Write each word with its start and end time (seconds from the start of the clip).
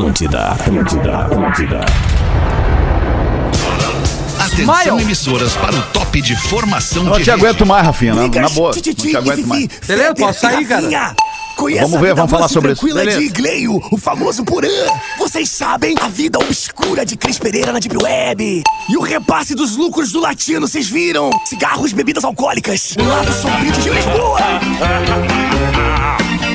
Atlântida, 0.00 0.52
Atlântida, 0.52 1.18
Atlântida. 1.18 1.80
Atenção, 4.38 4.98
emissoras, 4.98 5.54
para 5.56 5.76
o 5.76 5.82
top 5.92 6.22
de 6.22 6.34
formação 6.34 7.04
Não 7.04 7.12
de 7.18 7.24
te 7.24 7.30
rede. 7.30 7.44
aguento 7.44 7.66
mais, 7.66 7.84
Rafinha. 7.84 8.14
Na, 8.14 8.22
Liga, 8.22 8.40
na 8.40 8.48
boa. 8.48 8.72
Não 8.74 8.80
te 8.80 9.14
aguento 9.14 9.46
mais. 9.46 9.68
Beleza, 9.86 10.14
posso 10.14 10.40
sair, 10.40 10.66
cara? 10.66 11.14
Vamos 11.82 12.00
ver, 12.00 12.14
vamos 12.14 12.30
falar 12.30 12.48
sobre 12.48 12.72
isso. 12.72 12.80
tranquila 12.80 13.06
de 13.06 13.26
Igleio, 13.26 13.78
o 13.90 13.98
famoso 13.98 14.42
Purã. 14.42 14.68
Vocês 15.18 15.50
sabem 15.50 15.94
a 16.00 16.08
vida 16.08 16.38
obscura 16.38 17.04
de 17.04 17.18
Cris 17.18 17.38
Pereira 17.38 17.70
na 17.70 17.78
Deep 17.78 18.02
Web. 18.02 18.62
E 18.88 18.96
o 18.96 19.02
repasse 19.02 19.54
dos 19.54 19.76
lucros 19.76 20.12
do 20.12 20.20
latino, 20.20 20.66
vocês 20.66 20.88
viram? 20.88 21.28
Cigarros, 21.44 21.92
bebidas 21.92 22.24
alcoólicas. 22.24 22.94
O 22.98 23.04
lado 23.06 23.30
sombrio 23.34 23.72
de 23.72 23.90
Lisboa. 23.90 24.40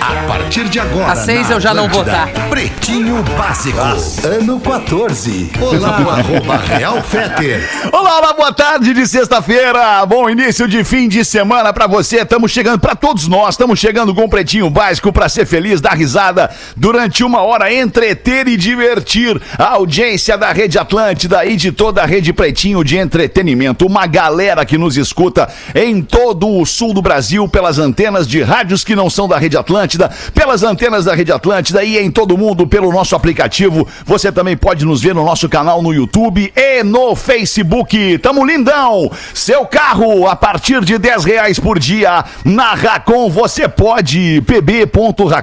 A 0.07 0.27
partir 0.27 0.69
de 0.69 0.79
agora. 0.79 1.13
Às 1.13 1.19
seis 1.25 1.49
eu 1.49 1.59
já 1.59 1.73
não 1.73 1.89
vou 1.89 2.05
tá. 2.05 2.29
Pretinho 2.47 3.23
Básico. 3.35 3.79
Ano 4.23 4.59
14. 4.59 5.51
Olá, 5.59 5.99
o 5.99 6.09
arroba 6.11 6.57
Real 6.57 7.01
Feter. 7.01 7.67
Olá, 7.91 8.19
olá, 8.19 8.33
boa 8.33 8.53
tarde 8.53 8.93
de 8.93 9.07
sexta-feira. 9.07 10.05
Bom 10.05 10.29
início 10.29 10.67
de 10.67 10.83
fim 10.83 11.07
de 11.07 11.25
semana 11.25 11.73
pra 11.73 11.87
você. 11.87 12.17
Estamos 12.17 12.51
chegando 12.51 12.77
pra 12.77 12.93
todos 12.93 13.27
nós. 13.27 13.55
Estamos 13.55 13.79
chegando 13.79 14.13
com 14.13 14.25
um 14.25 14.29
pretinho 14.29 14.69
básico 14.69 15.11
pra 15.11 15.27
ser 15.27 15.47
feliz, 15.47 15.81
dar 15.81 15.95
risada 15.95 16.51
durante 16.75 17.23
uma 17.23 17.41
hora, 17.41 17.73
entreter 17.73 18.47
e 18.47 18.55
divertir 18.55 19.41
a 19.57 19.69
audiência 19.69 20.37
da 20.37 20.51
Rede 20.51 20.77
Atlântida 20.77 21.43
e 21.47 21.55
de 21.55 21.71
toda 21.71 22.03
a 22.03 22.05
Rede 22.05 22.31
Pretinho 22.31 22.83
de 22.83 22.95
entretenimento. 22.95 23.87
Uma 23.87 24.05
galera 24.05 24.63
que 24.65 24.77
nos 24.77 24.97
escuta 24.97 25.49
em 25.73 26.03
todo 26.03 26.47
o 26.47 26.63
sul 26.63 26.93
do 26.93 27.01
Brasil 27.01 27.47
pelas 27.47 27.79
antenas 27.79 28.27
de 28.27 28.43
rádios 28.43 28.83
que 28.83 28.95
não 28.95 29.09
são 29.09 29.27
da 29.27 29.39
Rede 29.39 29.57
Atlântida, 29.57 29.94
pelas 30.33 30.63
antenas 30.63 31.05
da 31.05 31.13
Rede 31.15 31.31
Atlântida 31.31 31.83
e 31.83 31.97
em 31.97 32.11
todo 32.11 32.37
mundo 32.37 32.67
pelo 32.67 32.91
nosso 32.91 33.15
aplicativo. 33.15 33.87
Você 34.05 34.31
também 34.31 34.57
pode 34.57 34.85
nos 34.85 35.01
ver 35.01 35.15
no 35.15 35.23
nosso 35.25 35.47
canal 35.49 35.81
no 35.81 35.93
YouTube 35.93 36.51
e 36.55 36.83
no 36.83 37.15
Facebook. 37.15 38.17
Tamo 38.19 38.45
lindão! 38.45 39.11
Seu 39.33 39.65
carro 39.65 40.27
a 40.27 40.35
partir 40.35 40.83
de 40.83 40.97
10 40.97 41.23
reais 41.25 41.59
por 41.59 41.79
dia 41.79 42.23
na 42.43 42.73
Racon 42.73 43.29
você 43.29 43.67
pode 43.67 44.41
pb.racon.com.br 44.45 45.35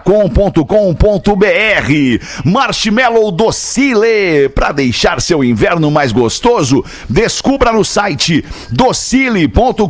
Marshmallow 2.45 3.31
Docile 3.31 4.49
para 4.55 4.73
deixar 4.73 5.21
seu 5.21 5.45
inverno 5.45 5.91
mais 5.91 6.13
gostoso. 6.13 6.85
Descubra 7.09 7.73
no 7.73 7.85
site 7.85 8.45
docile.com.br. 8.71 9.83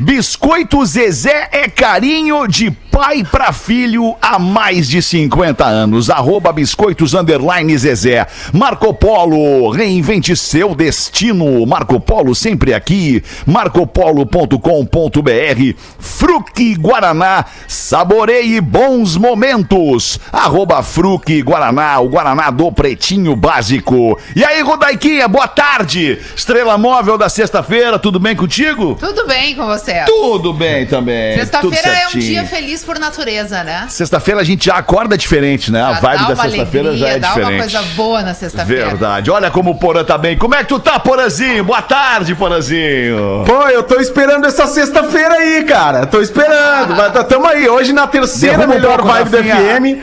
Biscoito 0.00 0.84
Zezé 0.84 1.48
é 1.52 1.68
carinho 1.68 2.46
de 2.54 2.83
pai 2.94 3.24
para 3.24 3.52
filho 3.52 4.14
há 4.22 4.38
mais 4.38 4.88
de 4.88 5.02
50 5.02 5.64
anos. 5.64 6.08
Arroba 6.08 6.52
biscoitos 6.52 7.12
underline 7.12 7.76
Zezé. 7.76 8.24
Marco 8.52 8.94
Polo, 8.94 9.68
reinvente 9.70 10.36
seu 10.36 10.76
destino. 10.76 11.66
Marco 11.66 11.98
Polo 11.98 12.36
sempre 12.36 12.72
aqui. 12.72 13.20
marcopolo.com.br. 13.44 15.74
Fruque 15.98 16.76
Guaraná, 16.76 17.44
saboreie 17.66 18.60
bons 18.60 19.16
momentos. 19.16 20.20
Arroba 20.32 20.80
Fruque 20.80 21.42
Guaraná, 21.42 21.98
o 21.98 22.08
Guaraná 22.08 22.50
do 22.50 22.70
Pretinho 22.70 23.34
Básico. 23.34 24.16
E 24.36 24.44
aí, 24.44 24.62
Rodaiquinha, 24.62 25.26
boa 25.26 25.48
tarde. 25.48 26.20
Estrela 26.36 26.78
móvel 26.78 27.18
da 27.18 27.28
sexta-feira, 27.28 27.98
tudo 27.98 28.20
bem 28.20 28.36
contigo? 28.36 28.96
Tudo 29.00 29.26
bem 29.26 29.56
com 29.56 29.66
você? 29.66 30.04
Tudo 30.06 30.52
bem 30.52 30.86
também. 30.86 31.34
Sexta-feira 31.34 31.88
é 31.88 32.06
um 32.06 32.20
dia 32.20 32.44
feliz 32.44 32.83
por 32.84 32.98
natureza, 32.98 33.64
né? 33.64 33.86
Sexta-feira 33.88 34.40
a 34.40 34.44
gente 34.44 34.66
já 34.66 34.76
acorda 34.76 35.16
diferente, 35.16 35.72
né? 35.72 35.82
A 35.82 35.94
Já 35.94 36.00
vibe 36.00 36.18
dá 36.20 36.28
da 36.34 36.36
sexta-feira 36.36 36.96
já 36.96 37.08
é 37.08 37.18
dá 37.18 37.28
diferente. 37.28 37.50
uma 37.52 37.58
coisa 37.60 37.82
boa 37.96 38.22
na 38.22 38.34
sexta-feira. 38.34 38.86
Verdade. 38.86 39.30
Olha 39.30 39.50
como 39.50 39.70
o 39.70 39.74
Porã 39.74 40.04
tá 40.04 40.16
bem. 40.18 40.36
Como 40.36 40.54
é 40.54 40.58
que 40.58 40.66
tu 40.68 40.78
tá, 40.78 40.98
Porãzinho? 40.98 41.64
Boa 41.64 41.82
tarde, 41.82 42.34
Porãzinho. 42.34 43.44
Pô, 43.46 43.62
eu 43.68 43.82
tô 43.82 43.98
esperando 44.00 44.46
essa 44.46 44.66
sexta-feira 44.66 45.34
aí, 45.34 45.64
cara. 45.64 46.06
Tô 46.06 46.20
esperando. 46.20 46.94
Mas 46.96 47.12
tá- 47.12 47.24
tamo 47.24 47.46
aí, 47.46 47.68
hoje 47.68 47.92
na 47.92 48.06
terceira 48.06 48.58
Derruba 48.58 48.72
um 48.74 48.80
melhor 48.80 48.96
pouco, 48.98 49.12
vibe 49.12 49.28
do 49.30 49.36
Rafinha. 49.36 49.56
FM. 49.80 49.98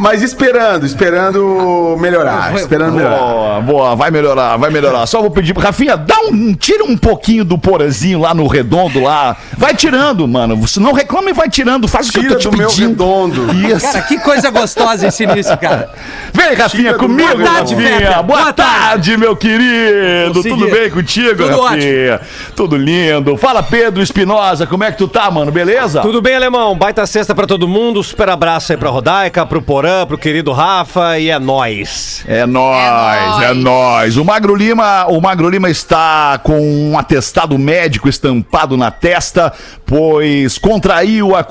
Mas 0.00 0.22
esperando, 0.22 0.84
esperando 0.84 1.96
melhorar. 1.98 2.54
Esperando 2.54 2.92
melhorar. 2.94 3.16
Boa, 3.18 3.60
boa, 3.62 3.96
vai 3.96 4.10
melhorar, 4.10 4.56
vai 4.58 4.70
melhorar. 4.70 5.06
Só 5.06 5.20
vou 5.22 5.30
pedir, 5.30 5.56
Rafinha, 5.56 5.96
dá 5.96 6.16
um, 6.30 6.52
tira 6.52 6.84
um 6.84 6.94
pouquinho 6.96 7.42
do 7.42 7.56
Porãzinho 7.56 8.20
lá 8.20 8.34
no 8.34 8.46
redondo 8.46 9.00
lá. 9.02 9.34
Vai 9.56 9.74
tirando, 9.74 10.28
mano. 10.28 10.56
Você 10.58 10.78
não 10.78 10.92
reclama 10.92 11.30
e 11.30 11.32
vai 11.32 11.48
tirando. 11.48 11.88
Faz 11.88 12.10
o 12.18 12.22
que 12.22 12.26
eu 12.28 12.32
tô 12.32 12.38
te 12.38 12.48
do 12.50 12.56
meu 12.56 12.68
pedindo. 12.68 12.88
redondo. 12.90 13.54
Isso. 13.68 13.80
Cara, 13.86 14.02
que 14.02 14.18
coisa 14.18 14.50
gostosa 14.50 15.06
esse 15.08 15.24
início, 15.24 15.56
cara. 15.58 15.90
Vem, 16.32 16.54
Rafinha, 16.54 16.94
comigo, 16.94 17.36
Boa 17.36 17.44
tarde, 17.44 17.74
Rafinha. 17.74 18.22
Boa, 18.22 18.22
Boa 18.42 18.52
tarde, 18.52 19.16
meu 19.16 19.36
querido. 19.36 20.34
Consegui. 20.34 20.48
Tudo 20.48 20.70
bem 20.70 20.90
contigo, 20.90 21.44
Tudo 21.44 21.60
Rafinha? 21.60 22.20
Tudo 22.56 22.76
lindo. 22.76 23.36
Fala, 23.36 23.62
Pedro 23.62 24.02
Espinosa, 24.02 24.66
como 24.66 24.84
é 24.84 24.90
que 24.92 24.98
tu 24.98 25.08
tá, 25.08 25.30
mano? 25.30 25.50
Beleza? 25.52 26.00
Tudo 26.00 26.20
bem, 26.22 26.34
alemão? 26.34 26.76
Baita 26.76 27.06
sexta 27.06 27.34
pra 27.34 27.46
todo 27.46 27.66
mundo. 27.68 28.02
Super 28.02 28.28
abraço 28.30 28.72
aí 28.72 28.78
pra 28.78 28.90
Rodaica, 28.90 29.44
pro 29.46 29.62
Porã, 29.62 30.06
pro 30.06 30.18
querido 30.18 30.52
Rafa 30.52 31.18
e 31.18 31.30
é 31.30 31.38
nóis. 31.38 32.24
É 32.26 32.46
nóis, 32.46 33.42
é 33.42 33.50
É 33.50 33.54
nóis. 33.54 33.56
nóis. 33.56 34.16
O 34.16 34.24
Magro 34.24 34.54
Lima, 34.54 35.06
o 35.08 35.20
Magro 35.20 35.48
Lima 35.48 35.70
está 35.70 36.38
com 36.42 36.60
um 36.60 36.98
atestado 36.98 37.58
médico 37.58 38.08
estampado 38.08 38.76
na 38.76 38.90
testa, 38.90 39.52
pois 39.86 40.58
contraiu 40.58 41.34
a 41.36 41.42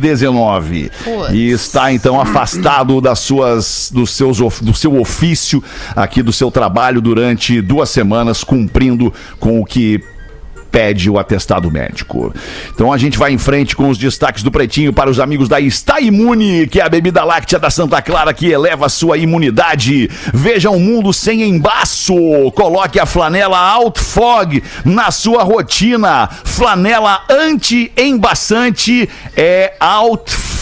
Covid-19 0.00 0.90
Putz. 1.04 1.32
e 1.32 1.50
está 1.50 1.92
então 1.92 2.20
afastado 2.20 3.00
das 3.00 3.18
suas, 3.20 3.90
dos 3.92 4.10
seus, 4.10 4.38
do 4.60 4.74
seu 4.74 4.98
ofício 5.00 5.62
aqui 5.94 6.22
do 6.22 6.32
seu 6.32 6.50
trabalho 6.50 7.00
durante 7.00 7.60
duas 7.60 7.90
semanas, 7.90 8.42
cumprindo 8.44 9.12
com 9.38 9.60
o 9.60 9.64
que 9.64 10.02
pede 10.74 11.08
o 11.08 11.20
atestado 11.20 11.70
médico. 11.70 12.34
Então 12.74 12.92
a 12.92 12.98
gente 12.98 13.16
vai 13.16 13.32
em 13.32 13.38
frente 13.38 13.76
com 13.76 13.88
os 13.88 13.96
destaques 13.96 14.42
do 14.42 14.50
Pretinho 14.50 14.92
para 14.92 15.08
os 15.08 15.20
amigos 15.20 15.48
da 15.48 15.60
Está 15.60 16.00
Imune, 16.00 16.66
que 16.66 16.80
é 16.80 16.82
a 16.82 16.88
bebida 16.88 17.22
láctea 17.22 17.60
da 17.60 17.70
Santa 17.70 18.02
Clara 18.02 18.34
que 18.34 18.50
eleva 18.50 18.86
a 18.86 18.88
sua 18.88 19.16
imunidade. 19.16 20.10
Veja 20.32 20.70
um 20.70 20.80
mundo 20.80 21.12
sem 21.12 21.44
embaço. 21.44 22.16
Coloque 22.56 22.98
a 22.98 23.06
flanela 23.06 23.56
Outfog 23.56 24.64
na 24.84 25.12
sua 25.12 25.44
rotina. 25.44 26.28
Flanela 26.42 27.22
anti-embaçante 27.30 29.08
é 29.36 29.74
Outfog. 29.78 30.53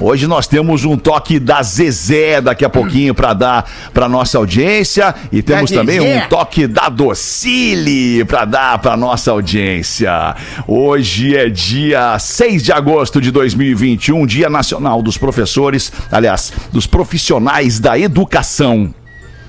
Hoje 0.00 0.26
nós 0.26 0.46
temos 0.46 0.84
um 0.84 0.96
toque 0.96 1.38
da 1.38 1.62
Zezé 1.62 2.40
daqui 2.40 2.64
a 2.64 2.70
pouquinho 2.70 3.14
para 3.14 3.34
dar 3.34 3.70
para 3.92 4.08
nossa 4.08 4.38
audiência 4.38 5.14
e 5.30 5.42
temos 5.42 5.70
também 5.70 6.00
um 6.00 6.26
toque 6.28 6.66
da 6.66 6.88
Docile 6.88 8.24
para 8.24 8.46
dar 8.46 8.78
para 8.78 8.96
nossa 8.96 9.30
audiência. 9.30 10.34
Hoje 10.66 11.36
é 11.36 11.50
dia 11.50 12.18
6 12.18 12.62
de 12.62 12.72
agosto 12.72 13.20
de 13.20 13.30
2021, 13.30 14.24
Dia 14.24 14.48
Nacional 14.48 15.02
dos 15.02 15.18
Professores, 15.18 15.92
aliás, 16.10 16.52
dos 16.72 16.86
profissionais 16.86 17.78
da 17.78 17.98
educação. 17.98 18.94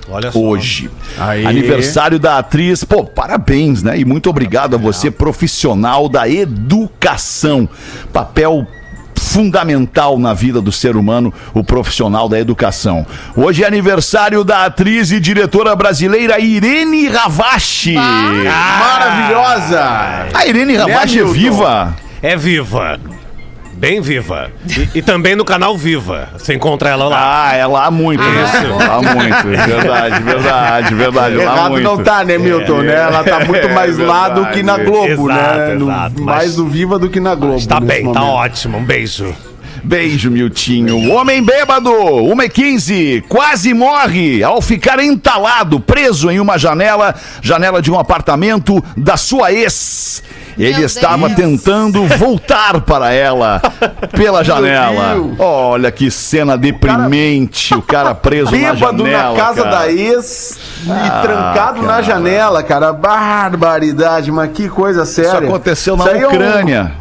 Olha 0.10 0.32
só. 0.32 0.38
Hoje, 0.40 0.90
Aí. 1.18 1.46
aniversário 1.46 2.20
da 2.20 2.40
atriz. 2.40 2.84
Pô, 2.84 3.04
parabéns, 3.04 3.82
né? 3.82 3.98
E 3.98 4.06
muito 4.06 4.30
obrigado 4.30 4.76
a 4.76 4.78
você, 4.78 5.10
profissional 5.10 6.08
da 6.08 6.30
educação. 6.30 7.68
Papel 8.14 8.68
fundamental 9.18 10.18
na 10.18 10.34
vida 10.34 10.62
do 10.62 10.72
ser 10.72 10.96
humano, 10.96 11.34
o 11.54 11.64
profissional 11.64 12.30
da 12.30 12.40
educação. 12.40 13.06
Hoje 13.36 13.64
é 13.64 13.68
aniversário 13.68 14.44
da 14.44 14.66
atriz 14.66 15.12
e 15.12 15.20
diretora 15.20 15.76
brasileira 15.76 16.40
Irene 16.40 17.08
Ravache. 17.08 17.96
Maravilhosa! 17.96 19.82
A 20.34 20.46
Irene 20.46 20.76
Ravache 20.76 21.20
é 21.20 21.26
viva. 21.26 21.96
É 22.22 22.36
viva. 22.36 23.00
Bem 23.78 24.00
viva. 24.00 24.50
E, 24.94 25.00
e 25.00 25.02
também 25.02 25.36
no 25.36 25.44
canal 25.44 25.78
Viva. 25.78 26.30
Você 26.38 26.54
encontra 26.54 26.90
ela 26.90 27.06
lá. 27.10 27.50
Ah, 27.50 27.56
ela 27.56 27.86
há 27.86 27.92
muito. 27.92 28.24
Isso. 28.24 28.66
Ela 28.82 28.96
há 28.96 29.02
muito. 29.02 29.48
Verdade, 29.48 30.24
verdade, 30.24 30.96
verdade. 30.96 31.40
há 31.40 31.44
Errado 31.44 31.72
muito. 31.72 31.84
não 31.84 32.02
tá, 32.04 32.24
né, 32.24 32.38
Milton? 32.38 32.84
né? 32.84 32.94
Ela 32.96 33.24
tá 33.24 33.44
muito 33.44 33.70
mais 33.70 33.98
lá 33.98 34.30
do 34.30 34.46
que 34.48 34.64
na 34.64 34.78
Globo, 34.78 35.30
Exato, 35.30 35.58
né? 35.60 35.74
No- 35.76 35.92
exato, 35.92 36.14
mas- 36.22 36.36
mais 36.38 36.58
no 36.58 36.68
Viva 36.68 36.98
do 36.98 37.10
que 37.10 37.20
na 37.20 37.36
Globo. 37.36 37.68
Tá 37.68 37.80
bem, 37.82 38.04
tá 38.12 38.20
momento. 38.22 38.34
ótimo. 38.36 38.78
Um 38.78 38.84
beijo. 38.86 39.36
Beijo, 39.84 40.32
Miltinho. 40.32 41.12
Homem 41.12 41.44
bêbado, 41.44 41.92
1h15, 41.92 43.22
quase 43.28 43.72
morre 43.74 44.42
ao 44.44 44.60
ficar 44.62 45.00
entalado, 45.00 45.80
preso 45.80 46.32
em 46.32 46.40
uma 46.40 46.58
janela, 46.58 47.14
janela 47.42 47.82
de 47.84 47.92
um 47.92 48.00
apartamento 48.00 48.84
da 48.98 49.16
sua 49.16 49.52
ex. 49.54 50.24
Ele 50.58 50.78
Meu 50.78 50.86
estava 50.86 51.28
Deus. 51.30 51.36
tentando 51.36 52.06
voltar 52.18 52.80
para 52.82 53.12
ela 53.12 53.62
pela 54.16 54.44
janela. 54.44 55.16
Olha 55.38 55.92
que 55.92 56.10
cena 56.10 56.58
deprimente. 56.58 57.74
O 57.76 57.82
cara 57.82 58.16
preso 58.16 58.52
na 58.52 58.74
Bêbado 58.74 59.04
janela. 59.04 59.34
na 59.34 59.38
casa 59.40 59.64
cara. 59.64 59.76
da 59.76 59.92
ex 59.92 60.58
e 60.86 60.90
Ah, 60.92 61.20
trancado 61.22 61.82
na 61.82 61.88
cara. 61.88 62.04
janela, 62.04 62.64
cara. 62.64 62.94
Barbaridade, 62.94 64.32
mas 64.32 64.52
que 64.52 64.70
coisa 64.70 65.06
séria. 65.06 65.28
Isso 65.30 65.38
aconteceu 65.38 65.98
na 65.98 66.06
Isso 66.06 66.14
aí 66.14 66.22
é 66.22 66.26
um- 66.28 66.30
Ucrânia. 66.32 66.92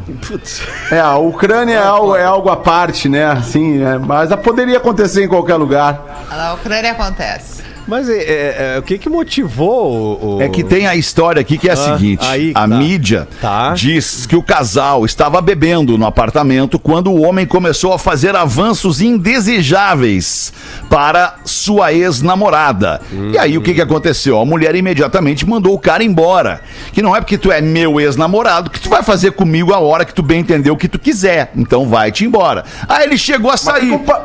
É, 0.90 0.98
a 1.00 1.16
Ucrânia 1.16 1.74
é 1.76 1.86
algo, 1.86 2.16
é 2.16 2.24
algo 2.24 2.50
à 2.50 2.56
parte, 2.56 3.08
né? 3.08 3.24
Assim, 3.26 3.82
é, 3.84 3.98
mas 3.98 4.34
poderia 4.36 4.78
acontecer 4.78 5.24
em 5.24 5.28
qualquer 5.28 5.54
lugar. 5.56 6.26
Na 6.28 6.54
Ucrânia 6.54 6.90
acontece. 6.90 7.53
Mas 7.86 8.08
é, 8.08 8.16
é, 8.16 8.72
é, 8.76 8.78
o 8.78 8.82
que 8.82 8.96
que 8.98 9.08
motivou 9.08 10.18
o... 10.22 10.36
o- 10.36 10.42
É 10.42 10.48
que 10.48 10.64
tem 10.64 10.86
a 10.86 10.96
história 10.96 11.40
aqui 11.40 11.58
que 11.58 11.68
é 11.68 11.72
a 11.72 11.74
Ah, 11.74 11.76
seguinte: 11.76 12.24
aí 12.26 12.52
que 12.52 12.58
a 12.58 12.62
tá. 12.62 12.66
mídia 12.66 13.28
Tá. 13.40 13.74
diz 13.74 14.24
que 14.26 14.34
o 14.36 14.42
casal 14.42 15.04
estava 15.04 15.40
bebendo 15.40 15.98
no 15.98 16.06
apartamento 16.06 16.78
quando 16.78 17.10
o 17.10 17.20
homem 17.22 17.46
começou 17.46 17.92
a 17.92 17.98
fazer 17.98 18.34
avanços 18.34 19.00
indesejáveis 19.02 20.52
para 20.88 21.36
sua 21.44 21.92
ex-namorada. 21.92 23.00
E 23.32 23.38
aí 23.38 23.56
o 23.58 23.62
que, 23.62 23.74
que 23.74 23.80
aconteceu? 23.82 24.38
A 24.40 24.44
mulher 24.44 24.74
imediatamente 24.74 25.46
mandou 25.46 25.74
o 25.74 25.78
cara 25.78 26.02
embora. 26.04 26.60
Que 26.92 27.02
não 27.02 27.14
é 27.14 27.20
porque 27.20 27.38
tu 27.38 27.50
é 27.52 27.60
meu 27.60 28.00
ex-namorado 28.00 28.70
que 28.70 28.80
tu 28.80 28.88
vai 28.88 29.02
fazer 29.02 29.32
comigo 29.32 29.72
a 29.72 29.78
hora 29.78 30.04
que 30.04 30.14
tu 30.14 30.22
bem 30.22 30.40
entender 30.40 30.70
o 30.70 30.76
que 30.76 30.88
tu 30.88 30.98
quiser. 30.98 31.50
Então 31.56 31.86
vai-te 31.88 32.24
embora. 32.24 32.64
Aí 32.88 33.04
ele 33.04 33.18
chegou 33.18 33.50
a 33.50 33.56
sair. 33.56 33.82
Desculpa, 33.90 34.24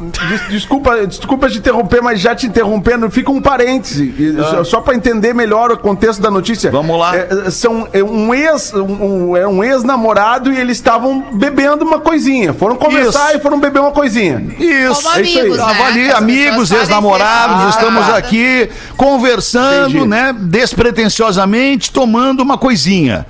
des- 0.00 0.48
desculpa, 0.48 1.06
desculpa 1.06 1.48
te 1.48 1.58
interromper, 1.58 2.00
mas 2.02 2.20
já 2.20 2.34
te 2.34 2.46
interrompendo, 2.46 3.10
fica 3.10 3.30
um 3.30 3.40
parêntese, 3.40 4.14
e 4.18 4.64
só, 4.64 4.80
para 4.80 4.94
entender 4.94 5.34
melhor 5.34 5.72
o 5.72 5.78
contexto 5.78 6.20
da 6.20 6.30
notícia. 6.30 6.68
Ah. 6.68 6.72
Vamos 6.72 6.98
lá. 6.98 7.16
É, 7.16 7.50
são 7.50 7.88
é 7.92 8.02
um 8.02 8.32
ex, 8.34 8.72
um, 8.74 8.82
um- 9.30 9.36
é 9.36 9.46
um 9.46 9.62
ex-namorado 9.64 10.52
e 10.52 10.58
eles 10.58 10.76
estavam 10.78 11.24
bebendo 11.32 11.84
uma 11.84 11.98
coisinha. 12.00 12.52
Foram 12.52 12.76
conversar 12.76 13.28
Isso. 13.30 13.38
e 13.38 13.40
foram 13.40 13.58
beber 13.58 13.80
uma 13.80 13.90
coisinha. 13.92 14.44
Isso, 14.58 15.02
Como 15.02 15.16
é 15.16 15.22
isso 15.22 15.38
aí. 15.38 15.44
amigos, 15.44 15.58
né? 15.58 16.12
Amigos, 16.12 16.70
ex-namorados, 16.72 17.74
estamos 17.74 18.08
aqui 18.10 18.68
conversando, 18.96 19.90
Entendi. 19.90 20.06
né, 20.06 20.34
despretensiosamente, 20.38 21.90
tomando 21.92 22.40
uma 22.40 22.56
coisinha. 22.58 23.26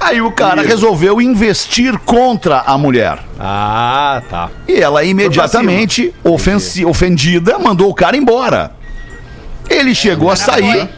Aí 0.00 0.20
o 0.22 0.32
cara 0.32 0.62
resolveu 0.62 1.20
investir 1.20 1.96
contra 1.98 2.60
a 2.60 2.78
mulher. 2.78 3.18
Ah, 3.38 4.22
tá. 4.30 4.48
E 4.66 4.72
ela 4.80 5.04
imediatamente, 5.04 6.14
ofensi- 6.24 6.84
ofendida, 6.86 7.58
mandou 7.58 7.90
o 7.90 7.94
cara 7.94 8.16
embora. 8.16 8.72
Ele 9.68 9.94
chegou 9.94 10.30
a 10.30 10.36
sair. 10.36 10.88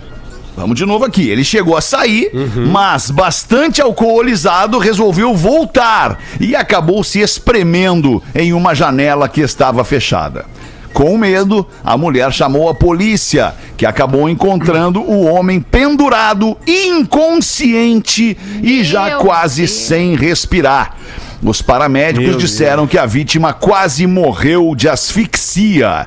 Vamos 0.57 0.77
de 0.77 0.85
novo 0.87 1.05
aqui. 1.05 1.29
Ele 1.29 1.43
chegou 1.45 1.77
a 1.77 1.81
sair, 1.81 2.31
mas 2.71 3.11
bastante 3.11 3.81
alcoolizado, 3.81 4.79
resolveu 4.79 5.35
voltar 5.35 6.19
e 6.39 6.55
acabou 6.55 7.03
se 7.03 7.21
espremendo 7.21 8.23
em 8.35 8.53
uma 8.53 8.75
janela 8.75 9.29
que 9.29 9.41
estava 9.41 9.83
fechada. 9.83 10.45
Com 10.93 11.17
medo, 11.17 11.67
a 11.83 11.97
mulher 11.97 12.33
chamou 12.33 12.69
a 12.69 12.75
polícia, 12.75 13.55
que 13.77 13.87
acabou 13.87 14.29
encontrando 14.29 15.01
o 15.01 15.25
homem 15.25 15.61
pendurado, 15.61 16.57
inconsciente 16.67 18.37
e 18.63 18.85
já 18.85 19.07
Meu 19.07 19.19
quase 19.21 19.63
Deus. 19.63 19.71
sem 19.71 20.15
respirar. 20.15 20.97
Os 21.43 21.61
paramédicos 21.61 22.37
disseram 22.39 22.87
que 22.87 22.97
a 22.97 23.05
vítima 23.07 23.53
quase 23.53 24.07
morreu 24.07 24.75
de 24.77 24.89
asfixia. 24.89 26.07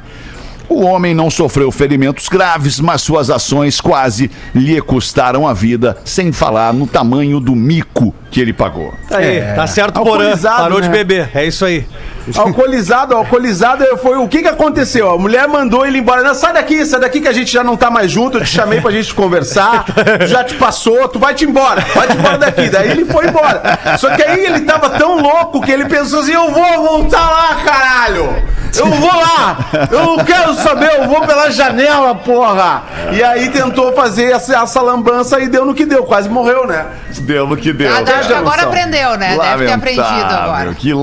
O 0.68 0.84
homem 0.84 1.14
não 1.14 1.30
sofreu 1.30 1.72
ferimentos 1.72 2.28
graves, 2.28 2.80
mas 2.80 3.02
suas 3.02 3.30
ações 3.30 3.80
quase 3.80 4.30
lhe 4.54 4.80
custaram 4.82 5.48
a 5.48 5.54
vida, 5.54 5.98
sem 6.04 6.32
falar 6.32 6.74
no 6.74 6.88
tamanho 6.88 7.40
do 7.40 7.56
mico 7.56 8.14
que 8.36 8.42
ele 8.42 8.52
pagou. 8.52 8.94
Aí, 9.12 9.42
tá 9.56 9.66
certo, 9.66 10.02
Porã. 10.04 10.36
Parou 10.38 10.82
de 10.82 10.90
né? 10.90 10.98
beber. 10.98 11.30
É 11.34 11.46
isso 11.46 11.64
aí. 11.64 11.86
Alcoolizado, 12.36 13.16
alcoolizado 13.16 13.86
foi 13.98 14.18
o 14.18 14.28
que 14.28 14.42
que 14.42 14.48
aconteceu? 14.48 15.12
A 15.12 15.18
mulher 15.18 15.48
mandou 15.48 15.86
ele 15.86 16.00
embora. 16.00 16.24
Não, 16.24 16.34
sai 16.34 16.52
daqui, 16.54 16.86
sai 16.86 17.00
daqui 17.00 17.22
que 17.22 17.28
a 17.28 17.34
gente 17.34 17.52
já 17.52 17.64
não 17.64 17.78
tá 17.78 17.90
mais 17.92 18.12
junto. 18.12 18.38
Eu 18.38 18.44
te 18.44 18.50
chamei 18.50 18.82
pra 18.82 18.92
gente 18.92 19.14
conversar. 19.14 19.86
Tu 19.86 19.94
já 20.28 20.44
te 20.44 20.56
passou, 20.56 21.08
tu 21.08 21.20
vai 21.20 21.34
te 21.34 21.46
embora. 21.46 21.82
Vai 21.94 22.08
te 22.08 22.18
embora 22.18 22.38
daqui. 22.38 22.68
Daí 22.68 22.90
ele 22.90 23.06
foi 23.06 23.28
embora. 23.28 23.62
Só 23.98 24.10
que 24.16 24.24
aí 24.24 24.44
ele 24.44 24.62
tava 24.62 24.90
tão 24.90 25.22
louco 25.22 25.62
que 25.62 25.72
ele 25.72 25.86
pensou 25.86 26.22
assim: 26.22 26.34
eu 26.34 26.52
vou 26.52 26.84
voltar 26.84 27.30
lá, 27.30 27.56
caralho! 27.64 28.44
Eu 28.76 28.88
vou 28.88 29.10
lá! 29.10 29.58
Eu 29.90 30.06
não 30.06 30.26
quero 30.26 30.55
saber, 30.56 30.92
eu 31.02 31.08
vou 31.08 31.22
pela 31.22 31.50
janela, 31.52 32.16
porra! 32.16 32.84
E 33.12 33.24
aí 33.24 33.50
tentou 33.50 33.94
fazer 33.94 34.32
essa, 34.32 34.58
essa 34.58 34.82
lambança 34.82 35.40
e 35.40 35.48
deu 35.48 35.66
no 35.66 35.74
que 35.74 35.86
deu, 35.86 36.04
quase 36.04 36.30
morreu, 36.30 36.68
né? 36.68 36.86
Deu 37.22 37.48
no 37.48 37.56
que 37.56 37.72
deu. 37.72 37.90
Ah, 37.90 38.00
acho 38.00 38.06
que 38.06 38.12
Cara, 38.12 38.38
agora 38.38 38.62
aprendeu, 38.64 39.18
né? 39.18 39.38
Deve 39.38 39.66
ter 39.66 39.74
aprendido 39.74 40.04
agora. 40.04 40.74
Que 40.74 40.94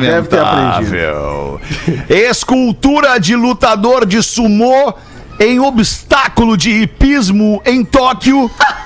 Deve 0.00 0.28
ter 0.28 0.40
lamentável. 0.40 1.60
Escultura 2.08 3.18
de 3.18 3.36
lutador 3.36 4.06
de 4.06 4.22
sumô 4.22 4.94
em 5.38 5.58
obstáculo 5.58 6.56
de 6.56 6.70
hipismo 6.70 7.62
em 7.64 7.84
Tóquio 7.84 8.50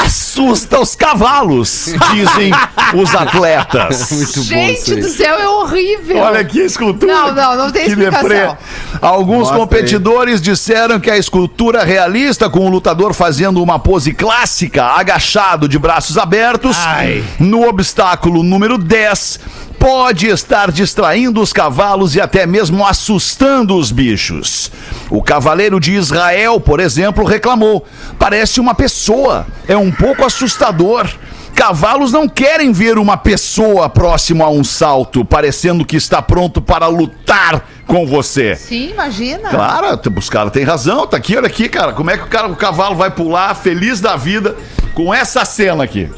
assusta 0.00 0.80
os 0.80 0.94
cavalos, 0.94 1.94
dizem 2.12 2.50
os 2.94 3.14
atletas. 3.14 4.08
Gente 4.42 4.96
do 4.96 5.08
céu, 5.08 5.38
é 5.38 5.48
horrível. 5.48 6.18
Olha 6.18 6.44
que 6.44 6.60
escultura. 6.60 7.12
Não, 7.12 7.34
não, 7.34 7.56
não 7.56 7.70
tem 7.70 7.84
que 7.84 7.90
explicação. 7.90 8.28
deprê. 8.28 8.56
Alguns 9.00 9.38
Mostra 9.38 9.56
aí. 9.56 9.60
competidores 9.60 10.40
disseram 10.40 11.00
que 11.00 11.10
a 11.10 11.16
escultura 11.16 11.84
realista, 11.84 12.48
com 12.48 12.66
o 12.66 12.68
lutador 12.68 13.12
fazendo 13.12 13.62
uma 13.62 13.78
pose 13.78 14.12
clássica, 14.12 14.84
agachado 14.84 15.68
de 15.68 15.78
braços 15.78 16.16
abertos, 16.16 16.76
Ai. 16.78 17.24
no 17.38 17.66
obstáculo 17.68 18.42
número 18.42 18.78
10, 18.78 19.40
pode 19.78 20.26
estar 20.26 20.70
distraindo 20.70 21.40
os 21.40 21.52
cavalos 21.52 22.14
e 22.14 22.20
até 22.20 22.46
mesmo 22.46 22.86
assustando 22.86 23.76
os 23.76 23.90
bichos. 23.90 24.70
O 25.10 25.22
cavaleiro 25.22 25.80
de 25.80 25.92
Israel, 25.92 26.60
por 26.60 26.80
exemplo, 26.80 27.24
reclamou: 27.24 27.84
parece 28.18 28.60
uma 28.60 28.74
pessoa, 28.74 29.46
é 29.66 29.76
um 29.76 29.90
pouco 29.90 30.24
assustador. 30.24 31.08
Cavalos 31.54 32.12
não 32.12 32.26
querem 32.28 32.72
ver 32.72 32.96
uma 32.96 33.16
pessoa 33.16 33.88
próximo 33.88 34.42
a 34.42 34.48
um 34.48 34.64
salto, 34.64 35.24
parecendo 35.24 35.84
que 35.84 35.96
está 35.96 36.22
pronto 36.22 36.62
para 36.62 36.86
lutar 36.86 37.68
com 37.86 38.06
você. 38.06 38.56
Sim, 38.56 38.90
imagina. 38.90 39.50
Claro, 39.50 40.00
os 40.16 40.30
caras 40.30 40.50
têm 40.50 40.64
razão, 40.64 41.06
tá 41.06 41.18
aqui, 41.18 41.36
olha 41.36 41.46
aqui, 41.46 41.68
cara. 41.68 41.92
Como 41.92 42.10
é 42.10 42.16
que 42.16 42.24
o, 42.24 42.28
cara, 42.28 42.48
o 42.48 42.56
cavalo 42.56 42.96
vai 42.96 43.10
pular 43.10 43.54
feliz 43.54 44.00
da 44.00 44.16
vida 44.16 44.56
com 44.94 45.12
essa 45.12 45.44
cena 45.44 45.84
aqui? 45.84 46.08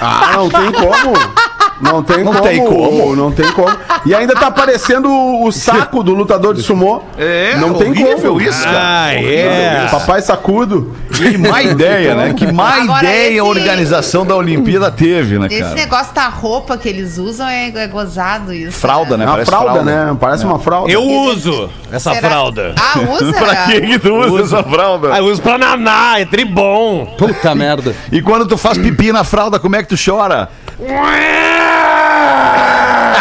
Ah, 0.00 0.32
não 0.34 0.48
tem 0.48 0.70
como. 0.70 1.12
Não 1.80 2.02
tem 2.02 2.24
Não 2.24 2.32
como. 2.32 2.42
tem 2.44 2.64
como. 2.64 3.16
Não 3.16 3.30
tem 3.32 3.52
como. 3.52 3.76
E 4.04 4.14
ainda 4.14 4.34
tá 4.34 4.48
aparecendo 4.48 5.08
o, 5.10 5.50
saco 5.52 6.02
do 6.02 6.12
lutador 6.14 6.54
de 6.54 6.62
sumô. 6.62 7.02
É, 7.16 7.54
não 7.56 7.74
tem 7.74 7.90
horrível 7.90 8.32
como. 8.34 8.40
isso, 8.40 8.64
cara. 8.64 8.78
Ah, 9.06 9.14
é. 9.14 9.86
Papai 9.90 10.20
sacudo. 10.20 10.94
Que 11.12 11.36
má 11.38 11.62
ideia, 11.62 12.14
né? 12.14 12.34
Que 12.34 12.50
má 12.52 12.82
Agora, 12.82 13.04
ideia 13.04 13.26
a 13.26 13.30
esse- 13.30 13.40
organização 13.40 14.24
da 14.26 14.34
Olimpíada 14.36 14.90
teve, 14.90 15.38
né, 15.38 15.46
Esse 15.50 15.60
cara? 15.62 15.74
negócio 15.74 16.14
da 16.14 16.28
roupa 16.28 16.76
que 16.78 16.88
eles 16.88 17.18
usam 17.18 17.46
é, 17.48 17.68
é 17.74 17.86
gozado 17.86 18.52
isso. 18.52 18.78
Fralda, 18.78 19.16
né? 19.16 19.24
É 19.24 19.26
uma 19.26 19.32
Parece 19.34 19.50
fralda, 19.50 19.82
né? 19.82 20.16
Parece 20.20 20.44
uma 20.44 20.58
fralda. 20.58 20.90
Eu 20.92 21.02
uso 21.02 21.68
essa 21.90 22.14
Será- 22.14 22.28
fralda. 22.28 22.74
Ah, 22.76 23.00
usa? 23.10 23.32
pra 23.38 23.54
que 23.66 23.80
que 23.80 23.98
tu 23.98 24.14
usa 24.14 24.42
essa 24.56 24.62
fralda? 24.68 25.12
Ah, 25.14 25.18
eu 25.18 25.24
uso 25.26 25.40
pra 25.42 25.56
naná, 25.58 26.18
é 26.20 26.24
tribom. 26.24 27.06
Puta 27.18 27.54
merda. 27.54 27.94
E 28.12 28.20
quando 28.22 28.46
tu 28.46 28.56
faz 28.56 28.76
pipi 28.78 29.10
na 29.12 29.24
fralda, 29.24 29.58
como 29.58 29.74
é 29.76 29.82
que 29.82 29.88
tu 29.88 29.96
chora? 30.02 30.48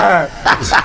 time. 0.08 0.84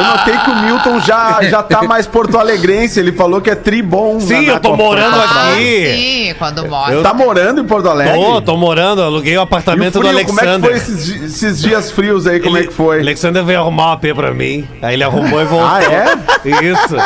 Eu 0.00 0.04
notei 0.06 0.36
que 0.38 0.50
o 0.50 0.56
Milton 0.56 1.00
já, 1.00 1.38
já 1.48 1.62
tá 1.62 1.82
mais 1.82 2.06
porto-alegrense. 2.06 2.98
Ele 3.00 3.12
falou 3.12 3.40
que 3.40 3.50
é 3.50 3.54
tribom. 3.54 4.18
Sim, 4.20 4.46
na- 4.46 4.52
eu 4.54 4.60
tô 4.60 4.70
na- 4.70 4.76
morando 4.76 5.16
Ah, 5.16 5.52
aqui. 5.52 5.96
sim, 5.96 6.34
quando 6.38 6.66
mostra. 6.68 7.02
Tá 7.02 7.14
morando 7.14 7.60
em 7.60 7.64
Porto 7.64 7.88
Alegre? 7.88 8.14
Tô, 8.14 8.40
tô 8.42 8.56
morando, 8.56 9.02
aluguei 9.02 9.32
o 9.32 9.34
E 9.34 9.38
o 9.38 9.42
apartamento 9.42 10.00
do 10.00 10.06
frio, 10.08 10.26
como 10.26 10.40
é 10.40 10.42
que 10.42 10.48
Alexander. 10.48 10.70
foi 10.70 10.76
esses, 10.78 11.08
esses 11.22 11.60
dias 11.62 11.90
frios 11.90 12.26
aí? 12.26 12.40
Como 12.40 12.56
é 12.56 12.62
que 12.64 12.72
foi? 12.72 13.00
Alexander 13.00 13.44
veio 13.44 13.60
arrumar 13.60 13.84
uma 13.86 13.92
AP 13.94 14.14
pra 14.14 14.32
mim. 14.32 14.66
Aí 14.82 14.94
ele 14.94 15.04
arrumou 15.04 15.40
e 15.40 15.44
voltou. 15.46 15.66
Ah, 15.68 15.82
é? 15.82 16.14
Isso. 16.48 16.96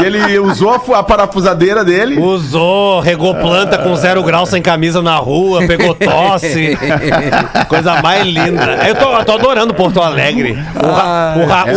E 0.00 0.04
ele 0.04 0.38
usou 0.38 0.70
a 0.74 0.78
fu- 0.78 0.94
a 0.94 1.02
parafusadeira 1.02 1.84
dele? 1.84 2.18
Usou, 2.18 3.00
regou 3.00 3.34
planta 3.34 3.78
com 3.78 3.94
zero 3.96 4.22
grau 4.22 4.44
sem 4.46 4.60
camisa 4.62 5.00
na 5.02 5.16
rua, 5.16 5.66
pegou 5.66 5.94
tosse. 5.94 6.76
Coisa 7.68 8.00
mais 8.02 8.24
linda. 8.26 8.78
Eu 8.86 8.94
tô, 8.94 9.12
eu 9.12 9.24
tô 9.24 9.32
adorando 9.32 9.74
Porto 9.74 10.00
Alegre. 10.00 10.58
O 10.82 10.86
ra- 10.90 11.34
o 11.36 11.46
ra- 11.46 11.64
o- 11.72 11.76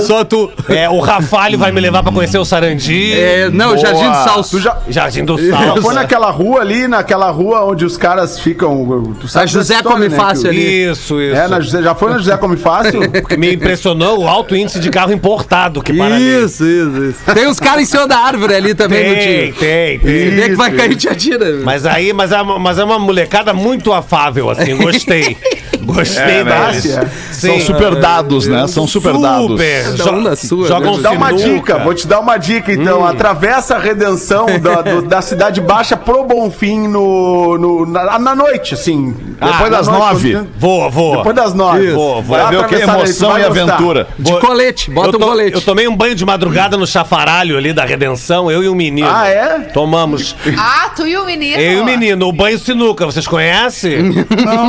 É, 0.69 0.89
o 0.89 1.00
Rafalho 1.00 1.57
vai 1.57 1.72
me 1.72 1.79
levar 1.81 2.03
pra 2.03 2.12
conhecer 2.12 2.38
o 2.38 2.45
Sarandi. 2.45 3.13
É, 3.13 3.50
não, 3.50 3.67
Boa. 3.67 3.77
Jardim 3.77 4.10
do 4.10 4.24
Salso. 4.24 4.60
Já, 4.60 4.77
Jardim 4.88 5.25
do 5.25 5.38
já 5.38 5.57
Sal. 5.57 5.81
foi 5.81 5.93
naquela 5.93 6.29
rua 6.31 6.62
ali, 6.62 6.88
naquela 6.88 7.29
rua 7.29 7.65
onde 7.65 7.86
os 7.86 7.98
caras 7.98 8.39
ficam. 8.39 9.13
Tu 9.19 9.27
sabe 9.27 9.43
A 9.43 9.48
José 9.48 9.75
história, 9.75 9.98
Come 9.98 10.10
né, 10.10 10.15
Fácil 10.15 10.43
que 10.43 10.50
ali. 10.50 10.91
Isso, 10.91 11.22
isso. 11.22 11.36
É, 11.36 11.48
na 11.48 11.60
José, 11.60 11.81
já 11.81 11.95
foi 11.95 12.10
na 12.12 12.17
José 12.17 12.38
Come 12.38 12.57
Fácil? 12.57 13.01
Me 13.38 13.53
impressionou 13.53 14.19
o 14.24 14.27
alto 14.27 14.55
índice 14.55 14.79
de 14.79 14.89
carro 14.89 15.12
importado 15.12 15.81
que 15.81 15.93
para 15.93 16.15
ali. 16.15 16.43
Isso, 16.45 16.65
isso, 16.65 17.03
isso. 17.05 17.34
Tem 17.34 17.48
uns 17.48 17.60
caras 17.60 17.81
em 17.84 17.86
cima 17.86 18.07
da 18.07 18.17
árvore 18.17 18.55
ali 18.55 18.74
também, 18.74 19.03
Tem, 19.03 19.10
Nutinho. 19.15 19.53
tem, 19.60 20.00
tem. 20.00 20.00
Se 20.00 20.29
vê 20.36 20.50
que 20.50 20.55
vai 20.55 20.72
cair, 20.72 20.95
te 20.95 21.07
atira. 21.10 21.60
Mas 21.63 21.86
aí, 21.86 22.13
mas 22.13 22.31
é, 22.31 22.41
uma- 22.41 22.60
mas 22.60 22.77
é 22.79 22.84
uma 22.84 23.00
molecada 23.00 23.53
muito 23.53 23.91
afável, 23.93 24.50
assim, 24.50 24.75
gostei. 24.75 25.38
Gostei 25.86 26.24
É, 26.39 26.44
né? 26.44 26.72
É. 26.75 27.34
São 27.34 27.60
super 27.60 27.96
dados, 27.96 28.48
né? 28.48 28.68
São 28.68 28.88
super 28.88 29.18
dados. 29.18 29.60
Super. 29.62 30.22
Na 30.22 30.36
sua, 30.36 30.68
jogam 30.68 30.92
né? 30.92 30.92
Vou 30.94 31.01
dar 31.01 31.12
uma 31.12 31.32
dica, 31.34 31.80
vou 31.80 31.94
te 31.94 32.08
dar 32.08 32.20
uma 32.20 32.38
dica 32.38 32.72
então. 32.74 33.01
Hum. 33.01 33.06
Atravessa 33.06 33.75
a 33.75 33.80
redenção 33.80 34.46
da, 34.60 34.82
do- 34.82 35.01
da 35.04 35.22
Cidade 35.22 35.62
Baixa 35.62 35.96
pro 35.98 36.24
Bonfim 36.24 36.88
no, 36.88 37.58
no- 37.58 37.86
na, 37.86 38.18
na 38.20 38.36
noite, 38.36 38.74
assim. 38.74 39.13
Depois 39.39 39.60
Na 39.72 39.77
das 39.77 39.88
noite, 39.88 40.00
nove. 40.01 40.32
quando- 40.34 40.50
Vou, 40.58 40.89
vou. 40.92 41.18
Depois 41.18 41.36
das 41.36 41.54
nove. 41.54 41.92
Vou, 41.92 42.22
vou. 42.22 42.38
Dá 42.38 42.44
Vai 42.46 42.56
ver 42.56 42.62
o 42.62 42.68
que 42.68 42.75
é 42.75 42.82
emoção 42.82 43.32
vai 43.32 43.42
e 43.42 43.46
aventura. 43.46 44.08
De 44.18 44.39
colete, 44.39 44.92
bota 44.92 45.08
eu, 45.10 45.15
um 45.15 45.20
to- 45.20 45.25
colete. 45.27 45.54
eu 45.56 45.62
tomei 45.62 45.88
um 45.88 45.96
banho 45.96 46.15
de 46.15 46.25
madrugada 46.25 46.77
no 46.77 46.88
chafaralho 46.88 47.58
ali 47.58 47.74
da 47.74 47.86
Redenção, 47.86 48.50
eu 48.50 48.63
e 48.63 48.70
o 48.70 48.75
menino. 48.75 49.08
Ah, 49.12 49.27
é? 49.27 49.60
Tomamos. 49.74 50.36
Ah, 50.58 50.89
tu 50.96 51.06
e 51.08 51.15
o 51.18 51.25
menino. 51.25 51.60
Eu 51.62 51.74
e 51.74 51.82
o 51.82 51.86
menino, 51.86 52.27
o 52.27 52.32
banho 52.32 52.58
sinuca, 52.58 53.06
vocês 53.06 53.27
conhecem? 53.27 54.13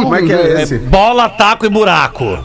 Como 0.02 0.14
é 0.14 0.22
que 0.22 0.32
é 0.32 0.62
esse? 0.62 0.78
Bola, 1.06 1.28
taco 1.28 1.64
e 1.64 1.68
buraco. 1.68 2.36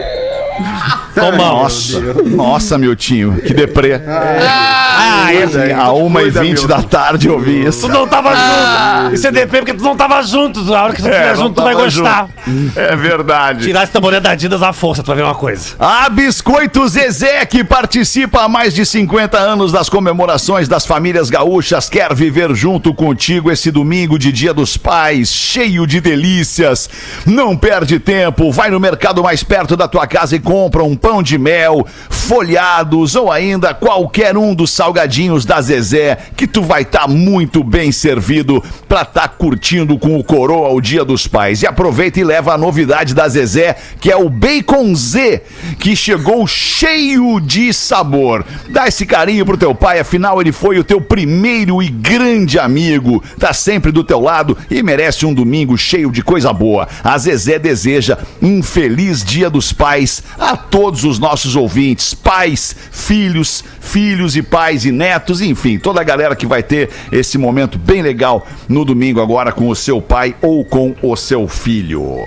Tomamos. 1.16 1.94
Nossa, 1.96 2.24
nossa, 2.24 2.78
Miltinho, 2.78 3.42
que 3.42 3.56
deprê. 3.56 3.96
Ah, 3.96 4.91
Cuida, 5.28 5.76
A 5.78 5.92
uma 5.92 6.22
e 6.22 6.24
cuida, 6.26 6.42
vinte 6.42 6.60
meu. 6.60 6.68
da 6.68 6.82
tarde 6.82 7.28
eu 7.28 7.40
vi 7.40 7.66
isso. 7.66 7.82
Tu 7.82 7.88
não 7.94 8.08
tava 8.08 8.30
junto. 8.36 9.16
Isso 9.16 9.28
é 9.28 9.32
DP 9.32 9.58
porque 9.58 9.74
tu 9.74 9.84
não 9.84 9.96
tava 9.96 10.22
junto. 10.22 10.74
A 10.74 10.84
hora 10.84 10.94
que 10.94 11.02
tu 11.02 11.08
estiver 11.08 11.26
É, 11.28 11.30
não 11.30 11.44
junto, 11.44 11.56
tu 11.56 11.64
vai 11.64 11.74
gostar. 11.76 12.28
É 12.76 12.96
verdade. 12.96 13.66
Tirar 13.66 13.84
esse 13.84 13.92
tabuleiro 13.92 14.24
da 14.24 14.32
Adidas 14.32 14.62
à 14.64 14.74
força, 14.74 15.04
tu 15.04 15.08
vai 15.08 15.18
ver 15.18 15.24
uma 15.24 15.36
coisa. 15.36 15.76
A 15.80 16.10
Biscoito 16.10 16.88
Zezé, 16.88 17.46
que 17.46 17.64
participa 17.64 18.42
há 18.44 18.50
mais 18.50 18.74
de 18.74 18.86
50 18.86 19.38
anos 19.38 19.72
das 19.72 19.90
comemorações 19.90 20.68
das 20.68 20.86
famílias 20.86 21.30
gaúchas, 21.30 21.90
quer 21.90 22.14
viver 22.14 22.54
junto 22.56 22.94
contigo 22.94 23.52
esse 23.52 23.70
domingo 23.72 24.18
de 24.18 24.32
Dia 24.32 24.54
dos 24.54 24.78
Pais, 24.78 25.30
cheio 25.34 25.86
de 25.86 26.00
delícias. 26.02 26.90
Não 27.26 27.56
perde 27.56 28.00
tempo, 28.00 28.52
vai 28.52 28.70
no 28.70 28.80
mercado 28.80 29.22
mais 29.24 29.44
perto 29.44 29.76
da 29.76 29.88
tua 29.88 30.08
casa 30.08 30.36
e 30.36 30.40
compra 30.40 30.84
um 30.84 30.96
pão 30.96 31.22
de 31.22 31.38
mel, 31.38 31.86
folhados 32.10 33.16
ou 33.16 33.32
ainda 33.32 33.74
qualquer 33.74 34.36
um 34.38 34.54
dos 34.56 34.72
salgadinhos 34.72 35.11
da 35.46 35.62
Zezé, 35.62 36.18
que 36.38 36.48
tu 36.48 36.64
vai 36.64 36.84
estar 36.84 37.06
muito 37.06 37.66
bem 37.66 37.92
servido 37.92 38.64
pra 38.88 39.02
estar 39.02 39.28
curtindo 39.28 40.00
com 40.00 40.18
o 40.18 40.24
coroa 40.24 40.70
o 40.70 40.80
Dia 40.80 41.04
dos 41.04 41.28
Pais. 41.28 41.62
E 41.62 41.68
aproveita 41.68 42.22
e 42.22 42.24
leva 42.24 42.54
a 42.54 42.58
novidade 42.58 43.14
da 43.14 43.28
Zezé, 43.28 43.76
que 44.00 44.10
é 44.10 44.16
o 44.16 44.30
Bacon 44.30 44.96
Z, 44.96 45.42
que 45.78 45.98
chegou 45.98 46.48
cheio 46.48 47.42
de 47.42 47.74
sabor. 47.74 48.46
Dá 48.70 48.88
esse 48.88 49.06
carinho 49.06 49.46
pro 49.46 49.58
teu 49.58 49.76
pai, 49.76 50.00
afinal 50.00 50.40
ele 50.40 50.54
foi 50.54 50.80
o 50.80 50.84
teu 50.84 51.02
primeiro 51.02 51.84
e 51.84 51.90
grande 51.90 52.58
amigo. 52.58 53.22
Tá 53.38 53.52
sempre 53.52 53.92
do 53.92 54.06
teu 54.06 54.22
lado 54.22 54.58
e 54.70 54.82
merece 54.82 55.26
um 55.26 55.34
domingo 55.34 55.78
cheio 55.78 56.10
de 56.10 56.24
coisa 56.24 56.54
boa. 56.54 56.88
A 57.04 57.18
Zezé 57.18 57.60
deseja 57.60 58.18
um 58.42 58.64
feliz 58.64 59.26
Dia 59.26 59.50
dos 59.50 59.74
Pais 59.74 60.24
a 60.40 60.56
todos 60.56 61.04
os 61.04 61.20
nossos 61.20 61.58
ouvintes, 61.58 62.14
pais, 62.14 62.74
filhos, 62.92 63.62
filhos 63.82 64.36
e 64.38 64.42
pais 64.42 64.86
e 64.86 64.92
netos, 64.92 65.42
enfim, 65.42 65.78
toda 65.78 66.00
a 66.00 66.04
galera 66.04 66.36
que 66.36 66.46
vai 66.46 66.64
ter 66.64 66.90
esse 67.12 67.38
momento 67.38 67.78
bem 67.78 68.02
legal 68.02 68.48
no 68.70 68.86
domingo 68.86 69.20
agora 69.22 69.52
com 69.52 69.68
o 69.68 69.76
seu 69.76 70.02
pai 70.02 70.34
ou 70.42 70.64
com 70.64 70.96
o 71.02 71.16
seu 71.18 71.48
filho. 71.48 72.20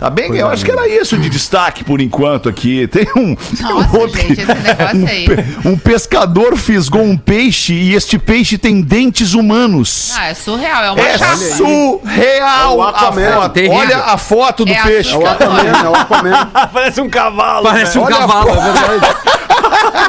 Tá 0.00 0.10
bem? 0.10 0.34
Eu 0.34 0.48
acho 0.48 0.64
que 0.64 0.70
era 0.72 0.88
isso 0.88 1.16
de 1.16 1.30
destaque 1.30 1.84
por 1.84 2.00
enquanto 2.00 2.48
aqui. 2.48 2.88
Tem 2.88 3.06
um. 3.16 3.36
Nossa, 3.60 3.86
outro- 3.96 4.20
gente, 4.20 4.32
esse 4.40 4.46
negócio 4.52 5.06
aí. 5.06 5.22
um, 5.22 5.36
pe- 5.36 5.68
um 5.68 5.78
pescador 5.78 6.56
fisgou 6.56 7.02
um 7.04 7.16
peixe 7.16 7.72
e 7.72 7.94
este 7.94 8.18
peixe 8.18 8.58
tem 8.58 8.80
dentes 8.80 9.32
humanos. 9.32 10.12
Ah, 10.18 10.30
é 10.30 10.34
surreal, 10.34 10.82
é 10.86 10.90
uma 10.90 11.00
É 11.00 11.16
chapa. 11.18 11.36
surreal 11.36 12.82
É 12.82 12.88
a 12.88 13.12
foto. 13.12 13.52
Terrível. 13.52 13.76
Olha 13.78 13.96
a 13.98 14.18
foto 14.18 14.64
do 14.64 14.72
É 14.72 14.82
peixe. 14.82 15.14
É 15.14 15.16
o 15.16 15.24
Aquaman, 15.24 15.62
é 15.84 15.88
o 15.88 15.94
Aquaman. 15.94 16.46
Parece 16.72 17.00
um 17.00 17.08
cavalo. 17.08 17.62
Parece 17.64 17.98
um 17.98 18.02
Olha 18.02 18.16
cavalo, 18.16 18.50
é 18.50 18.54
verdade. 18.72 19.16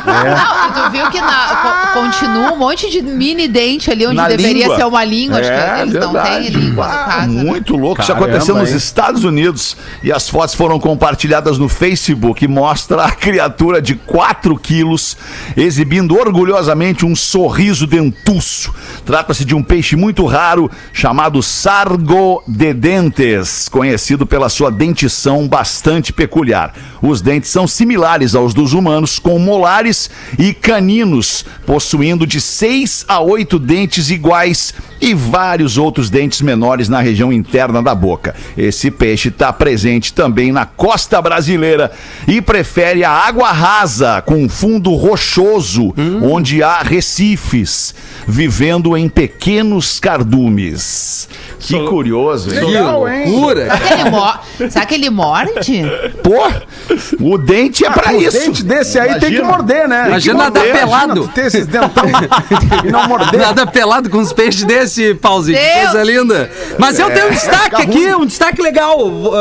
Não, 0.05 0.83
tu 0.85 0.91
viu 0.91 1.09
que 1.09 1.19
na- 1.21 1.55
co- 1.93 2.01
continua 2.01 2.51
um 2.53 2.57
monte 2.57 2.89
de 2.89 3.01
mini 3.01 3.47
dente 3.47 3.89
ali 3.91 4.05
onde 4.05 4.15
Na 4.15 4.27
deveria 4.27 4.63
língua. 4.63 4.75
ser 4.77 4.83
uma 4.85 5.03
língua. 5.03 5.39
Acho 5.39 5.49
É, 5.49 5.73
que 5.75 5.81
eles 5.81 5.93
não 5.93 6.13
verdade. 6.13 6.29
têm 6.29 6.49
língua 6.61 6.87
no 6.87 6.93
caso. 6.93 7.27
né? 7.29 7.43
Muito 7.43 7.75
louco. 7.75 8.01
Isso 8.01 8.07
Caramba, 8.11 8.27
aconteceu 8.31 8.55
nos 8.55 8.69
hein? 8.71 8.77
Estados 8.77 9.23
Unidos 9.23 9.77
e 10.03 10.11
as 10.11 10.29
fotos 10.29 10.55
foram 10.55 10.79
compartilhadas 10.79 11.57
no 11.57 11.69
Facebook 11.69 12.43
e 12.43 12.47
mostra 12.47 13.03
a 13.05 13.11
criatura 13.11 13.81
de 13.81 13.95
4 13.95 14.57
quilos 14.57 15.17
exibindo 15.55 16.17
orgulhosamente 16.17 17.05
um 17.05 17.15
sorriso 17.15 17.87
dentuço. 17.87 18.73
Trata-se 19.05 19.45
de 19.45 19.55
um 19.55 19.63
peixe 19.63 19.95
muito 19.95 20.25
raro 20.25 20.69
chamado 20.91 21.41
sargo 21.41 22.43
de 22.47 22.73
dentes, 22.73 23.67
conhecido 23.69 24.25
pela 24.25 24.49
sua 24.49 24.71
dentição 24.71 25.47
bastante 25.47 26.11
peculiar. 26.13 26.73
Os 27.01 27.21
dentes 27.21 27.49
são 27.49 27.67
similares 27.67 28.35
aos 28.35 28.53
dos 28.53 28.73
humanos, 28.73 29.19
com 29.19 29.37
molares 29.53 30.09
e 30.39 30.51
caninos, 30.51 31.45
possuindo 31.63 32.25
de 32.25 32.41
6 32.41 33.05
a 33.07 33.21
8 33.21 33.59
dentes 33.59 34.09
iguais 34.09 34.73
e 35.05 35.13
vários 35.13 35.77
outros 35.77 36.09
dentes 36.09 36.41
menores 36.41 36.87
na 36.87 37.01
região 37.01 37.31
interna 37.33 37.81
da 37.83 37.93
boca. 37.93 38.33
Esse 38.57 38.89
peixe 38.89 39.27
está 39.27 39.51
presente 39.51 40.13
também 40.13 40.51
na 40.51 40.65
costa 40.65 41.21
brasileira 41.21 41.91
e 42.27 42.41
prefere 42.41 43.03
a 43.03 43.11
água 43.11 43.51
rasa 43.51 44.21
com 44.25 44.47
fundo 44.47 44.93
rochoso, 44.93 45.93
onde 46.21 46.63
há 46.63 46.81
recifes, 46.81 47.93
vivendo 48.27 48.95
em 48.95 49.09
pequenos 49.09 49.99
cardumes. 49.99 51.27
Que 51.59 51.79
curioso, 51.87 52.53
hein? 52.53 52.59
Que 52.65 52.77
loucura. 52.77 53.63
Será 53.65 53.77
que 53.79 53.93
ele 53.93 54.09
mo- 54.09 54.69
Será 54.69 54.85
que 54.85 54.95
ele 54.95 55.09
morde? 55.09 55.81
Pô, 56.21 57.25
o 57.25 57.37
dente 57.37 57.85
é 57.85 57.89
pra 57.89 58.09
Ah, 58.11 58.13
Os 58.15 58.23
isso. 58.25 58.39
dentes 58.39 58.63
desse 58.63 58.99
aí 58.99 59.11
tem 59.19 59.19
que 59.19 59.25
Imagina. 59.37 59.47
morder, 59.47 59.87
né? 59.87 60.07
Imagina 60.07 60.37
nadar 60.37 60.63
pelado. 60.63 61.11
Imagina 61.17 61.27
ter 61.33 61.45
esses 61.47 61.65
dentão 61.67 62.03
e 62.85 62.91
não 62.91 63.07
morder. 63.07 63.39
Nada 63.39 63.65
pelado 63.65 64.09
com 64.09 64.17
uns 64.17 64.33
peixes 64.33 64.63
desse, 64.93 65.15
Pauzinho. 65.15 65.57
Deus. 65.57 65.91
coisa 65.91 66.03
linda. 66.03 66.51
Mas 66.77 66.99
eu 66.99 67.09
tenho 67.11 67.27
um 67.27 67.31
destaque 67.31 67.81
aqui, 67.81 68.15
um 68.15 68.25
destaque 68.25 68.61
legal. 68.61 68.97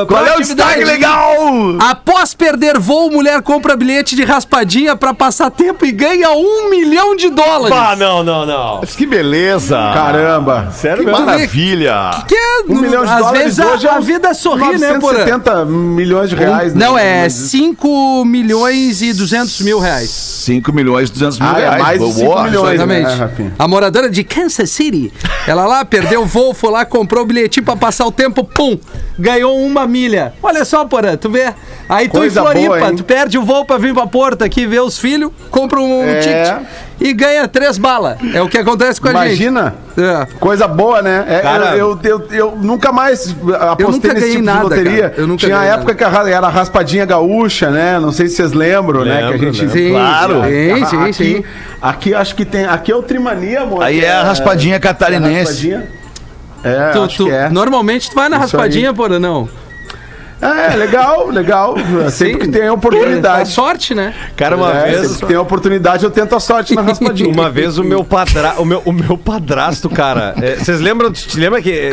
Qual 0.07 0.27
é 0.27 0.37
o 0.37 0.41
destaque 0.41 0.85
legal? 0.85 1.37
Após 2.05 2.35
perder 2.35 2.81
voo, 2.81 3.11
mulher 3.13 3.41
compra 3.43 3.77
bilhete 3.77 4.17
de 4.17 4.25
raspadinha 4.25 4.97
pra 4.97 5.15
passar 5.15 5.51
tempo 5.53 5.87
e 5.87 5.93
ganha 5.93 6.31
um 6.33 6.69
milhão 6.69 7.15
de 7.15 7.31
dólares. 7.31 7.77
Ah, 7.77 7.95
não, 7.95 8.25
não, 8.25 8.45
não. 8.45 8.79
Mas 8.81 8.97
que 8.97 9.07
beleza. 9.07 9.77
Caramba. 9.95 10.69
Sério 10.73 11.05
que 11.05 11.11
maravilha. 11.11 12.11
Que 12.27 12.35
é, 12.35 12.63
Um 12.69 12.81
milhão 12.81 13.05
de 13.05 13.11
às 13.11 13.19
dólares 13.19 13.43
vezes 13.43 13.61
a, 13.61 13.67
hoje 13.69 13.87
é 13.87 13.91
a 13.91 14.01
vida 14.01 14.35
sorri, 14.35 14.79
né, 14.79 14.99
Porã? 14.99 15.19
970 15.25 15.65
milhões 15.65 16.29
de 16.31 16.35
reais. 16.35 16.75
Não, 16.75 16.95
né? 16.97 17.27
é 17.27 17.29
5 17.29 18.25
milhões 18.25 19.01
e 19.01 19.13
200 19.13 19.61
mil 19.61 19.79
reais. 19.79 20.11
5 20.11 20.73
milhões 20.73 21.09
e 21.09 21.13
200 21.13 21.39
mil 21.39 21.49
Ah, 21.49 21.59
é 21.61 21.63
reais. 21.63 21.83
mais 21.83 21.99
de 22.01 22.25
Boa, 22.25 22.37
5 22.39 22.43
milhões. 22.43 22.75
Exatamente. 22.75 23.17
né, 23.39 23.53
a 23.57 23.69
moradora 23.69 24.11
de 24.11 24.25
Kansas 24.25 24.71
City, 24.71 25.13
ela 25.47 25.67
lá 25.67 25.85
perdeu 25.85 26.23
o 26.23 26.27
voo, 26.27 26.53
foi 26.53 26.71
lá, 26.73 26.85
comprou 26.85 27.23
o 27.23 27.27
bilhetinho 27.27 27.65
pra 27.65 27.77
passar 27.77 28.07
o 28.07 28.11
tempo, 28.11 28.43
pum, 28.43 28.77
ganhou 29.17 29.57
uma 29.65 29.87
milha. 29.87 30.35
Olha 30.43 30.65
só, 30.65 30.85
Porã, 30.85 31.17
tu 31.17 31.31
vê. 31.31 31.55
Aí 31.93 32.09
tu 32.09 32.13
Coisa 32.13 32.41
em 32.41 32.43
Floripa, 32.43 32.79
boa, 32.79 32.93
tu 32.97 33.05
perde 33.05 33.39
o 33.39 33.43
voo 33.43 33.65
pra 33.65 33.77
vir 33.79 33.93
pra 33.93 34.07
Porto 34.07 34.43
aqui 34.43 34.67
ver 34.67 34.81
os 34.81 34.99
filhos, 34.99 35.31
compra 35.51 35.79
um 35.81 36.03
É. 36.05 36.21
ticket 36.21 36.67
e 37.01 37.13
ganha 37.13 37.47
três 37.49 37.77
balas. 37.77 38.17
É 38.33 38.41
o 38.41 38.49
que 38.49 38.57
acontece 38.59 39.01
com 39.01 39.09
a 39.09 39.11
Imagina. 39.11 39.75
gente. 39.97 40.09
É. 40.09 40.27
Coisa 40.39 40.67
boa, 40.67 41.03
né? 41.03 41.25
É, 41.29 41.41
Cara- 41.41 41.77
eu, 41.77 41.99
eu, 42.03 42.19
eu, 42.21 42.27
eu 42.31 42.57
nunca 42.57 42.91
mais 42.93 43.35
apostei 43.61 43.87
nunca 43.87 44.09
nesse 44.09 44.21
ganhei 44.21 44.31
tipo 44.33 44.45
nada, 44.45 44.59
de 44.61 44.65
loteria. 44.65 45.11
cara. 45.11 45.15
Eu 45.21 45.27
nunca 45.27 45.45
Tinha 45.47 45.59
a 45.59 45.65
época 45.65 45.95
que 45.95 46.05
a 46.05 46.09
ra- 46.09 46.31
era 46.31 46.47
a 46.47 46.51
raspadinha 46.51 47.05
gaúcha, 47.05 47.71
né? 47.71 47.99
Não 48.01 48.11
sei 48.13 48.29
se 48.29 48.37
vocês 48.37 48.53
lembram, 48.53 49.05
né? 49.05 49.19
Que 49.19 49.23
a 49.25 49.29
Lembro, 49.31 49.53
gente. 49.53 49.61
lembro. 49.67 49.79
Sim, 49.79 49.91
Claro. 49.91 50.35
sim, 50.45 50.87
sim, 50.87 50.97
aqui, 51.03 51.13
sim. 51.13 51.45
aqui 51.83 52.15
acho 52.15 52.35
que 52.35 52.45
tem. 52.45 52.65
Aqui 52.65 52.91
é 52.91 52.97
o 52.97 53.03
Trimania, 53.03 53.61
amor. 53.63 53.83
Aí 53.83 53.99
que 54.01 54.05
é 54.07 54.13
a 54.13 54.23
raspadinha 54.23 54.81
catarinense. 54.81 55.71
raspadinha. 55.71 55.89
É, 56.65 56.91
Tu- 56.91 57.03
acho 57.03 57.17
tu- 57.17 57.25
que 57.25 57.31
é. 57.33 57.49
Normalmente 57.51 58.09
tu 58.09 58.15
vai 58.15 58.29
na 58.29 58.37
Isso 58.37 58.43
raspadinha, 58.57 58.91
aí. 58.91 58.95
Porã, 58.97 59.19
não? 59.19 59.49
É, 60.43 60.75
legal, 60.77 61.29
legal. 61.29 61.75
Sempre 62.11 62.39
que 62.41 62.49
tem 62.49 62.63
a 62.67 62.71
A 62.71 62.73
oportunidade. 62.75 63.49
sorte, 63.51 63.95
né? 63.95 64.13
Cara, 64.35 64.57
uma 64.57 64.73
É, 64.73 64.91
vez. 64.91 65.03
sempre 65.03 65.19
que 65.21 65.27
tem 65.27 65.37
a 65.37 65.41
oportunidade, 65.41 66.05
eu 66.05 66.11
tento 66.11 66.35
a 66.35 66.41
sorte 66.41 66.75
na 66.75 66.83
raspadinha. 66.83 67.31
Uma 67.33 67.49
vez 67.49 67.79
o 67.79 67.85
meu, 67.85 68.03
padra... 68.03 68.55
o 68.59 68.65
meu, 68.65 68.83
o 68.85 68.93
meu 68.93 69.17
padrasto, 69.17 69.89
cara. 69.89 70.35
é, 70.43 70.57
Vocês 70.57 70.81
lembram? 70.81 71.13
Te 71.13 71.39
lembra 71.39 71.63
que. 71.63 71.71
é, 71.71 71.93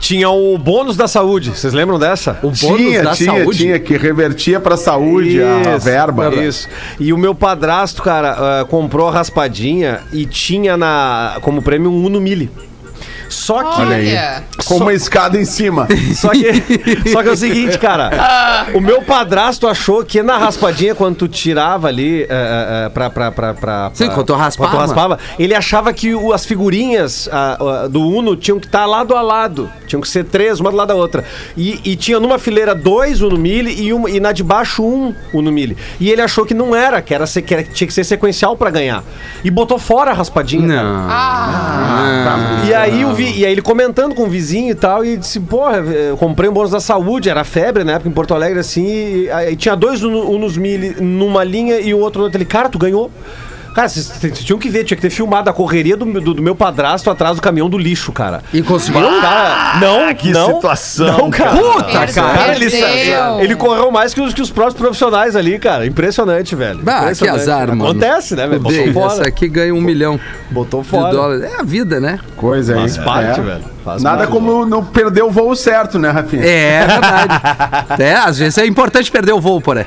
Tinha 0.00 0.28
o 0.30 0.58
bônus 0.58 0.96
da 0.96 1.06
saúde. 1.06 1.50
Vocês 1.50 1.72
lembram 1.72 1.98
dessa? 1.98 2.32
O 2.42 2.50
bônus 2.50 2.58
Tinha, 2.58 3.02
da 3.04 3.12
tinha, 3.12 3.38
saúde. 3.38 3.58
tinha, 3.58 3.78
que 3.78 3.96
revertia 3.96 4.58
pra 4.58 4.76
saúde 4.76 5.40
a, 5.42 5.74
a 5.74 5.78
verba. 5.78 6.34
Isso. 6.34 6.68
E 6.98 7.12
o 7.12 7.18
meu 7.18 7.34
padrasto, 7.34 8.02
cara, 8.02 8.60
ah, 8.60 8.64
comprou 8.64 9.08
a 9.08 9.12
raspadinha 9.12 10.00
e 10.12 10.26
tinha 10.26 10.76
na 10.76 11.36
como 11.42 11.62
prêmio 11.62 11.90
um 11.90 12.04
Uno 12.06 12.20
Mille. 12.20 12.50
Só 13.30 13.62
que. 13.62 13.80
Olha 13.80 13.96
aí. 13.96 14.42
Com 14.66 14.76
uma 14.76 14.92
escada 14.92 15.38
em 15.38 15.44
cima. 15.44 15.86
Só 16.14 16.28
que, 16.30 17.10
só 17.10 17.22
que 17.22 17.28
é 17.28 17.32
o 17.32 17.36
seguinte, 17.36 17.78
cara. 17.78 18.10
O 18.74 18.80
meu 18.80 19.02
padrasto 19.02 19.66
achou 19.66 20.04
que 20.04 20.22
na 20.22 20.36
raspadinha, 20.36 20.94
quando 20.94 21.16
tu 21.16 21.28
tirava 21.28 21.88
ali 21.88 22.24
é, 22.24 22.84
é, 22.86 22.88
pra, 22.90 23.08
pra, 23.08 23.32
pra, 23.32 23.54
pra- 23.54 23.90
Sim, 23.94 24.06
pra- 24.06 24.14
quando 24.14 24.26
tu 24.26 24.34
raspava. 24.34 24.70
quando 24.70 24.78
tu 24.78 24.86
raspava, 24.86 25.18
ele 25.38 25.54
achava 25.54 25.92
que 25.92 26.14
o- 26.14 26.32
as 26.32 26.44
figurinhas 26.44 27.28
ah, 27.32 27.56
ah, 27.84 27.88
do 27.88 28.00
Uno 28.06 28.36
tinham 28.36 28.60
que 28.60 28.66
estar 28.66 28.84
lado 28.86 29.16
a 29.16 29.22
lado. 29.22 29.70
Tinham 29.86 30.00
que 30.00 30.08
ser 30.08 30.24
três, 30.24 30.60
uma 30.60 30.70
do 30.70 30.76
lado 30.76 30.88
da 30.88 30.94
outra. 30.94 31.24
E, 31.56 31.80
e 31.84 31.96
tinha 31.96 32.20
numa 32.20 32.38
fileira 32.38 32.74
dois 32.74 33.22
Uno 33.22 33.36
Mille 33.38 33.72
e, 33.82 33.92
uma, 33.92 34.10
e 34.10 34.20
na 34.20 34.30
de 34.32 34.42
baixo 34.42 34.84
um 34.84 35.14
Uno 35.32 35.50
Mille. 35.50 35.76
E 35.98 36.10
ele 36.10 36.20
achou 36.22 36.44
que 36.44 36.54
não 36.54 36.74
era, 36.76 37.00
que, 37.00 37.14
era, 37.14 37.24
que 37.26 37.54
era- 37.54 37.62
tinha 37.64 37.88
que 37.88 37.94
ser 37.94 38.04
sequencial 38.04 38.56
pra 38.56 38.70
ganhar. 38.70 39.02
E 39.42 39.50
botou 39.50 39.78
fora 39.78 40.10
a 40.10 40.14
raspadinha. 40.14 40.68
cara. 40.76 40.82
Não. 40.88 41.08
Ah, 41.10 42.62
E 42.66 42.74
aí, 42.74 43.04
o 43.04 43.14
vi- 43.24 43.40
e 43.40 43.46
aí 43.46 43.52
ele 43.52 43.62
comentando 43.62 44.14
com 44.14 44.24
o 44.24 44.28
vizinho 44.28 44.70
e 44.70 44.74
tal, 44.74 45.04
e 45.04 45.16
disse, 45.16 45.38
porra, 45.40 45.78
eu 45.78 46.16
comprei 46.16 46.48
um 46.48 46.52
bônus 46.52 46.70
da 46.70 46.80
saúde, 46.80 47.28
era 47.28 47.44
febre 47.44 47.84
na 47.84 47.92
época 47.92 48.08
em 48.08 48.12
Porto 48.12 48.34
Alegre, 48.34 48.58
assim, 48.60 48.86
e 49.24 49.30
aí 49.30 49.56
tinha 49.56 49.74
dois 49.76 50.02
Uno- 50.02 50.28
Unos 50.30 50.56
Mille 50.56 50.96
numa 51.00 51.44
linha 51.44 51.78
e 51.80 51.92
o 51.94 51.98
outro 51.98 52.20
no 52.20 52.24
outro. 52.24 52.38
Ele, 52.38 52.44
cara, 52.44 52.68
tu 52.68 52.78
ganhou. 52.78 53.10
Cara, 53.80 53.88
vocês 53.88 54.06
vocês 54.06 54.44
tinham 54.44 54.58
que 54.58 54.68
ver, 54.68 54.84
tinha 54.84 54.94
que 54.94 55.00
ter 55.00 55.08
filmado 55.08 55.48
a 55.48 55.52
correria 55.54 55.96
do, 55.96 56.04
do, 56.04 56.34
do 56.34 56.42
meu 56.42 56.54
padrasto 56.54 57.08
atrás 57.08 57.36
do 57.36 57.42
caminhão 57.42 57.70
do 57.70 57.78
lixo, 57.78 58.12
cara. 58.12 58.42
E 58.52 58.60
conseguiu? 58.60 59.00
Cara, 59.22 59.78
não, 59.80 60.14
que 60.14 60.30
não, 60.32 60.56
situação, 60.56 61.16
Não, 61.16 61.30
cara. 61.30 61.56
Puta, 61.56 62.06
cara. 62.08 62.54
Ele, 62.54 62.66
ele 63.40 63.56
correu 63.56 63.90
mais 63.90 64.12
que 64.12 64.20
os, 64.20 64.34
que 64.34 64.42
os 64.42 64.50
próprios 64.50 64.76
profissionais 64.76 65.34
ali, 65.34 65.58
cara. 65.58 65.86
Impressionante, 65.86 66.54
velho. 66.54 66.80
Que 66.80 66.90
Impressionante. 66.90 67.40
azar, 67.40 67.68
mano. 67.68 67.86
Acontece, 67.86 68.36
né, 68.36 68.46
velho? 68.46 68.60
Botou 68.60 68.92
fora. 68.92 69.12
Essa 69.14 69.28
aqui 69.28 69.48
ganha 69.48 69.74
um 69.74 69.80
milhão 69.80 70.20
Botou 70.50 70.82
de 70.82 70.88
fora. 70.88 71.14
dólares. 71.14 71.44
É 71.44 71.60
a 71.60 71.62
vida, 71.62 71.98
né? 71.98 72.18
Coisa 72.36 72.74
aí. 72.74 72.80
Faz 72.80 72.98
parte, 72.98 73.40
É. 73.40 73.42
velho. 73.42 73.64
Faz 73.82 74.02
Nada 74.02 74.18
parte. 74.18 74.30
como 74.32 74.66
não 74.66 74.84
perder 74.84 75.22
o 75.22 75.30
voo 75.30 75.56
certo, 75.56 75.98
né, 75.98 76.10
Rafinha? 76.10 76.44
É 76.44 76.86
verdade. 76.86 77.34
é, 77.98 78.14
às 78.14 78.38
vezes 78.38 78.58
é 78.58 78.66
importante 78.66 79.10
perder 79.10 79.32
o 79.32 79.40
voo, 79.40 79.58
porém. 79.58 79.86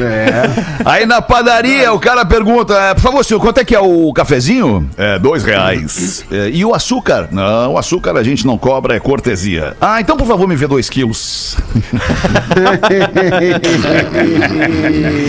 É. 0.00 0.42
Aí 0.84 1.06
na 1.06 1.20
padaria 1.22 1.92
o 1.92 1.98
cara 1.98 2.24
pergunta, 2.24 2.74
é, 2.74 2.94
por 2.94 3.00
favor, 3.02 3.24
senhor, 3.24 3.40
quanto 3.40 3.58
é 3.58 3.64
que 3.64 3.74
é 3.74 3.80
o 3.80 4.12
cafezinho? 4.12 4.88
É, 4.96 5.18
dois 5.18 5.44
reais. 5.44 6.24
É, 6.30 6.48
e 6.50 6.64
o 6.64 6.74
açúcar? 6.74 7.28
Não, 7.30 7.74
o 7.74 7.78
açúcar 7.78 8.16
a 8.16 8.22
gente 8.22 8.46
não 8.46 8.56
cobra, 8.58 8.96
é 8.96 9.00
cortesia. 9.00 9.76
Ah, 9.80 10.00
então 10.00 10.16
por 10.16 10.26
favor 10.26 10.46
me 10.48 10.56
vê 10.56 10.66
dois 10.66 10.88
quilos. 10.88 11.56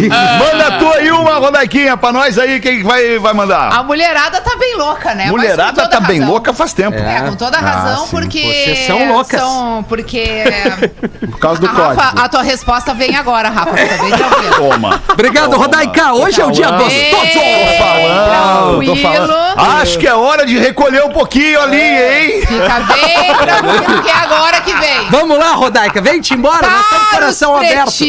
Manda 0.09 0.77
tu 0.79 0.88
aí 0.93 1.11
uma 1.11 1.35
rodaiquinha 1.35 1.95
pra 1.97 2.11
nós 2.11 2.38
aí, 2.38 2.59
quem 2.59 2.83
vai, 2.83 3.17
vai 3.19 3.33
mandar? 3.33 3.73
a 3.73 3.83
mulherada 3.83 4.41
tá 4.41 4.55
bem 4.57 4.75
louca, 4.77 5.13
né? 5.15 5.27
Mulherada 5.27 5.88
tá 5.88 5.99
bem 5.99 6.19
razão. 6.19 6.31
louca 6.33 6.53
faz 6.53 6.73
tempo. 6.73 6.97
É, 6.97 7.21
com 7.21 7.35
toda 7.35 7.57
razão, 7.57 8.05
sim. 8.05 8.11
porque. 8.11 8.39
Vocês 8.41 8.88
são 8.88 9.07
loucas. 9.11 9.39
são- 9.39 9.83
porque. 9.88 10.43
Por 11.29 11.39
causa 11.39 11.59
do 11.61 11.67
a 11.67 11.71
Rafa, 11.71 11.95
código. 11.95 12.19
a 12.21 12.29
tua 12.29 12.41
resposta 12.41 12.93
vem 12.93 13.15
agora, 13.15 13.49
Rafa. 13.49 13.75
Fica 13.75 13.97
bem 14.03 14.11
tranquilo. 14.11 14.58
Toma. 14.59 15.01
Obrigado, 15.09 15.51
Toma. 15.51 15.63
Rodaica. 15.63 16.13
Hoje 16.13 16.41
é 16.41 16.45
o 16.45 16.51
dia 16.51 16.69
gostoso. 16.69 17.39
Falando, 17.77 18.85
tô 18.85 18.93
tranquilo. 18.93 18.97
falando. 18.97 19.59
Acho 19.81 19.97
que 19.97 20.05
é 20.05 20.13
hora 20.13 20.45
de 20.45 20.57
recolher 20.57 21.05
um 21.05 21.11
pouquinho 21.11 21.61
ali, 21.61 21.79
hein? 21.81 22.41
Fica 22.41 22.79
bem 22.81 23.35
tranquilo, 23.39 24.03
que 24.03 24.09
é 24.09 24.13
agora 24.13 24.59
que 24.59 24.73
vem. 24.73 25.09
Vamos 25.09 25.37
lá, 25.37 25.53
Rodaica. 25.53 26.01
Vem-te 26.01 26.33
embora. 26.33 26.67
Nós 26.69 26.81
estamos 26.81 27.09
coração 27.09 27.55
aberto. 27.55 28.03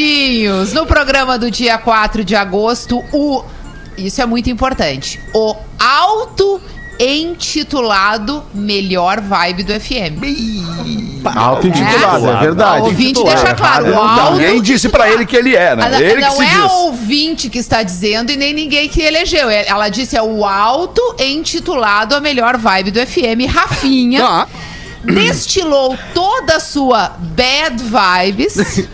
no 0.75 0.87
programa 0.87 1.39
do 1.39 1.49
dia 1.51 1.79
4 1.79 2.25
de 2.25 2.35
agosto, 2.35 3.05
o. 3.13 3.45
Isso 3.97 4.21
é 4.21 4.27
muito 4.27 4.51
importante. 4.51 5.21
O 5.33 5.55
auto-intitulado 7.01 8.45
Melhor 8.55 9.21
Vibe 9.21 9.63
do 9.65 9.73
FM. 9.81 10.21
Auto-intitulado, 11.35 12.29
é, 12.29 12.33
É. 12.33 12.41
verdade. 12.41 12.81
O 12.83 12.85
ouvinte 12.85 13.23
deixa 13.25 13.55
claro, 13.55 13.87
o. 13.95 14.31
Ninguém 14.33 14.61
disse 14.63 14.89
pra 14.89 15.09
ele 15.11 15.25
que 15.27 15.37
ele 15.37 15.55
é, 15.57 15.77
né? 15.77 15.89
Não, 15.91 15.99
Ele 16.01 16.15
que 16.17 16.21
não 16.21 16.37
se 16.37 16.43
é 16.43 16.47
diz. 16.49 16.57
a 16.61 16.73
ouvinte 16.79 17.51
que 17.51 17.59
está 17.59 17.83
dizendo 17.83 18.31
e 18.33 18.37
nem 18.37 18.53
ninguém 18.55 18.89
que 18.89 19.01
elegeu. 19.03 19.49
É- 19.51 19.67
Ela 19.69 19.89
disse 19.89 20.17
é 20.17 20.23
o 20.23 20.45
auto-intitulado 20.47 22.15
a 22.15 22.21
melhor 22.21 22.57
vibe 22.57 22.91
do 22.91 23.01
FM, 23.07 23.47
Rafinha. 23.49 24.21
Tá. 24.21 24.49
Destilou 25.05 25.97
toda 26.15 26.57
a 26.57 26.61
sua 26.61 27.13
bad 27.19 27.83
vibes 27.83 28.57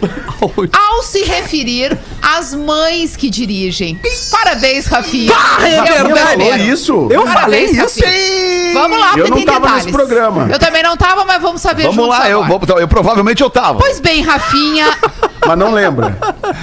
ao 0.72 1.02
se 1.02 1.22
referir 1.24 1.96
às 2.22 2.54
mães 2.54 3.16
que 3.16 3.28
dirigem. 3.28 3.98
Parabéns, 4.30 4.86
Rafinha. 4.86 5.32
é 5.62 5.78
Eu 5.78 5.84
verdade. 5.84 6.06
primeiro. 6.06 6.26
Falou 6.28 6.56
isso? 6.56 7.08
Eu 7.10 7.22
Parabéns, 7.24 7.34
falei 7.34 7.64
isso. 7.86 8.00
Rafinha. 8.00 8.72
Vamos 8.74 8.98
lá, 8.98 9.10
Eu 9.10 9.14
porque 9.16 9.30
não 9.30 9.36
tem 9.38 9.46
tava 9.46 9.60
detalhes. 9.60 9.84
nesse 9.86 9.96
programa. 9.96 10.48
Eu 10.52 10.58
também 10.58 10.82
não 10.82 10.96
tava, 10.96 11.24
mas 11.24 11.40
vamos 11.40 11.60
saber 11.60 11.84
Vamos 11.84 12.08
lá, 12.08 12.28
eu, 12.28 12.42
agora. 12.42 12.66
vou, 12.66 12.78
eu 12.80 12.88
provavelmente 12.88 13.42
eu 13.42 13.48
tava. 13.50 13.78
Pois 13.78 14.00
bem, 14.00 14.22
Rafinha, 14.22 14.86
Mas 15.46 15.58
não 15.58 15.70
lembra. 15.72 16.18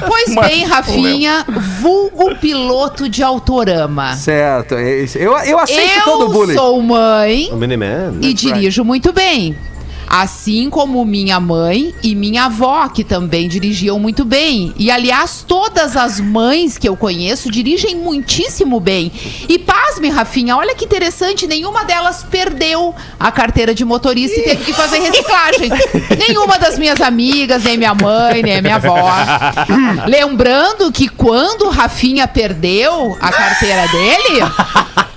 Pois 0.05 0.35
bem, 0.35 0.65
Rafinha, 0.65 1.45
vulgo 1.79 2.35
piloto 2.35 3.07
de 3.07 3.23
Autorama. 3.23 4.13
Certo. 4.17 4.75
é. 4.75 5.05
Eu, 5.15 5.37
eu 5.39 5.57
aceito 5.57 5.99
Eu 5.99 6.03
todo 6.03 6.25
o 6.25 6.29
bullying. 6.29 6.53
sou 6.53 6.81
mãe 6.81 7.49
Miniman. 7.53 8.17
e 8.21 8.33
dirijo 8.33 8.83
muito 8.83 9.13
bem. 9.13 9.32
Hey. 9.33 9.72
Assim 10.15 10.69
como 10.69 11.03
minha 11.03 11.39
mãe 11.39 11.91
e 12.03 12.13
minha 12.13 12.43
avó, 12.45 12.87
que 12.87 13.03
também 13.03 13.47
dirigiam 13.47 13.97
muito 13.97 14.23
bem. 14.23 14.71
E, 14.77 14.91
aliás, 14.91 15.43
todas 15.47 15.97
as 15.97 16.19
mães 16.19 16.77
que 16.77 16.87
eu 16.87 16.95
conheço 16.95 17.49
dirigem 17.49 17.95
muitíssimo 17.95 18.79
bem. 18.79 19.11
E 19.49 19.57
pasme, 19.57 20.11
Rafinha, 20.11 20.55
olha 20.55 20.75
que 20.75 20.85
interessante, 20.85 21.47
nenhuma 21.47 21.83
delas 21.83 22.23
perdeu 22.29 22.93
a 23.19 23.31
carteira 23.31 23.73
de 23.73 23.83
motorista 23.83 24.39
e 24.39 24.43
teve 24.43 24.65
que 24.65 24.73
fazer 24.73 24.99
reciclagem. 24.99 25.71
nenhuma 26.27 26.59
das 26.59 26.77
minhas 26.77 27.01
amigas, 27.01 27.63
nem 27.63 27.75
minha 27.75 27.95
mãe, 27.95 28.43
nem 28.43 28.61
minha 28.61 28.75
avó. 28.75 29.09
Lembrando 30.05 30.91
que 30.91 31.07
quando 31.07 31.69
Rafinha 31.69 32.27
perdeu 32.27 33.17
a 33.19 33.31
carteira 33.31 33.87
dele, 33.87 34.43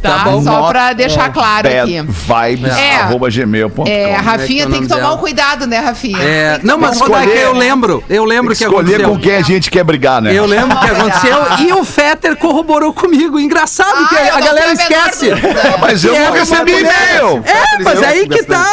Tá, 0.00 0.18
bom. 0.20 0.40
só 0.44 0.60
Not 0.60 0.68
pra 0.70 0.92
deixar 0.92 1.32
claro 1.32 1.68
Bad 1.68 1.76
aqui. 1.80 2.00
vibes, 2.02 2.72
É. 2.76 2.98
arroba 3.00 3.28
gmail.com. 3.28 3.84
É, 3.88 4.14
a 4.14 4.20
Rafinha 4.20 4.62
é 4.62 4.66
tem 4.68 4.82
que 4.82 4.86
tomar 4.88 5.00
dela? 5.00 5.14
um 5.14 5.18
cuidado, 5.18 5.66
né, 5.66 5.78
Rafinha? 5.80 6.22
É, 6.22 6.58
que 6.60 6.66
não, 6.66 6.78
mas 6.78 6.92
escolher- 6.92 7.14
Rodaica, 7.24 7.36
eu 7.40 7.52
lembro. 7.52 8.04
Eu 8.08 8.24
lembro 8.24 8.54
que 8.54 8.62
Escolher 8.62 9.02
aconteceu. 9.02 9.08
com 9.10 9.18
quem 9.18 9.34
a 9.34 9.42
gente 9.42 9.68
quer 9.72 9.82
brigar, 9.82 10.22
né? 10.22 10.32
Eu 10.32 10.46
lembro 10.46 10.78
que 10.78 10.86
aconteceu 10.86 11.36
e 11.66 11.72
o 11.72 11.84
Fetter 11.84 12.36
corroborou 12.36 12.92
comigo. 12.94 13.40
Engraçado 13.40 14.04
Ah, 14.04 14.08
que 14.08 14.14
a, 14.16 14.40
galera 14.40 14.70
a 14.70 14.74
esquece. 14.74 15.30
dúvida. 15.30 15.74
Mas 15.80 16.04
eu 16.04 16.12
Que 16.12 16.18
não 16.20 16.32
recebi 16.32 16.70
e-mail. 16.72 17.42
É, 17.44 17.82
mas 17.82 18.00
aí 18.04 18.28
que 18.28 18.44
tá. 18.44 18.64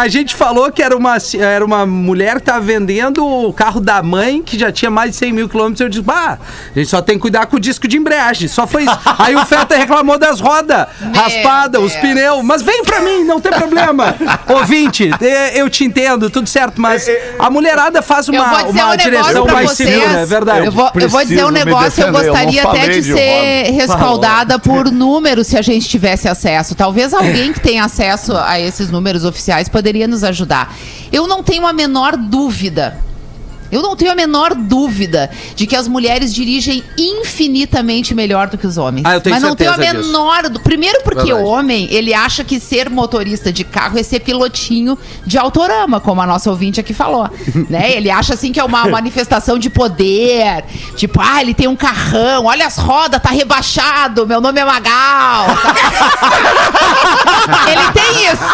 A 0.00 0.08
gente 0.08 0.34
falou 0.34 0.72
que 0.72 0.82
era 0.82 0.96
uma, 0.96 1.16
era 1.38 1.64
uma 1.64 1.86
mulher 1.86 2.40
que 2.40 2.46
tava 2.46 2.60
vendendo 2.60 3.24
o 3.24 3.52
carro 3.52 3.78
da 3.80 4.02
mãe, 4.02 4.42
que 4.42 4.57
já 4.58 4.72
tinha 4.72 4.90
mais 4.90 5.10
de 5.12 5.16
100 5.16 5.32
mil 5.32 5.48
quilômetros. 5.48 5.80
Eu 5.80 5.88
disse, 5.88 6.02
bah, 6.02 6.38
a 6.74 6.78
gente 6.78 6.88
só 6.90 7.00
tem 7.00 7.16
que 7.16 7.22
cuidar 7.22 7.46
com 7.46 7.56
o 7.56 7.60
disco 7.60 7.86
de 7.88 7.96
embreagem. 7.96 8.48
Só 8.48 8.66
foi 8.66 8.84
isso. 8.84 8.98
Aí 9.18 9.34
o 9.36 9.44
Fetter 9.46 9.78
reclamou 9.78 10.18
das 10.18 10.40
roda 10.40 10.88
raspada, 11.14 11.80
os 11.80 11.94
pneus. 11.96 12.42
Mas 12.42 12.62
vem 12.62 12.82
pra 12.84 13.00
mim, 13.00 13.24
não 13.24 13.40
tem 13.40 13.52
problema. 13.52 14.14
Ouvinte, 14.48 15.10
eh, 15.20 15.60
eu 15.60 15.68
te 15.70 15.84
entendo, 15.84 16.30
tudo 16.30 16.48
certo, 16.48 16.80
mas 16.80 17.06
a 17.38 17.50
mulherada 17.50 18.02
faz 18.02 18.28
Eu 18.28 18.34
uma, 18.34 18.64
uma 18.64 18.92
um 18.92 18.96
direção 18.96 19.44
pra 19.44 19.54
mais 19.54 19.70
vocês. 19.70 19.88
segura, 19.88 20.20
é 20.20 20.26
verdade. 20.26 20.66
Eu 20.66 20.72
vou, 20.72 20.90
eu 20.94 21.08
vou 21.08 21.22
dizer 21.24 21.44
um 21.44 21.50
negócio, 21.50 22.02
eu 22.02 22.12
defender, 22.12 22.28
eu 22.28 22.32
gostaria 22.32 22.62
não 22.62 22.70
até 22.70 22.88
de 22.88 23.00
de 23.00 23.12
ser 23.12 23.66
roda. 23.66 23.72
respaldada 23.72 24.58
por 24.58 24.90
números 24.90 25.46
se 25.46 25.56
a 25.56 25.62
gente 25.62 25.88
tivesse 25.88 26.28
acesso. 26.28 26.74
Talvez 26.74 27.14
alguém 27.14 27.52
que 27.52 27.60
tenha 27.60 27.84
acesso 27.84 28.36
a 28.36 28.58
esses 28.60 28.90
números 28.90 29.24
oficiais 29.24 29.68
poderia 29.68 30.06
nos 30.08 30.24
ajudar. 30.24 30.74
Eu 31.12 31.26
não 31.26 31.42
tenho 31.42 31.66
a 31.66 31.72
menor 31.72 32.16
dúvida. 32.16 32.98
Eu 33.70 33.82
não 33.82 33.94
tenho 33.96 34.12
a 34.12 34.14
menor 34.14 34.54
dúvida 34.54 35.30
de 35.54 35.66
que 35.66 35.76
as 35.76 35.86
mulheres 35.88 36.32
dirigem 36.34 36.82
infinitamente 36.96 38.14
melhor 38.14 38.48
do 38.48 38.56
que 38.58 38.66
os 38.66 38.76
homens. 38.78 39.04
Ah, 39.06 39.14
eu 39.14 39.20
tenho 39.20 39.34
Mas 39.34 39.42
não 39.42 39.54
tenho 39.56 39.70
a 39.72 39.76
disso. 39.76 39.94
menor. 40.06 40.48
dú- 40.48 40.60
Primeiro 40.60 41.00
porque 41.02 41.24
Verdade. 41.24 41.42
o 41.42 41.46
homem, 41.46 41.88
ele 41.90 42.12
acha 42.14 42.44
que 42.44 42.58
ser 42.60 42.88
motorista 42.90 43.52
de 43.52 43.64
carro 43.64 43.98
é 43.98 44.02
ser 44.02 44.20
pilotinho 44.20 44.96
de 45.26 45.36
autorama, 45.38 46.00
como 46.00 46.20
a 46.20 46.26
nossa 46.26 46.50
ouvinte 46.50 46.80
aqui 46.80 46.92
falou. 46.94 47.28
né? 47.68 47.92
Ele 47.92 48.10
acha 48.10 48.34
assim 48.34 48.52
que 48.52 48.60
é 48.60 48.64
uma 48.64 48.86
manifestação 48.88 49.58
de 49.58 49.68
poder. 49.70 50.64
Tipo, 50.96 51.20
ah, 51.22 51.40
ele 51.42 51.54
tem 51.54 51.68
um 51.68 51.76
carrão, 51.76 52.46
olha 52.46 52.66
as 52.66 52.76
rodas, 52.76 53.20
tá 53.22 53.30
rebaixado, 53.30 54.26
meu 54.26 54.40
nome 54.40 54.60
é 54.60 54.64
Magal. 54.64 55.46
ele 57.70 57.92
tem 57.92 58.32
isso. 58.32 58.44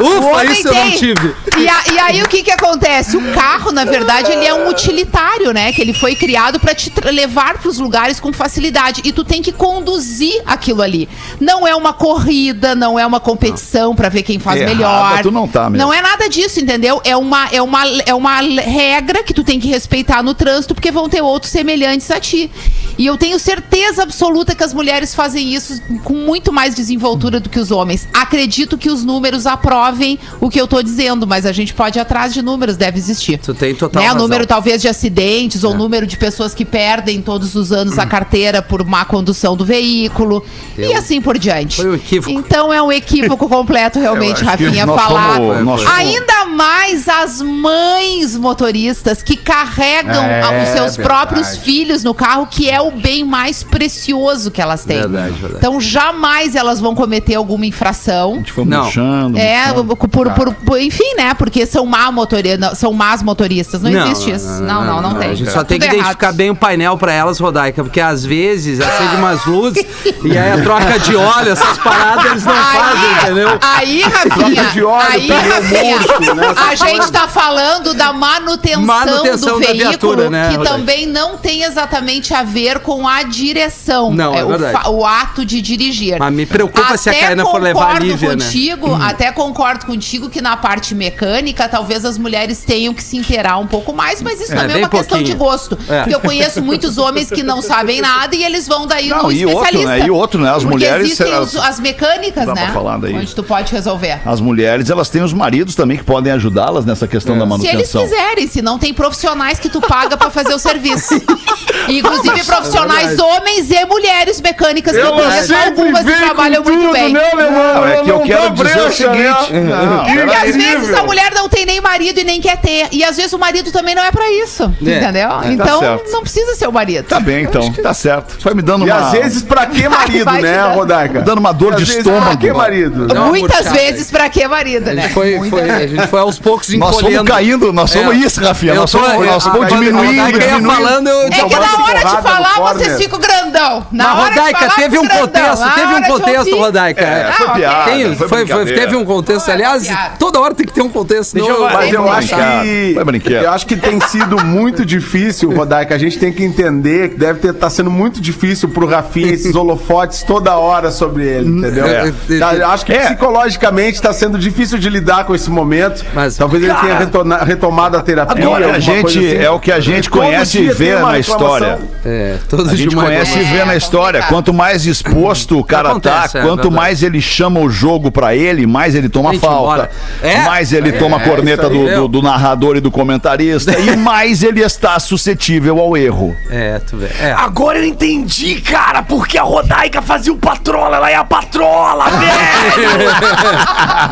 Ufa, 0.00 0.44
isso 0.44 0.68
eu 0.68 0.74
não 0.74 0.90
tive. 0.92 1.34
E, 1.56 1.68
a- 1.68 1.82
e 1.92 1.98
aí 1.98 2.22
o 2.22 2.28
que 2.28 2.42
que 2.42 2.50
acontece? 2.50 3.16
O 3.16 3.32
carro, 3.32 3.72
na 3.72 3.84
verdade, 3.84 4.32
ele 4.36 4.46
é 4.46 4.54
um 4.54 4.68
utilitário, 4.68 5.52
né? 5.52 5.72
Que 5.72 5.80
ele 5.80 5.92
foi 5.92 6.14
criado 6.14 6.60
pra 6.60 6.74
te 6.74 6.92
levar 7.10 7.58
pros 7.58 7.78
lugares 7.78 8.20
com 8.20 8.32
facilidade. 8.32 9.00
E 9.04 9.12
tu 9.12 9.24
tem 9.24 9.42
que 9.42 9.52
conduzir 9.52 10.42
aquilo 10.46 10.82
ali. 10.82 11.08
Não 11.40 11.66
é 11.66 11.74
uma 11.74 11.92
corrida, 11.92 12.74
não 12.74 12.98
é 12.98 13.06
uma 13.06 13.20
competição 13.20 13.94
pra 13.94 14.08
ver 14.08 14.22
quem 14.22 14.38
faz 14.38 14.60
Errada, 14.60 14.74
melhor. 14.74 15.22
tu 15.22 15.30
não 15.30 15.48
tá 15.48 15.70
mesmo. 15.70 15.86
Não 15.86 15.92
é 15.92 16.00
nada 16.00 16.28
disso, 16.28 16.60
entendeu? 16.60 17.00
É 17.04 17.16
uma, 17.16 17.48
é, 17.48 17.62
uma, 17.62 17.86
é 18.06 18.14
uma 18.14 18.40
regra 18.40 19.22
que 19.22 19.32
tu 19.32 19.42
tem 19.42 19.58
que 19.58 19.68
respeitar 19.68 20.22
no 20.22 20.34
trânsito, 20.34 20.74
porque 20.74 20.90
vão 20.90 21.08
ter 21.08 21.22
outros 21.22 21.50
semelhantes 21.52 22.10
a 22.10 22.20
ti. 22.20 22.50
E 22.98 23.06
eu 23.06 23.16
tenho 23.16 23.38
certeza 23.38 24.02
absoluta 24.02 24.54
que 24.54 24.64
as 24.64 24.72
mulheres 24.72 25.14
fazem 25.14 25.54
isso 25.54 25.82
com 26.04 26.14
muito 26.14 26.52
mais 26.52 26.74
desenvoltura 26.74 27.40
do 27.40 27.48
que 27.48 27.58
os 27.58 27.70
homens. 27.70 28.08
Acredito 28.12 28.78
que 28.78 28.90
os 28.90 29.04
números 29.04 29.46
aprovem 29.46 30.18
o 30.40 30.48
que 30.48 30.60
eu 30.60 30.66
tô 30.66 30.82
dizendo, 30.82 31.26
mas 31.26 31.44
a 31.44 31.52
gente 31.52 31.74
pode 31.74 31.98
ir 31.98 32.00
atrás 32.00 32.32
de 32.32 32.42
números, 32.42 32.76
deve 32.76 32.98
existir. 32.98 33.38
Tu 33.38 33.54
tem 33.54 33.74
total 33.74 34.02
né? 34.02 34.08
Número 34.28 34.46
talvez 34.46 34.80
de 34.82 34.88
acidentes 34.88 35.64
ou 35.64 35.74
número 35.74 36.06
de 36.06 36.16
pessoas 36.16 36.54
que 36.54 36.64
perdem 36.64 37.20
todos 37.22 37.54
os 37.54 37.72
anos 37.72 37.98
a 37.98 38.06
carteira 38.06 38.60
por 38.62 38.84
má 38.84 39.04
condução 39.04 39.56
do 39.56 39.64
veículo 39.64 40.44
e 40.76 40.92
assim 40.94 41.20
por 41.20 41.38
diante. 41.38 41.76
Foi 41.76 41.90
um 41.90 41.94
equívoco. 41.94 42.30
Então 42.38 42.72
é 42.72 42.82
um 42.82 42.90
equívoco 42.92 43.48
completo 43.48 43.98
realmente, 43.98 44.42
Rafinha, 44.44 44.86
falar. 44.86 45.36
fomos- 45.36 45.64
nós 45.64 45.82
fomos- 45.82 45.96
Ainda 45.98 46.44
mais 46.46 47.08
as 47.08 47.40
mães 47.42 48.36
motoristas 48.36 49.22
que 49.22 49.36
carregam 49.36 50.22
É, 50.24 50.62
os 50.62 50.68
seus 50.70 50.96
verdade. 50.96 51.02
próprios 51.02 51.56
filhos 51.58 52.02
no 52.02 52.14
carro, 52.14 52.46
que 52.50 52.68
é 52.70 52.80
o 52.80 52.90
bem 52.90 53.24
mais 53.24 53.62
precioso 53.62 54.50
que 54.50 54.60
elas 54.60 54.84
têm. 54.84 54.98
Verdade, 55.00 55.32
verdade. 55.32 55.54
Então 55.58 55.80
jamais 55.80 56.54
elas 56.54 56.80
vão 56.80 56.94
cometer 56.94 57.34
alguma 57.34 57.66
infração. 57.66 58.32
A 58.34 58.36
gente 58.36 58.52
foi 58.52 58.64
Não. 58.64 58.84
murchando. 58.84 59.38
É, 59.38 59.66
murchando. 59.72 59.96
por, 59.96 60.32
por- 60.32 60.54
por- 60.54 60.80
enfim, 60.80 61.14
né? 61.16 61.34
Porque 61.34 61.66
são 61.66 61.84
má 61.86 62.10
motori 62.10 62.56
não, 62.56 62.74
são 62.74 62.92
más 62.92 63.22
motoristas. 63.22 63.82
Não, 63.82 63.90
existe 63.90 64.15
Não, 64.60 64.84
não, 64.84 65.00
não, 65.00 65.14
tem. 65.14 65.30
A 65.30 65.34
gente 65.34 65.50
só 65.50 65.64
tem 65.64 65.78
que 65.78 65.86
identificar 65.86 66.32
bem 66.32 66.50
o 66.50 66.56
painel 66.56 66.96
pra 66.96 67.12
elas, 67.12 67.38
Rodaica, 67.38 67.82
porque 67.82 68.00
às 68.00 68.24
vezes 68.24 68.80
acende 68.80 69.16
umas 69.16 69.44
luzes 69.44 69.84
e 70.24 70.36
aí 70.36 70.52
a 70.52 70.62
troca 70.62 70.98
de 70.98 71.16
óleo, 71.16 71.52
essas 71.52 71.78
paradas 71.78 72.24
eles 72.26 72.44
não 72.44 72.54
fazem, 72.54 73.12
entendeu? 73.22 73.58
Aí, 73.60 74.02
Rafinha, 74.02 74.36
Troca 74.36 74.70
de 74.72 74.84
óleo, 74.84 75.06
aí, 75.10 75.28
Rafinha, 75.28 76.34
né, 76.34 76.54
a 76.56 76.74
gente 76.74 77.10
tá 77.10 77.28
falando 77.28 77.94
da 77.94 78.12
manutenção, 78.12 78.82
Manutenção 78.82 79.54
do 79.54 79.66
veículo, 79.66 79.88
viatura, 79.88 80.30
né, 80.30 80.48
que 80.48 80.56
Rodaica? 80.56 80.76
também 80.78 81.06
não 81.06 81.36
tem 81.36 81.62
exatamente 81.62 82.32
a 82.34 82.42
ver 82.42 82.80
com 82.80 83.06
a 83.06 83.22
direção. 83.22 84.12
Não, 84.12 84.34
é 84.34 84.44
o, 84.44 84.48
verdade. 84.48 84.88
o 84.88 85.04
ato 85.04 85.44
de 85.44 85.60
dirigir. 85.60 86.18
Mas 86.18 86.32
me 86.32 86.46
preocupa 86.46 86.96
se 86.96 87.10
a 87.10 87.14
Karina 87.14 87.44
for 87.44 87.60
levar 87.60 87.96
a 87.96 87.98
Lívia, 87.98 88.36
né? 88.36 88.44
contigo, 88.44 88.94
Até 88.94 89.32
concordo 89.32 89.86
contigo 89.86 90.28
que 90.28 90.40
na 90.40 90.56
parte 90.56 90.94
mecânica, 90.94 91.68
talvez 91.68 92.04
as 92.04 92.18
mulheres 92.18 92.64
tenham 92.64 92.94
que 92.94 93.02
se 93.02 93.16
inteirar 93.16 93.58
um 93.58 93.66
pouco 93.66 93.92
mais, 93.92 94.05
mas 94.22 94.40
isso 94.40 94.52
É, 94.52 94.56
também 94.56 94.76
é 94.76 94.78
uma 94.80 94.88
questão 94.88 95.22
de 95.22 95.34
pouquinho. 95.34 95.38
gosto. 95.38 95.78
É. 95.88 96.00
Porque 96.00 96.14
eu 96.14 96.20
conheço 96.20 96.62
muitos 96.62 96.98
homens 96.98 97.30
que 97.30 97.42
não 97.42 97.60
sabem 97.62 98.00
nada 98.02 98.34
e 98.34 98.44
eles 98.44 98.66
vão 98.66 98.86
daí 98.86 99.08
Não, 99.08 99.24
no 99.24 99.32
e 99.32 99.44
outro, 99.46 99.62
especialista. 99.64 99.98
né? 99.98 100.06
E 100.06 100.10
outro, 100.10 100.40
né? 100.40 100.48
As 100.50 100.54
Porque 100.56 100.68
mulheres, 100.70 101.04
existem 101.06 101.32
elas- 101.32 101.54
os- 101.54 101.60
as 101.60 101.80
mecânicas, 101.80 102.46
né? 102.46 102.70
falar 102.72 102.98
daí. 102.98 103.14
Onde 103.14 103.34
tu 103.34 103.42
pode 103.42 103.72
resolver. 103.72 104.20
As 104.24 104.40
mulheres, 104.40 104.90
elas 104.90 105.08
têm 105.08 105.22
os 105.22 105.32
maridos 105.32 105.74
também 105.74 105.96
que 105.96 106.04
podem 106.04 106.32
ajudá-las 106.32 106.84
nessa 106.84 107.06
questão 107.06 107.36
da 107.38 107.44
Se 107.46 107.52
eles 107.52 107.64
manutenção. 107.66 108.02
quiserem, 108.02 108.46
se 108.48 108.62
não 108.62 108.78
tem 108.78 108.92
profissionais 108.94 109.58
que 109.58 109.68
tu 109.68 109.80
paga 109.80 110.16
pra 110.16 110.30
fazer 110.30 110.54
o 110.54 110.58
serviço. 110.58 111.14
Inclusive 111.88 112.44
profissionais 112.44 113.18
homens 113.18 113.70
e 113.70 113.84
mulheres 113.86 114.40
mecânicas 114.40 114.94
que 114.94 115.00
eu 115.00 115.12
conheço 115.12 115.54
algumas 115.54 116.04
que 116.04 116.12
trabalham 116.12 116.62
muito 116.62 116.92
bem. 116.92 117.12
né, 117.12 117.30
meu 117.34 117.46
irmão? 117.46 117.74
Não, 117.74 117.86
é 117.86 118.02
que 118.02 118.10
eu 118.10 118.20
quero 118.20 118.50
dizer 118.50 118.62
o 118.78 118.84
brecha, 118.84 119.10
né? 119.12 119.34
seguinte. 119.36 119.52
Não, 119.64 120.08
E 120.08 120.14
peraí. 120.14 120.48
às 120.50 120.56
vezes 120.56 120.94
a 120.94 121.02
mulher 121.02 121.32
não 121.34 121.48
tem 121.48 121.64
nem 121.66 121.80
marido 121.80 122.18
e 122.20 122.24
nem 122.24 122.40
quer 122.40 122.56
ter. 122.60 122.88
E 122.92 123.04
às 123.04 123.16
vezes 123.16 123.32
o 123.32 123.38
marido 123.38 123.70
também 123.70 123.94
não 123.96 124.04
é 124.04 124.12
pra 124.12 124.30
isso. 124.30 124.64
É. 124.86 124.96
Entendeu? 124.98 125.28
então 125.50 125.80
certo. 125.80 126.10
não 126.12 126.20
precisa 126.22 126.54
ser 126.54 126.68
o 126.68 126.72
marido. 126.72 127.04
Tá 127.06 127.18
bem, 127.18 127.44
então. 127.44 127.72
Tá 127.72 127.92
certo. 127.94 128.36
Foi 128.40 128.54
me 128.54 128.62
dando 128.62 128.86
E 128.86 128.90
uma... 128.90 129.06
às 129.06 129.12
vezes, 129.12 129.42
pra 129.42 129.66
que 129.66 129.88
marido, 129.88 130.30
né. 130.30 130.74
Rodaica? 130.74 131.22
Dando 131.22 131.38
uma 131.38 131.52
dor 131.52 131.72
E 131.72 131.76
de 131.76 131.84
vezes, 131.84 131.98
estômago. 131.98 132.26
Pra 132.26 132.36
que 132.36 132.52
marido? 132.52 133.14
Muitas 133.26 133.56
murchada 133.66 133.70
vezes 133.70 134.10
pra 134.10 134.28
que 134.28 134.46
marido, 134.46 134.90
A 134.90 134.92
né? 134.94 135.02
gente 135.02 135.14
foi, 135.14 135.50
foi- 135.50 135.70
a 135.70 135.86
gente 135.86 136.06
foi 136.06 136.20
aos 136.20 136.38
poucos 136.38 136.68
Nós 136.74 136.90
fomos 136.90 137.02
encolhendo. 137.02 137.24
caindo, 137.24 137.72
nós 137.72 137.90
somos 137.90 138.14
É. 138.14 138.18
isso, 138.18 138.40
Rafinha. 138.40 138.72
Eu 138.74 138.80
Nós 138.82 138.92
tô- 138.92 138.98
fomos, 138.98 139.26
nós 139.26 139.46
a- 139.46 139.50
fomos 139.50 139.66
a- 139.66 139.68
diminuindo, 139.70 140.32
diminuindo. 140.32 140.66
falando, 140.70 141.08
eu 141.08 141.20
É 141.22 141.30
que 141.30 141.56
na 141.56 141.84
hora 141.84 141.98
de 141.98 142.22
falar 142.22 142.54
corner. 142.54 142.90
você 142.90 142.96
fica 143.02 143.18
grandão. 143.18 143.86
Na 143.90 144.04
Mas, 144.08 144.18
hora 144.18 144.30
de 144.32 144.38
Rodaica, 144.38 144.58
falar, 144.60 144.74
teve 144.74 144.98
um 144.98 145.08
contexto, 145.08 145.74
teve 145.74 145.94
um 145.94 146.02
contexto. 146.02 146.56
Rodaica. 146.56 147.00
É, 147.04 147.32
foi 147.32 147.48
piada. 147.54 148.28
Foi 148.28 148.44
teve 148.66 148.96
um 148.96 149.04
contexto. 149.04 149.50
Aliás, 149.50 149.88
toda 150.18 150.40
hora 150.40 150.54
tem 150.54 150.66
que 150.66 150.72
ter 150.72 150.82
um 150.82 150.88
contexto. 150.88 151.34
Deixa 151.34 151.48
não- 151.48 151.56
eu- 151.56 151.70
Mas 151.76 151.92
eu 151.92 152.10
acho 152.12 152.28
que. 152.28 152.92
foi 152.94 153.04
brinquedo. 153.04 153.42
Eu 153.44 153.50
acho 153.52 153.66
que 153.66 153.76
tem 153.88 154.00
sido 154.00 154.44
muito 154.44 154.84
difícil, 154.84 155.50
Rodaica. 155.54 155.94
A 155.94 155.98
gente 155.98 156.18
tem 156.18 156.32
que 156.32 156.42
entender 156.44 157.10
que 157.10 157.16
deve 157.18 157.48
estar 157.50 157.70
sendo 157.70 157.90
muito 157.90 158.20
difícil 158.20 158.68
pro 158.68 158.86
Rafinha 158.86 159.32
esses 159.32 159.54
holofotes 159.54 160.22
toda 160.22 160.56
hora 160.56 160.90
sobre 160.90 161.24
ele, 161.24 161.48
entendeu? 161.48 161.86
É. 161.86 162.12
Tá, 162.38 162.54
eu 162.54 162.66
acho 162.68 162.84
que 162.84 162.92
É. 162.92 163.06
psicologicamente 163.06 163.94
está 163.96 164.12
sendo 164.12 164.38
difícil 164.38 164.78
de 164.78 164.88
lidar 164.90 165.24
com 165.24 165.34
esse 165.34 165.50
momento. 165.50 166.04
Mas, 166.14 166.36
Talvez 166.36 166.62
ele 166.64 166.74
tenha 166.74 166.98
retona- 166.98 167.38
retomado 167.44 167.96
a 167.96 168.02
terapia. 168.02 168.44
É 168.44 168.48
o 168.48 168.56
que 168.58 168.64
a 168.70 168.78
gente, 168.78 169.18
assim. 169.18 169.36
é 169.36 169.50
o 169.50 169.60
que 169.60 169.72
a 169.72 169.80
gente 169.80 170.10
Todo 170.10 170.20
conhece 170.20 170.58
e 170.60 170.68
vê 170.68 170.96
na 170.98 171.18
história. 171.18 171.78
É, 172.04 172.36
todos 172.48 172.72
A 172.72 172.76
gente 172.76 172.94
conhece 172.94 173.38
e 173.38 173.42
É, 173.42 173.44
vê 173.58 173.64
na 173.64 173.76
história. 173.76 174.22
Quanto 174.22 174.52
mais 174.52 174.86
exposto 174.86 175.58
o 175.58 175.64
cara 175.64 175.90
Acontece, 175.90 176.32
tá, 176.34 176.38
é, 176.38 176.42
quanto 176.42 176.62
verdade. 176.62 176.74
mais 176.74 177.02
ele 177.02 177.20
chama 177.20 177.60
o 177.60 177.68
jogo 177.70 178.10
pra 178.10 178.34
ele, 178.34 178.66
mais 178.66 178.94
ele 178.94 179.08
toma 179.08 179.32
Gente, 179.32 179.40
falta. 179.40 179.90
É. 180.22 180.44
Mais 180.44 180.72
ele 180.72 180.92
toma 180.92 181.16
a 181.18 181.20
corneta 181.20 181.68
do, 181.68 181.86
do- 181.94 182.08
do 182.08 182.22
narrador 182.22 182.76
e 182.76 182.80
do 182.80 182.90
comentarista. 182.90 183.75
e 183.92 183.96
mais 183.96 184.42
ele 184.42 184.62
está 184.62 184.98
suscetível 184.98 185.78
ao 185.78 185.96
erro. 185.96 186.36
É, 186.50 186.78
tu 186.78 186.96
vê. 186.96 187.08
É. 187.20 187.32
Agora 187.32 187.78
eu 187.78 187.84
entendi, 187.84 188.60
cara, 188.60 189.02
porque 189.02 189.38
a 189.38 189.42
Rodaica 189.42 190.00
fazia 190.02 190.32
o 190.32 190.36
patrola, 190.36 190.96
ela 190.96 191.10
é 191.10 191.14
a 191.14 191.24
patrola, 191.24 192.04
velho! 192.10 193.10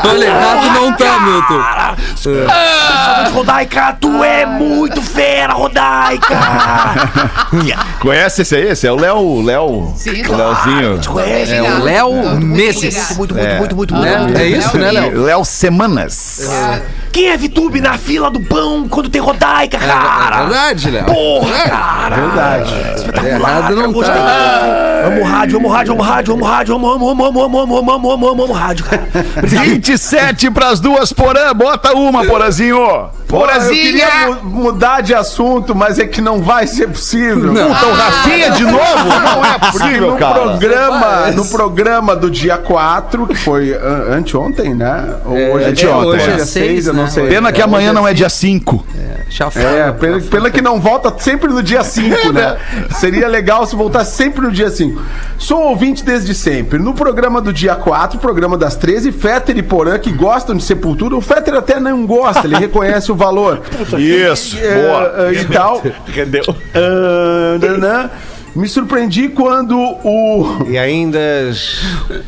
Olha, 0.09 0.24
errado 0.24 0.70
não 0.74 0.92
tá, 0.92 1.20
Milton. 1.20 1.62
Cara, 1.62 1.96
Rodaica, 3.33 3.96
tu 4.00 4.22
é 4.22 4.46
muito 4.46 5.00
fera, 5.03 5.53
Rodaica! 5.53 6.35
Conhece 8.00 8.42
esse 8.42 8.57
aí? 8.57 8.68
Esse 8.68 8.87
é 8.87 8.92
o 8.92 8.96
Léo. 8.96 9.42
Léo. 9.42 9.92
Sim, 9.96 10.22
o 10.27 10.37
Leozinho. 10.37 11.00
Conhece? 11.07 11.55
É 11.55 11.62
o 11.62 11.83
Léo 11.83 12.40
Messes. 12.40 13.16
Muito, 13.16 13.35
muito, 13.35 13.55
muito, 13.57 13.77
muito, 13.77 13.94
muito, 13.94 13.94
Né? 13.94 14.18
muito. 14.18 14.38
É 14.38 14.46
isso, 14.46 14.77
né, 14.79 14.90
Léo? 14.90 15.22
Léo 15.22 15.44
Semanas. 15.44 16.48
Quem 17.14 17.29
é 17.29 17.37
Vitube 17.37 17.81
na 17.81 17.96
fila 17.96 18.29
do 18.29 18.40
pão 18.40 18.88
quando 18.88 19.09
tem 19.09 19.20
Rodaica, 19.20 19.77
É 19.77 19.81
cara? 19.81 20.46
verdade, 20.46 20.90
Léo. 20.90 21.05
Porra, 21.05 21.61
cara! 21.70 22.16
Verdade. 22.16 22.74
Espetacular. 22.96 23.57
Errado 23.59 23.77
não 23.77 23.92
tá. 23.92 24.93
Amo 25.06 25.22
rádio, 25.22 25.58
amo 25.58 25.68
rádio, 25.68 25.92
amo 25.92 26.02
rádio, 26.02 26.34
amo 26.34 26.44
rádio, 26.46 26.74
amo, 26.76 26.92
amo, 26.92 27.10
amo, 27.10 27.26
amo, 27.26 27.42
amo, 27.44 27.58
amo, 27.60 27.76
amo, 27.78 27.92
amo, 28.12 28.12
amo, 28.30 28.44
amo 28.44 28.52
rádio, 28.52 28.84
cara. 28.84 29.02
27 29.42 30.50
pras 30.50 30.80
duas, 30.80 31.12
Porã. 31.12 31.52
Bota 31.54 31.92
uma, 31.94 32.24
Porazinho. 32.24 32.76
Pô, 33.28 33.36
eu 33.36 33.40
Porazinha. 33.40 33.82
queria 33.82 34.26
mu- 34.42 34.62
mudar 34.64 35.00
de 35.02 35.14
assunto, 35.14 35.74
mas 35.74 35.98
é 35.98 36.06
que 36.06 36.20
não 36.20 36.40
vai 36.40 36.66
ser 36.66 36.88
possível. 36.88 37.52
Puta, 37.52 37.86
o 37.86 37.92
Rafinha 37.94 38.50
de 38.52 38.62
novo? 38.64 39.08
Não 39.24 39.44
é 39.44 39.58
possível, 39.58 40.10
no 40.12 40.16
cara. 40.16 40.34
programa, 40.40 41.30
no 41.32 41.44
programa 41.46 42.16
do 42.16 42.30
dia 42.30 42.56
4, 42.56 43.26
que 43.26 43.34
foi 43.34 43.72
an- 43.74 44.16
anteontem, 44.18 44.74
né? 44.74 45.16
Ou 45.24 45.32
hoje 45.54 45.64
anteontem. 45.70 46.08
Hoje 46.10 46.24
é 46.30 46.32
Hoje 46.34 46.34
é 46.34 46.38
6, 46.38 46.48
seis, 46.48 46.86
eu 46.86 46.94
não 46.94 47.04
né? 47.04 47.10
sei. 47.10 47.28
Pena 47.28 47.52
que 47.52 47.60
É, 47.60 47.64
amanhã 47.64 47.92
não 47.92 48.06
é 48.06 48.14
dia 48.14 48.28
5. 48.28 48.84
Foi. 49.50 49.62
É, 49.62 49.92
pena 50.30 50.50
que 50.50 50.60
não 50.60 50.80
volta 50.80 51.12
sempre 51.18 51.48
no 51.52 51.62
dia 51.62 51.82
5, 51.82 52.32
né? 52.32 52.56
Seria 52.98 53.26
legal 53.26 53.66
se 53.66 53.74
voltasse 53.74 54.16
sempre 54.16 54.42
no 54.42 54.52
dia 54.52 54.70
5. 54.70 55.00
Sou 55.38 55.60
ouvinte 55.70 56.04
desde 56.04 56.34
sempre. 56.34 56.78
No 56.78 56.94
programa 56.94 57.40
do 57.40 57.52
dia 57.52 57.74
4, 57.74 58.18
programa 58.18 58.56
das 58.56 58.76
13, 58.76 59.10
Fetter 59.12 59.56
e 59.58 59.62
Porã, 59.62 59.98
que 59.98 60.12
gostam 60.12 60.56
de 60.56 60.62
Sepultura, 60.62 61.16
o 61.16 61.20
Fetter 61.20 61.54
até 61.54 61.80
não 61.80 62.06
gosta, 62.06 62.46
ele 62.46 62.56
reconhece 62.56 63.10
o 63.10 63.14
valor. 63.14 63.62
Isso, 63.98 64.56
É, 64.58 64.74
boa. 64.74 65.32
e 65.32 65.44
tal. 65.46 65.82
Rendeu. 66.12 66.44
Nanã. 67.60 68.10
Me 68.54 68.68
surpreendi 68.68 69.28
quando 69.30 69.76
o, 69.78 70.64
E 70.68 70.78
ainda. 70.78 71.18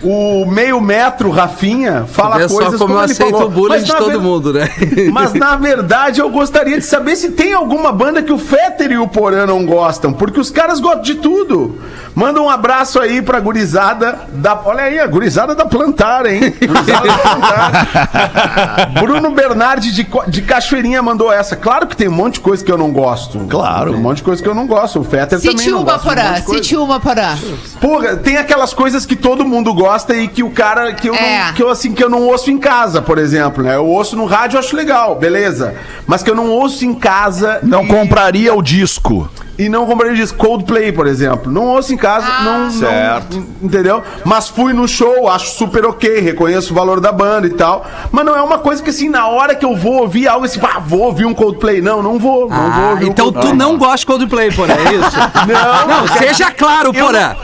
o 0.02 0.44
meio 0.46 0.80
metro 0.80 1.30
Rafinha 1.30 2.04
fala 2.08 2.36
Vê 2.38 2.48
só 2.48 2.56
coisas 2.56 2.80
como 2.80 2.94
eu 2.94 3.02
ele 3.02 3.12
aceito 3.12 3.30
falou. 3.30 3.46
o 3.46 3.50
bullying 3.50 3.68
Mas, 3.76 3.84
de 3.84 3.92
na 3.92 3.98
todo 3.98 4.10
ver- 4.10 4.18
mundo, 4.18 4.52
né? 4.52 4.68
Mas 5.12 5.32
na 5.34 5.54
verdade 5.56 6.20
eu 6.20 6.28
gostaria 6.28 6.78
de 6.78 6.84
saber 6.84 7.14
se 7.14 7.30
tem 7.30 7.52
alguma 7.52 7.92
banda 7.92 8.22
que 8.22 8.32
o 8.32 8.38
Fetter 8.38 8.90
e 8.90 8.98
o 8.98 9.06
Porã 9.06 9.46
não 9.46 9.64
gostam, 9.64 10.12
porque 10.12 10.40
os 10.40 10.50
caras 10.50 10.80
gostam 10.80 11.02
de 11.02 11.14
tudo. 11.16 11.78
Manda 12.14 12.40
um 12.42 12.48
abraço 12.50 12.98
aí 12.98 13.20
pra 13.22 13.38
gurizada 13.38 14.18
da. 14.32 14.58
Olha 14.64 14.84
aí, 14.84 14.98
a 14.98 15.06
gurizada 15.06 15.54
da 15.54 15.66
Plantar, 15.66 16.24
hein? 16.26 16.40
Gurizada 16.66 17.06
da 17.06 17.18
Plantar. 17.18 18.90
Bruno 19.00 19.30
Bernardi 19.32 19.92
de, 19.92 20.06
de 20.28 20.42
Cachoeirinha 20.42 21.02
mandou 21.02 21.30
essa. 21.32 21.54
Claro 21.56 21.86
que 21.86 21.94
tem 21.96 22.08
um 22.08 22.12
monte 22.12 22.34
de 22.34 22.40
coisa 22.40 22.64
que 22.64 22.72
eu 22.72 22.78
não 22.78 22.90
gosto. 22.90 23.38
Claro. 23.50 23.90
Tem 23.90 23.98
um 24.00 24.02
monte 24.02 24.16
de 24.18 24.22
coisa 24.22 24.42
que 24.42 24.48
eu 24.48 24.54
não 24.54 24.66
gosto. 24.66 25.00
O 25.00 25.04
Fetter 25.04 25.38
também 25.40 25.68
não 25.68 25.84
gosta 25.84 25.98
de 26.22 26.50
um. 26.50 26.54
Cite 26.54 26.76
uma, 26.76 27.00
Porã. 27.00 27.36
Porra, 27.80 28.16
tem 28.16 28.36
aquelas 28.36 28.72
coisas 28.74 29.04
que 29.06 29.14
todo 29.16 29.44
mundo 29.44 29.72
gosta 29.74 30.14
e 30.16 30.28
que 30.28 30.42
o 30.42 30.50
cara 30.50 30.92
que 30.92 31.08
eu, 31.08 31.14
É. 31.14 31.46
não, 31.46 31.54
que 31.54 31.62
eu 31.62 31.68
assim 31.70 31.92
que 31.92 32.02
eu 32.02 32.08
não 32.10 32.22
ouço 32.22 32.50
em 32.50 32.58
casa, 32.58 33.00
por 33.02 33.18
exemplo, 33.18 33.62
né? 33.62 33.76
Eu 33.76 33.86
ouço 33.86 34.16
no 34.16 34.24
rádio, 34.26 34.56
eu 34.56 34.60
acho 34.60 34.74
legal, 34.76 35.14
beleza. 35.16 35.74
Mas 36.06 36.22
que 36.22 36.30
eu 36.30 36.34
não 36.34 36.48
ouço 36.50 36.84
em 36.84 36.94
casa 36.94 37.60
Não 37.62 37.84
e, 37.84 37.88
compraria 37.88 38.54
o 38.54 38.62
disco. 38.62 39.28
E 39.58 39.68
não 39.68 39.86
compraria 39.86 40.14
disco 40.14 40.36
Coldplay, 40.38 40.92
por 40.92 41.06
exemplo. 41.06 41.50
Não 41.50 41.62
ouço 41.66 41.92
em 41.92 41.96
casa, 41.96 42.26
Ah. 42.28 42.42
não, 42.42 42.58
não- 42.64 42.70
Certo. 42.70 43.46
entendeu? 43.62 44.02
Mas 44.24 44.48
fui 44.48 44.72
no 44.72 44.86
show, 44.86 45.28
acho 45.28 45.50
super 45.56 45.84
OK, 45.86 46.20
reconheço 46.20 46.72
o 46.72 46.76
valor 46.76 47.00
da 47.00 47.10
banda 47.12 47.46
e 47.46 47.50
tal. 47.50 47.86
Mas 48.12 48.24
não 48.24 48.36
é 48.36 48.42
uma 48.42 48.58
coisa 48.58 48.82
que 48.82 48.90
assim, 48.90 49.08
na 49.08 49.26
hora 49.28 49.54
que 49.54 49.64
eu 49.64 49.74
vou 49.76 50.00
ouvir 50.00 50.28
algo 50.28 50.44
assim, 50.44 50.60
ah, 50.62 50.78
vou 50.78 51.00
ouvir 51.00 51.24
um 51.24 51.34
Coldplay, 51.34 51.80
não, 51.80 52.02
não 52.02 52.18
vou, 52.18 52.48
não 52.50 52.70
vou 52.70 52.84
Ah, 52.84 52.90
ouvir 52.90 53.04
um 53.06 53.08
então 53.08 53.26
tu 53.26 53.32
Coldplay. 53.34 53.54
não 53.56 53.78
gosta 53.78 53.96
de 53.98 54.06
Coldplay, 54.06 54.50
Porã, 54.52 54.74
é 54.74 54.94
isso? 54.94 55.16
Não, 55.46 55.86
Não, 56.00 56.08
seja 56.18 56.50
claro, 56.50 56.90
Eu- 56.94 57.04
Porã. 57.06 57.34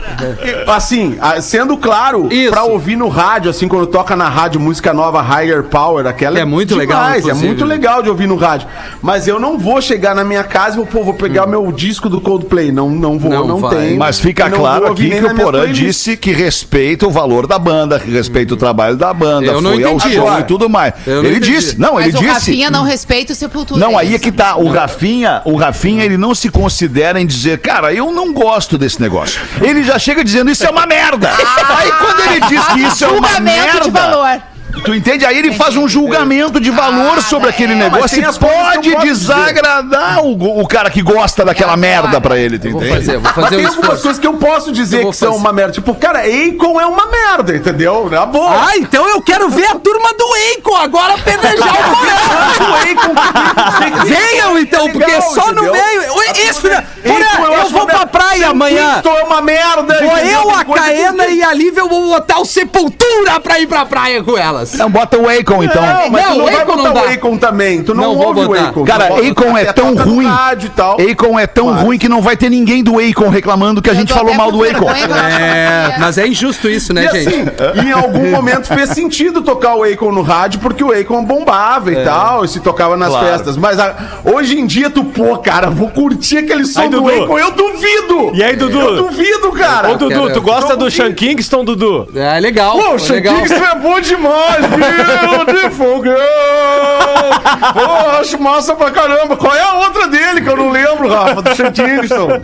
eu- 0.41 0.71
Assim, 0.71 1.17
sendo 1.41 1.77
claro, 1.77 2.27
Isso. 2.31 2.51
pra 2.51 2.63
ouvir 2.63 2.95
no 2.95 3.07
rádio, 3.07 3.49
assim, 3.49 3.67
quando 3.67 3.87
toca 3.87 4.15
na 4.15 4.27
rádio 4.29 4.59
música 4.59 4.93
nova 4.93 5.21
Higher 5.21 5.63
Power, 5.63 6.05
aquela 6.07 6.37
É 6.39 6.45
muito 6.45 6.75
legal, 6.75 7.09
É 7.11 7.19
inclusive. 7.19 7.45
muito 7.47 7.65
legal 7.65 8.01
de 8.03 8.09
ouvir 8.09 8.27
no 8.27 8.35
rádio. 8.35 8.67
Mas 9.01 9.27
eu 9.27 9.39
não 9.39 9.57
vou 9.57 9.81
chegar 9.81 10.13
na 10.15 10.23
minha 10.23 10.43
casa 10.43 10.73
e 10.75 10.77
vou, 10.77 10.85
pô, 10.85 11.03
vou 11.03 11.13
pegar 11.13 11.45
o 11.45 11.49
meu 11.49 11.71
disco 11.71 12.02
do 12.09 12.19
Coldplay. 12.21 12.71
Não, 12.71 12.89
não 12.89 13.17
vou, 13.17 13.31
Não 13.31 13.47
não, 13.47 13.57
vai. 13.59 13.75
tem. 13.75 13.97
Mas 13.97 14.19
fica 14.19 14.49
não 14.49 14.57
claro 14.57 14.87
aqui 14.91 15.09
que 15.09 15.25
o 15.25 15.35
Porã 15.35 15.71
disse 15.71 16.15
que 16.17 16.31
respeita 16.31 17.07
o 17.07 17.11
valor 17.11 17.47
da 17.47 17.57
banda, 17.59 17.99
que 17.99 18.09
respeita 18.11 18.53
o 18.53 18.57
trabalho 18.57 18.95
da 18.95 19.13
banda, 19.13 19.47
Eu 19.47 19.61
não 19.61 19.71
foi 19.73 19.83
ao 19.83 19.99
show 19.99 20.27
Agora, 20.27 20.41
e 20.41 20.43
tudo 20.43 20.69
mais. 20.69 20.93
Ele 21.05 21.29
entendi. 21.37 21.51
disse, 21.53 21.79
não, 21.79 21.99
ele 21.99 22.11
Mas 22.11 22.15
o 22.15 22.23
disse. 22.23 22.33
Rafinha 22.33 22.71
não 22.71 22.83
respeita 22.83 23.33
o 23.33 23.35
Sepultura. 23.35 23.79
Não, 23.79 23.97
aí 23.97 24.07
é 24.07 24.11
isso. 24.11 24.19
que 24.23 24.31
tá. 24.31 24.55
O 24.55 24.69
Rafinha, 24.69 25.41
o 25.45 25.55
Rafinha, 25.55 26.03
ele 26.03 26.17
não 26.17 26.33
se 26.35 26.49
considera 26.49 27.19
em 27.21 27.25
dizer, 27.25 27.59
cara, 27.59 27.93
eu 27.93 28.11
não 28.11 28.33
gosto 28.33 28.77
desse 28.77 29.01
negócio. 29.01 29.41
Ele 29.61 29.83
já 29.83 29.97
chega 29.99 30.23
dizendo, 30.23 30.49
isso 30.51 30.65
é 30.65 30.69
uma 30.69 30.85
merda. 30.85 31.29
aí 31.29 31.91
quando 31.91 32.19
ele 32.31 32.39
diz 32.47 32.65
que 32.67 32.79
isso 32.81 33.05
é 33.05 33.07
uma 33.09 33.27
Ah, 33.37 33.39
merda. 33.39 33.79
de 33.81 33.89
valor. 33.91 34.41
Tu 34.85 34.93
entende? 34.95 35.25
Aí 35.25 35.37
ele 35.37 35.53
faz 35.53 35.77
um 35.77 35.87
julgamento 35.87 36.59
de 36.59 36.69
valor 36.71 37.17
Ah, 37.17 37.21
sobre 37.21 37.49
aquele 37.49 37.73
é. 37.73 37.75
Mas 37.75 37.93
negócio 37.93 38.09
tem 38.17 38.25
e 38.25 38.27
eu 38.27 38.33
pode 38.33 38.81
dizer. 38.81 39.03
desagradar 39.03 40.23
o, 40.25 40.61
o 40.61 40.67
cara 40.67 40.89
que 40.89 41.01
gosta 41.01 41.45
daquela 41.45 41.73
É, 41.73 41.77
merda 41.77 42.19
pra 42.19 42.37
ele, 42.37 42.57
tu 42.59 42.69
Vou 42.71 42.81
entende? 42.81 42.95
fazer, 43.05 43.11
vou 43.17 43.21
Mas 43.23 43.35
fazer 43.35 43.49
tem 43.55 43.65
um 43.65 43.67
algumas 43.69 43.73
esforço. 43.85 44.01
coisas 44.03 44.19
que 44.19 44.27
eu 44.27 44.33
posso 44.33 44.69
Eu 44.69 44.73
dizer 44.73 45.01
vou 45.03 45.11
que 45.11 45.17
são 45.17 45.35
uma 45.35 45.53
merda. 45.53 45.73
Tipo, 45.73 45.93
cara, 45.95 46.19
Akon 46.21 46.81
é 46.81 46.85
uma 46.85 47.05
merda, 47.07 47.55
entendeu? 47.55 48.09
Na 48.09 48.25
boa. 48.25 48.67
Ah, 48.69 48.77
então 48.77 49.07
eu 49.07 49.21
quero 49.21 49.47
ver 49.49 49.67
a 49.67 49.75
turma 49.75 50.09
do 50.13 50.25
Akon 50.57 50.75
agora 50.75 51.17
pedejar 51.19 51.73
o 51.73 51.95
Porã. 51.95 52.71
o 52.71 52.73
Akon 52.75 54.05
Venham 54.05 54.57
então, 54.59 54.89
porque 54.89 55.05
legal, 55.11 55.33
só 55.33 55.51
não 55.53 55.63
entendeu? 55.65 55.73
veio. 55.73 56.13
Oi, 56.13 56.25
Esse 56.49 56.61
filho. 56.61 56.77
Akon 56.77 57.43
eu 57.45 57.61
acho 57.61 57.69
vou 57.71 57.85
pra 57.85 58.05
praia 58.05 58.49
amanhã. 58.49 58.95
Winston 58.95 59.17
é 59.17 59.23
uma 59.23 59.41
merda. 59.41 59.99
Vou 60.03 60.17
entendeu? 60.17 60.39
eu, 60.41 60.47
Tem 60.47 60.55
a 60.55 60.65
Caena 60.65 61.27
e 61.27 61.43
a 61.43 61.53
Lívia 61.53 61.85
vou 61.85 62.09
botar 62.09 62.39
o 62.39 62.45
Sepultura 62.45 63.39
pra 63.39 63.59
ir 63.59 63.67
pra 63.67 63.85
praia 63.85 64.23
com 64.23 64.37
Não, 64.77 64.89
bota 64.89 65.17
o 65.17 65.27
Akon 65.27 65.63
então. 65.63 65.81
Não, 65.81 66.09
mas 66.09 66.23
Não, 66.25 66.31
tu 66.33 66.37
não 66.37 66.43
o 66.45 66.45
vai 66.51 66.55
Akon 66.61 66.75
botar 66.77 66.93
não 66.93 67.01
o 67.01 67.09
Akon 67.13 67.37
também. 67.37 67.83
Tu 67.83 67.93
não, 67.93 68.03
Não 68.03 68.15
vou 68.15 68.27
ouve 68.27 68.45
botar. 68.45 68.63
o 68.63 68.67
Akon. 68.69 68.83
Cara, 68.85 69.05
bota- 69.07 69.27
Akon 69.27 69.57
é 69.57 69.65
tão 69.73 69.95
ruim. 69.95 70.27
e. 70.27 71.11
Akon 71.11 71.39
é 71.39 71.47
tão 71.47 71.73
ruim 71.73 71.97
que 71.97 72.09
não 72.09 72.21
vai 72.21 72.35
ter 72.37 72.49
ninguém 72.49 72.83
do 72.83 72.97
Akon 72.99 73.29
reclamando 73.29 73.81
que 73.81 73.89
a 73.89 73.93
gente 73.93 74.13
falou 74.13 74.33
mal 74.33 74.51
do 74.51 74.63
Akon. 74.63 74.89
É, 74.91 75.95
mas 75.99 76.17
é 76.17 76.27
injusto 76.27 76.69
isso, 76.69 76.93
né, 76.93 77.05
E 77.05 77.09
gente? 77.23 77.27
assim, 77.27 77.87
em 77.87 77.91
algum 77.91 78.29
momento 78.31 78.67
fez 78.67 78.89
sentido 78.89 79.41
tocar 79.41 79.75
o 79.75 79.83
Akon 79.83 80.11
no 80.11 80.21
rádio, 80.21 80.59
porque 80.59 80.83
o 80.83 80.91
Akon 80.91 81.23
bombava 81.23 81.91
e 81.91 82.03
tal, 82.03 82.45
e 82.45 82.47
se 82.47 82.59
tocava 82.59 82.95
nas 82.97 83.09
Claro. 83.09 83.25
festas. 83.27 83.57
Mas 83.57 83.79
a- 83.79 83.95
hoje 84.23 84.59
em 84.59 84.65
dia, 84.65 84.89
tu, 84.89 85.03
pô, 85.03 85.37
cara, 85.37 85.69
vou 85.69 85.89
curtir 85.89 86.37
aquele 86.37 86.65
som 86.65 86.81
Aí, 86.81 86.89
do. 86.89 87.07
Akon. 87.07 87.37
Eu 87.39 87.51
duvido! 87.51 88.31
E 88.33 88.43
aí, 88.43 88.55
Dudu? 88.55 88.79
Eu 88.79 88.95
duvido, 89.03 89.51
cara! 89.51 89.91
Ô, 89.91 89.95
Dudu, 89.95 90.31
tu 90.33 90.41
gosta 90.41 90.75
do 90.75 90.89
Sean 90.89 91.13
Kingston, 91.13 91.63
Dudu? 91.65 92.07
É 92.15 92.39
legal. 92.39 92.77
Pô, 92.77 92.95
o 92.95 92.99
Sean. 92.99 93.21
Kingston 93.21 93.63
é 93.63 93.75
bom 93.75 93.99
demais, 93.99 94.52
beautiful 94.61 96.01
girl! 96.03 96.17
Pô, 97.73 98.09
acho 98.19 98.39
massa 98.41 98.75
pra 98.75 98.91
caramba. 98.91 99.35
Qual 99.37 99.53
é 99.55 99.61
a 99.61 99.73
outra 99.75 100.07
dele 100.07 100.41
que 100.41 100.49
eu 100.49 100.57
não 100.57 100.69
lembro, 100.69 101.07
Rafa, 101.07 101.41
do 101.41 101.55
Sean 101.55 101.71
Kingston? 101.71 102.29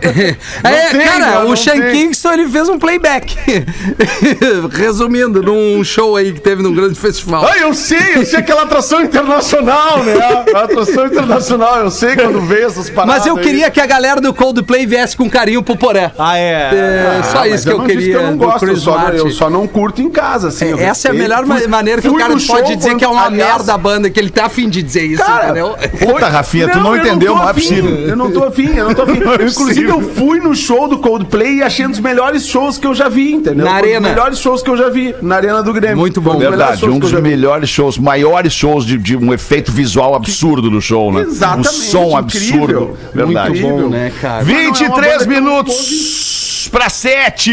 É, 0.62 0.90
tem, 0.90 1.00
cara, 1.06 1.24
cara, 1.24 1.44
o 1.46 1.56
Sean 1.56 1.80
tem. 1.80 1.92
Kingston 1.92 2.32
ele 2.32 2.48
fez 2.48 2.68
um 2.68 2.78
playback. 2.78 3.36
Resumindo, 4.72 5.42
num 5.42 5.82
show 5.84 6.16
aí 6.16 6.32
que 6.32 6.40
teve 6.40 6.62
num 6.62 6.74
grande 6.74 6.98
festival. 6.98 7.44
Ah, 7.44 7.56
eu 7.58 7.72
sei, 7.74 8.16
eu 8.16 8.24
sei 8.26 8.40
aquela 8.40 8.62
atração 8.62 9.00
internacional, 9.02 10.02
né? 10.02 10.14
A 10.54 10.64
atração 10.64 11.06
internacional, 11.06 11.76
eu 11.80 11.90
sei 11.90 12.14
quando 12.16 12.40
vê 12.42 12.62
essas 12.62 12.90
paradas. 12.90 13.18
Mas 13.18 13.26
eu 13.26 13.36
aí. 13.36 13.42
queria 13.42 13.70
que 13.70 13.80
a 13.80 13.86
galera 13.86 14.20
do 14.20 14.32
Coldplay 14.34 14.86
viesse 14.86 15.16
com 15.16 15.28
carinho 15.30 15.62
pro 15.62 15.76
Poré. 15.76 16.12
Ah, 16.18 16.36
é. 16.36 16.70
É, 16.72 17.22
só 17.24 17.40
Ah, 17.40 17.48
isso 17.48 17.50
mas 17.50 17.64
que 17.64 17.70
eu, 17.70 17.78
disse 17.78 17.96
queria. 17.96 18.18
Que 18.18 18.24
eu 18.24 18.30
não 18.30 18.36
gosto, 18.36 18.66
eu 18.66 18.76
só, 18.76 19.08
eu 19.08 19.30
só 19.30 19.50
não 19.50 19.66
curto 19.66 20.02
em 20.02 20.10
casa, 20.10 20.48
assim. 20.48 20.66
eu 20.70 20.78
Essa 20.78 21.08
é 21.08 21.10
a 21.10 21.14
melhor 21.14 21.44
maneira 21.46 21.99
que 22.00 22.08
o 22.08 22.16
cara 22.16 22.34
no 22.34 22.40
pode 22.40 22.76
dizer 22.76 22.96
que 22.96 23.04
é 23.04 23.08
uma 23.08 23.26
aliás, 23.26 23.56
merda 23.56 23.74
a 23.74 23.78
banda, 23.78 24.10
que 24.10 24.18
ele 24.18 24.30
tá 24.30 24.46
afim 24.46 24.68
de 24.68 24.82
dizer 24.82 25.04
isso, 25.04 25.22
Cara, 25.22 25.44
entendeu? 25.44 25.76
Puta, 25.98 26.28
Rafinha, 26.28 26.68
tu 26.68 26.80
não 26.80 26.96
eu 26.96 27.02
entendeu, 27.02 27.34
tô 27.34 27.38
não 27.38 27.48
é 27.48 27.52
possível. 27.52 27.90
Eu 27.90 28.16
não 28.16 28.30
tô 28.30 28.44
afim, 28.44 28.74
eu 28.74 28.84
não 28.86 28.94
tô 28.94 29.02
afim. 29.02 29.20
Não 29.20 29.34
é 29.34 29.42
Eu, 29.42 29.48
inclusive, 29.48 29.88
eu 29.88 30.00
fui 30.00 30.40
no 30.40 30.54
show 30.54 30.88
do 30.88 30.98
Coldplay 30.98 31.56
e 31.58 31.62
achei 31.62 31.86
um 31.86 31.90
dos 31.90 32.00
melhores 32.00 32.46
shows 32.46 32.78
que 32.78 32.86
eu 32.86 32.94
já 32.94 33.08
vi, 33.08 33.32
entendeu? 33.32 33.64
Na 33.64 33.72
um 33.72 33.74
arena. 33.74 34.08
melhores 34.08 34.38
shows 34.38 34.62
que 34.62 34.70
eu 34.70 34.76
já 34.76 34.88
vi, 34.88 35.14
na 35.20 35.36
Arena 35.36 35.62
do 35.62 35.72
Grêmio. 35.72 35.96
Muito 35.96 36.20
bom. 36.20 36.38
Verdade, 36.38 36.84
um 36.88 36.98
dos 36.98 37.12
melhores 37.12 37.68
shows, 37.68 37.98
maiores 37.98 38.52
shows 38.52 38.86
de, 38.86 38.96
de 38.96 39.16
um 39.16 39.32
efeito 39.32 39.70
visual 39.72 40.14
absurdo 40.14 40.70
do 40.70 40.80
show, 40.80 41.12
né? 41.12 41.22
Exatamente, 41.22 41.68
Um 41.68 41.72
som 41.72 42.16
absurdo. 42.16 42.96
Verdade. 43.12 43.60
Muito 43.60 43.82
bom, 43.82 43.88
né, 43.88 44.12
cara? 44.20 44.42
23 44.42 45.26
minutos 45.26 46.68
para 46.70 46.88
7. 46.88 47.52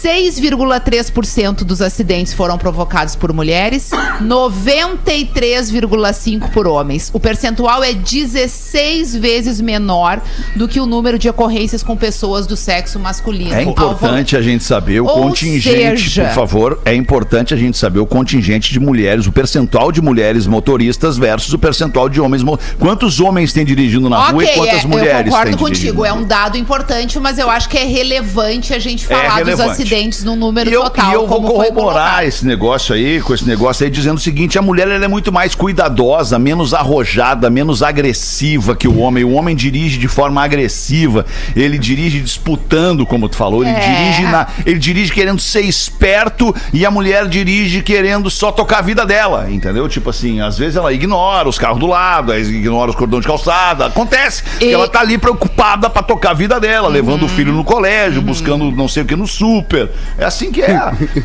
6,3% 0.03 1.63
dos 1.63 1.81
acidentes 1.81 2.33
foram 2.33 2.57
provocados 2.57 3.15
por 3.15 3.31
mulheres, 3.31 3.89
93,5% 4.21 6.51
por 6.51 6.67
homens. 6.67 7.09
O 7.13 7.19
percentual 7.21 7.81
é 7.81 7.93
16 7.93 9.15
vezes 9.15 9.61
menor 9.61 10.21
do 10.57 10.67
que 10.67 10.81
o 10.81 10.85
número 10.85 11.17
de 11.17 11.29
ocorrências 11.29 11.81
com 11.81 11.95
pessoas 11.95 12.45
do 12.45 12.57
sexo 12.57 12.99
masculino. 12.99 13.53
É 13.53 13.63
importante 13.63 14.35
a 14.35 14.41
gente 14.41 14.65
saber 14.65 14.99
o 14.99 15.05
Ou 15.05 15.23
contingente, 15.23 16.09
seja- 16.09 16.25
por 16.25 16.33
favor, 16.33 16.81
é 16.83 16.93
importante 16.93 17.53
a 17.53 17.57
gente 17.57 17.77
saber 17.77 17.99
o 17.99 18.05
contingente 18.05 18.73
de 18.73 18.81
mulheres, 18.81 19.25
o 19.25 19.31
percentual 19.31 19.89
de 19.89 20.01
mulheres 20.01 20.45
motoristas 20.45 21.17
versus 21.17 21.53
o 21.53 21.59
percentual 21.59 22.09
de 22.09 22.19
homens. 22.19 22.43
Quantos 22.77 23.21
homens 23.21 23.53
tem 23.53 23.63
dirigindo 23.63 24.09
na 24.09 24.31
rua 24.31 24.43
e 24.43 24.47
quantas 24.47 24.83
é, 24.83 24.87
mulheres 24.87 25.27
eu 25.27 25.31
concordo 25.31 25.51
têm 25.51 25.57
contigo. 25.57 26.03
É 26.03 26.11
um 26.11 26.25
dado 26.25 26.57
importante, 26.57 27.17
mas 27.21 27.39
eu 27.39 27.49
acho 27.49 27.69
que 27.69 27.77
é 27.77 27.85
relevante 27.85 28.73
a 28.73 28.79
gente 28.79 29.07
falar 29.07 29.29
dos 29.29 29.37
relevante. 29.37 29.71
acidentes 29.71 29.92
no 30.25 30.35
número 30.35 30.69
E 30.69 30.73
eu, 30.73 30.81
total. 30.83 31.11
e 31.11 31.13
eu 31.13 31.27
vou 31.27 31.39
corroborar 31.43 32.25
esse 32.25 32.45
negócio 32.47 32.95
aí, 32.95 33.21
com 33.21 33.31
esse 33.31 33.45
negócio 33.45 33.83
aí, 33.85 33.91
dizendo 33.91 34.17
o 34.17 34.19
seguinte: 34.19 34.57
a 34.57 34.61
mulher 34.61 34.87
ela 34.87 35.05
é 35.05 35.07
muito 35.07 35.31
mais 35.31 35.53
cuidadosa, 35.53 36.39
menos 36.39 36.73
arrojada, 36.73 37.47
menos 37.49 37.83
agressiva 37.83 38.75
que 38.75 38.87
o 38.87 38.97
homem. 38.97 39.23
O 39.23 39.33
homem 39.33 39.55
dirige 39.55 39.99
de 39.99 40.07
forma 40.07 40.43
agressiva, 40.43 41.25
ele 41.55 41.77
dirige 41.77 42.19
disputando, 42.21 43.05
como 43.05 43.29
tu 43.29 43.35
falou, 43.35 43.63
ele 43.63 43.71
É. 43.71 43.79
dirige 43.79 44.23
na, 44.23 44.47
ele 44.65 44.79
dirige 44.79 45.11
querendo 45.11 45.39
ser 45.39 45.61
esperto 45.61 46.53
e 46.73 46.85
a 46.85 46.89
mulher 46.91 47.27
dirige 47.27 47.81
querendo 47.83 48.31
só 48.31 48.51
tocar 48.51 48.79
a 48.79 48.81
vida 48.81 49.05
dela, 49.05 49.47
entendeu? 49.51 49.87
Tipo 49.87 50.09
assim, 50.09 50.41
às 50.41 50.57
vezes 50.57 50.75
ela 50.75 50.91
ignora 50.91 51.47
os 51.47 51.59
carros 51.59 51.79
do 51.79 51.85
lado, 51.85 52.35
ignora 52.35 52.89
os 52.89 52.95
cordões 52.95 53.21
de 53.21 53.27
calçada, 53.27 53.85
acontece. 53.85 54.41
que 54.57 54.65
E- 54.65 54.73
ela 54.73 54.87
tá 54.87 55.01
ali 55.01 55.17
preocupada 55.19 55.87
pra 55.89 56.01
tocar 56.01 56.31
a 56.31 56.33
vida 56.33 56.59
dela, 56.59 56.87
levando 56.89 57.25
o 57.25 57.29
filho 57.29 57.53
no 57.53 57.63
colégio, 57.63 58.21
buscando 58.21 58.71
não 58.71 58.87
sei 58.87 59.03
o 59.03 59.05
que 59.05 59.15
no 59.15 59.27
super. 59.27 59.82
É 60.17 60.25
assim 60.25 60.51
que 60.51 60.61
é. 60.61 60.79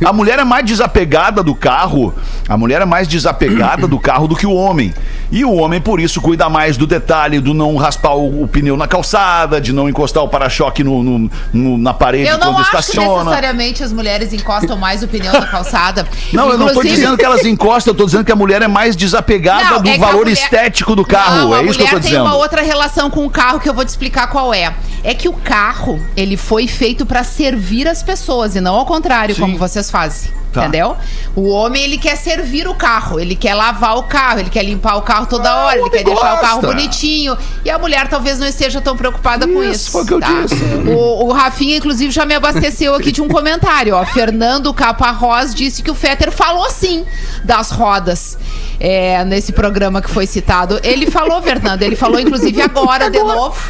A 0.05 0.13
mulher 0.13 0.39
é 0.39 0.45
mais 0.45 0.65
desapegada 0.65 1.43
do 1.43 1.55
carro, 1.55 2.15
a 2.49 2.57
mulher 2.57 2.81
é 2.83 2.85
mais 2.85 3.07
desapegada 3.09 3.87
do 3.87 3.99
carro 3.99 4.27
do 4.29 4.37
que 4.37 4.47
o 4.47 4.53
homem. 4.55 4.93
E 5.31 5.45
o 5.45 5.53
homem, 5.53 5.79
por 5.79 6.01
isso, 6.01 6.23
cuida 6.23 6.49
mais 6.49 6.79
do 6.79 6.87
detalhe, 6.87 7.39
do 7.39 7.53
não 7.53 7.77
raspar 7.77 8.15
o, 8.15 8.45
o 8.45 8.49
pneu 8.49 8.79
na 8.79 8.89
calçada, 8.89 9.61
de 9.61 9.75
não 9.75 9.87
encostar 9.87 10.23
o 10.23 10.29
para-choque 10.29 10.83
no, 10.83 11.03
no- 11.03 11.31
no- 11.53 11.77
na 11.79 11.93
parede 11.93 12.27
Eu 12.31 12.39
não 12.39 12.55
quando 12.55 12.61
acho 12.63 12.71
que 12.71 12.77
estaciona. 12.79 13.25
necessariamente 13.25 13.83
as 13.85 13.93
mulheres 13.93 14.33
encostam 14.33 14.77
mais 14.79 15.03
o 15.03 15.09
pneu 15.09 15.31
na 15.33 15.47
calçada. 15.47 16.07
Não, 16.33 16.49
eu 16.51 16.57
não 16.57 16.69
Inclusive- 16.71 16.95
dizendo 16.95 17.19
que 17.19 17.25
elas 17.27 17.45
encostam, 17.45 17.93
eu 17.93 17.97
tô 17.99 18.07
dizendo 18.07 18.25
que 18.25 18.33
a 18.33 18.37
mulher 18.37 18.63
é 18.63 18.69
mais 18.69 18.97
desapegada 18.97 19.65
Não, 19.73 19.83
do 19.83 19.89
é 19.91 19.99
valor 19.99 20.21
mulher- 20.21 20.33
estético 20.33 20.97
do 20.97 21.05
carro. 21.05 21.37
Não, 21.51 21.57
é 21.57 21.63
isso 21.65 21.75
que 21.79 21.83
eu 21.83 21.87
tô 21.89 21.91
mulher 21.97 22.01
tem 22.03 22.11
dizendo. 22.13 22.23
uma 22.25 22.37
outra 22.37 22.63
relação 22.63 23.11
com 23.11 23.27
o 23.27 23.31
carro 23.31 23.61
que 23.61 23.69
eu 23.69 23.75
vou 23.75 23.85
te 23.85 23.89
explicar 23.89 24.29
qual 24.29 24.55
é. 24.55 24.73
É 25.05 25.13
que 25.15 25.29
o 25.29 25.33
carro, 25.35 26.01
ele 26.17 26.37
foi 26.39 26.67
feito 26.67 27.05
pra 27.05 27.23
servir 27.23 27.87
as 27.87 28.03
pessoas 28.03 28.48
e 28.57 28.61
não 28.61 28.75
ao 28.75 28.87
contrário, 28.87 29.37
como 29.37 29.57
vocês 29.59 29.91
fazem. 29.91 30.38
Tá. 30.53 30.63
Entendeu? 30.63 30.97
O 31.37 31.49
homem, 31.51 31.83
ele 31.83 31.99
quer 31.99 32.17
servir 32.17 32.67
o 32.67 32.75
carro, 32.75 33.21
ele 33.21 33.37
quer 33.37 33.55
lavar 33.55 33.99
o 33.99 34.05
carro, 34.05 34.41
ele 34.41 34.51
quer 34.51 34.63
limpar 34.65 34.97
o 34.97 35.03
carro 35.03 35.27
toda 35.27 35.55
hora, 35.55 35.79
ele 35.79 35.91
quer 35.91 36.05
deixar 36.05 36.37
o 36.37 36.41
carro 36.41 36.61
gosta. 36.61 36.67
bonitinho. 36.69 37.37
E 37.65 37.71
a 37.71 37.79
mulher 37.79 38.09
talvez 38.09 38.39
não 38.39 38.47
esteja 38.47 38.81
tão 38.81 38.97
preocupada 38.97 39.47
com 39.47 39.63
Isso, 39.63 39.73
isso. 39.73 39.91
foi 39.91 40.03
o 40.03 40.07
que 40.07 40.15
eu 40.15 40.21
tá? 40.21 40.29
disse. 40.43 40.65
O, 40.89 41.27
o 41.27 41.33
Rafinha, 41.33 41.77
inclusive, 41.77 42.11
já 42.11 42.25
me 42.25 42.35
abasteceu 42.35 42.95
aqui 42.95 43.13
de 43.13 43.21
um 43.21 43.29
comentário. 43.29 43.95
Ó. 43.95 44.05
Fernando 44.07 44.73
Caparrós 44.73 45.55
disse 45.55 45.83
que 45.83 45.91
o 45.91 45.95
Fetter 45.95 46.33
falou 46.33 46.71
sim 46.71 47.05
das 47.45 47.71
rodas 47.71 48.39
é, 48.81 49.25
nesse 49.25 49.53
programa 49.53 50.01
que 50.01 50.09
foi 50.11 50.27
citado. 50.27 50.81
Ele 50.83 51.11
falou, 51.11 51.43
Fernando, 51.43 51.83
ele 51.83 51.97
falou, 51.97 52.19
inclusive, 52.19 52.63
agora, 52.63 53.11
de 53.11 53.19
novo. 53.19 53.61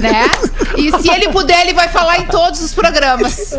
Né? 0.00 0.30
E 0.76 0.90
se 1.00 1.10
ele 1.10 1.28
puder, 1.28 1.60
ele 1.62 1.74
vai 1.74 1.88
falar 1.88 2.18
em 2.18 2.26
todos 2.26 2.60
os 2.62 2.72
programas. 2.72 3.52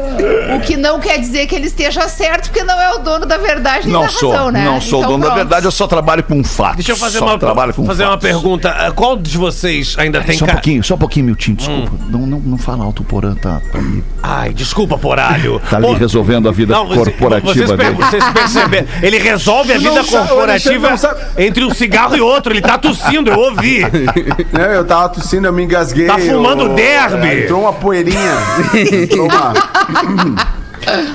O 0.55 0.59
que 0.61 0.75
não 0.75 0.99
quer 0.99 1.19
dizer 1.19 1.45
que 1.47 1.55
ele 1.55 1.67
esteja 1.67 2.07
certo, 2.09 2.32
porque 2.41 2.63
não 2.63 2.79
é 2.79 2.93
o 2.95 2.99
dono 2.99 3.25
da 3.25 3.37
verdade 3.37 3.85
nem 3.85 3.93
Não 3.93 4.03
da 4.03 4.09
sou, 4.09 4.31
razão, 4.31 4.51
né? 4.51 4.63
não 4.65 4.79
sou 4.81 4.99
o 4.99 5.01
Então, 5.03 5.11
dono 5.11 5.23
da 5.23 5.29
pronto. 5.31 5.37
verdade, 5.39 5.65
eu 5.65 5.71
só 5.71 5.87
trabalho 5.87 6.23
com 6.23 6.43
fatos. 6.43 6.77
Deixa 6.77 6.91
eu 6.93 6.95
fazer, 6.97 7.19
só 7.19 7.25
uma, 7.25 7.37
trabalho 7.39 7.73
com 7.73 7.85
fazer 7.85 8.05
uma 8.05 8.17
pergunta. 8.17 8.69
Ah, 8.69 8.91
Qual 8.91 9.17
de 9.17 9.37
vocês 9.37 9.95
ainda 9.97 10.21
tem 10.21 10.37
Só 10.37 10.45
um 10.45 10.47
pouquinho, 10.49 10.83
só 10.83 10.95
um 10.95 10.97
pouquinho, 10.97 11.25
Miltinho, 11.25 11.57
desculpa. 11.57 11.91
Hum. 11.93 12.07
Não, 12.09 12.19
não, 12.27 12.39
não 12.39 12.57
fala 12.57 12.83
alto, 12.85 13.03
Porã 13.03 13.35
tá, 13.35 13.61
tá 13.71 13.77
ali, 13.77 14.03
Ai, 14.21 14.53
desculpa, 14.53 14.97
poralho. 14.97 15.59
tá 15.69 15.77
ali 15.77 15.87
Pô, 15.87 15.93
resolvendo 15.93 16.47
a 16.49 16.51
vida 16.51 16.73
Não, 16.73 16.87
corporativa 16.87 17.53
vocês, 17.53 17.77
dele. 17.77 17.95
vocês 17.95 18.23
perceberam. 18.29 18.87
Ele 19.01 19.17
resolve 19.19 19.73
a 19.73 19.77
vida 19.77 19.91
não 19.93 20.05
corporativa 20.05 20.89
não 20.91 21.43
entre 21.43 21.63
um 21.65 21.73
cigarro 21.73 22.15
e 22.15 22.21
outro. 22.21 22.53
Ele 22.53 22.61
tá 22.61 22.77
tossindo, 22.77 23.29
eu 23.31 23.39
ouvi. 23.39 23.83
Né, 24.51 24.77
eu 24.77 24.85
tava 24.85 25.09
tossindo, 25.09 25.47
eu 25.47 25.53
me 25.53 25.63
engasguei. 25.63 26.05
Tá 26.05 26.17
fumando 26.17 26.63
eu- 26.63 26.73
derby. 26.75 27.43
Entrou 27.43 27.61
uma 27.61 27.73
poeirinha. 27.73 28.33
Entrou 29.03 29.27
uma... 29.27 29.53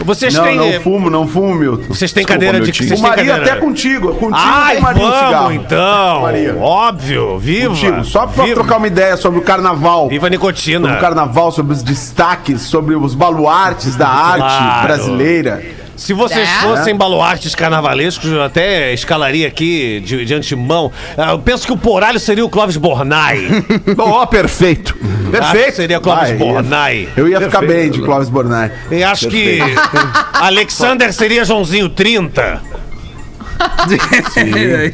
Vocês 0.05 0.35
Não, 0.35 0.45
têm. 0.45 0.57
não 0.57 0.81
fumo, 0.81 1.11
não 1.11 1.27
fumo, 1.27 1.55
Milton. 1.55 1.85
Vocês 1.89 2.13
têm 2.13 2.25
Desculpa, 2.25 2.47
cadeira 2.47 2.65
de. 2.65 2.73
Vocês 2.73 2.89
têm 2.89 2.97
Fumaria 2.99 3.25
cadeira. 3.35 3.53
até 3.53 3.61
contigo. 3.61 4.09
Contigo 4.15 4.33
Ai, 4.35 4.77
fumaria 4.77 5.03
um 5.03 5.13
cigarro. 5.13 5.33
vamos 5.49 5.55
então. 5.55 6.17
Fumaria. 6.17 6.57
Óbvio, 6.59 7.39
viva. 7.39 7.69
Contigo. 7.69 8.05
Só 8.05 8.27
pra 8.27 8.45
viva, 8.45 8.55
trocar 8.57 8.77
uma 8.79 8.87
ideia 8.87 9.17
sobre 9.17 9.39
o 9.39 9.43
carnaval. 9.43 10.09
Viva 10.09 10.27
a 10.27 10.31
nicotina. 10.31 10.81
Sobre 10.81 10.97
o 10.97 11.01
carnaval, 11.01 11.53
sobre 11.53 11.73
os 11.73 11.83
destaques, 11.83 12.63
sobre 12.63 12.95
os 12.95 13.15
baluartes 13.15 13.97
da 13.97 14.09
arte 14.09 14.39
Claro. 14.59 14.87
brasileira. 14.87 15.63
Se 15.99 16.13
vocês 16.15 16.49
Né? 16.49 16.59
fossem 16.63 16.95
baluartes 16.97 17.55
carnavalescos, 17.55 18.31
eu 18.31 18.43
até 18.43 18.93
escalaria 18.95 19.49
aqui 19.49 20.01
de, 20.05 20.25
de 20.25 20.33
antemão. 20.35 20.91
Ah, 21.17 21.33
Eu 21.33 21.39
penso 21.41 21.67
que 21.67 21.73
o 21.73 21.77
Poralho 21.77 22.21
seria 22.21 22.45
o 22.45 22.49
Clóvis 22.49 22.77
Bornai. 22.77 23.47
Ó, 23.99 24.25
perfeito. 24.27 24.97
Acho 25.03 25.25
que 25.25 25.31
Perfeito. 25.31 25.77
seria 25.77 26.01
Clóvis 26.01 26.29
Vai, 26.31 26.39
Bornai. 26.39 27.09
Eu 27.17 27.29
ia 27.29 27.41
ficar 27.41 27.61
bem 27.63 27.91
de 27.91 28.01
Clóvis 28.01 28.29
Bornai. 28.29 28.71
E 28.91 29.03
acho 29.03 29.29
que 29.29 29.59
Alexander 30.33 31.13
seria 31.13 31.45
Joãozinho 31.45 31.89
30. 31.89 32.63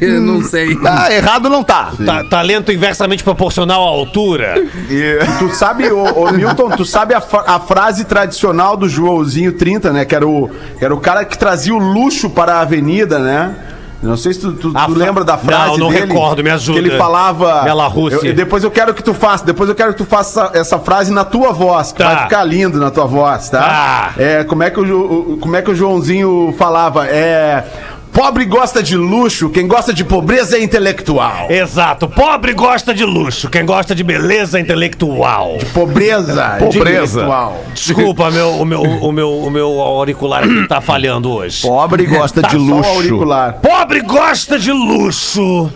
Eu 0.01 0.21
não 0.21 0.41
sei. 0.43 0.77
Ah, 0.85 1.11
errado 1.11 1.49
não 1.49 1.63
tá. 1.63 1.91
Ta- 2.05 2.23
talento 2.25 2.71
inversamente 2.71 3.23
proporcional 3.23 3.83
à 3.83 3.87
altura. 3.89 4.55
E 4.89 5.19
tu 5.39 5.53
sabe, 5.53 5.91
ô, 5.91 6.03
ô, 6.23 6.31
Milton, 6.31 6.69
tu 6.71 6.85
sabe 6.85 7.13
a, 7.13 7.23
a 7.47 7.59
frase 7.59 8.05
tradicional 8.05 8.75
do 8.77 8.87
Joãozinho 8.87 9.53
30, 9.53 9.91
né? 9.91 10.05
Que 10.05 10.15
era, 10.15 10.27
o, 10.27 10.49
que 10.77 10.83
era 10.85 10.93
o 10.93 10.99
cara 10.99 11.25
que 11.25 11.37
trazia 11.37 11.73
o 11.73 11.79
luxo 11.79 12.29
para 12.29 12.55
a 12.55 12.61
avenida, 12.61 13.19
né? 13.19 13.55
Não 14.03 14.15
sei 14.15 14.33
se 14.33 14.41
tu, 14.41 14.53
tu- 14.53 14.71
A 14.75 14.85
tu 14.85 14.93
lembra 14.93 15.23
da 15.23 15.35
frase 15.35 15.71
Não, 15.71 15.77
não 15.77 15.89
dele. 15.89 16.05
recordo, 16.05 16.43
me 16.43 16.51
ajuda. 16.51 16.79
Que 16.79 16.85
ele 16.87 16.95
falava... 16.97 17.63
Bela 17.63 17.87
Rússia. 17.87 18.27
eu- 18.27 18.35
depois 18.35 18.63
eu 18.63 18.69
quero 18.69 18.93
que 18.93 19.01
tu 19.01 19.15
faça, 19.15 19.43
depois 19.43 19.67
eu 19.67 19.73
quero 19.73 19.93
que 19.93 19.97
tu 19.97 20.05
faça 20.05 20.51
essa 20.53 20.77
frase 20.77 21.11
na 21.11 21.23
tua 21.25 21.51
voz, 21.51 21.91
que 21.91 21.99
Tá. 22.03 22.09
vai 22.13 22.23
ficar 22.23 22.43
lindo 22.43 22.79
na 22.79 22.91
tua 22.91 23.05
voz, 23.05 23.49
tá? 23.49 23.59
Tá. 23.61 24.13
É, 24.17 24.43
como 24.43 24.61
é 24.61 24.69
que 24.69 24.79
o- 24.79 25.37
como 25.41 25.55
é 25.55 25.61
que 25.61 25.71
o 25.71 25.75
Joãozinho 25.75 26.53
falava? 26.55 27.07
É... 27.07 27.63
Pobre 28.15 28.45
gosta 28.45 28.81
de 28.81 28.95
luxo, 28.95 29.49
quem 29.49 29.67
gosta 29.67 29.93
de 29.93 30.05
pobreza 30.05 30.57
é 30.57 30.63
intelectual. 30.63 31.51
Exato. 31.51 32.07
Pobre 32.07 32.53
gosta 32.53 32.93
de 32.93 33.03
luxo. 33.03 33.49
Quem 33.49 33.65
gosta 33.65 33.93
de 33.93 34.05
beleza 34.05 34.57
é 34.57 34.61
intelectual. 34.61 35.57
Pobreza, 35.73 36.31
é 36.57 36.65
de 36.65 36.77
Pobreza. 36.77 37.19
intelectual. 37.19 37.61
Desculpa, 37.73 38.31
meu, 38.31 38.51
o, 38.51 38.63
meu, 38.63 38.81
o, 38.81 39.11
meu, 39.11 39.31
o 39.39 39.51
meu 39.51 39.81
auricular 39.81 40.45
aqui 40.45 40.65
tá 40.65 40.79
falhando 40.79 41.29
hoje. 41.29 41.67
Pobre 41.67 42.05
gosta 42.05 42.41
de 42.41 42.51
Só 42.55 42.57
o 42.57 42.61
luxo. 42.61 43.19
Pobre 43.61 43.99
gosta 43.99 44.57
de 44.57 44.71
luxo. 44.71 45.69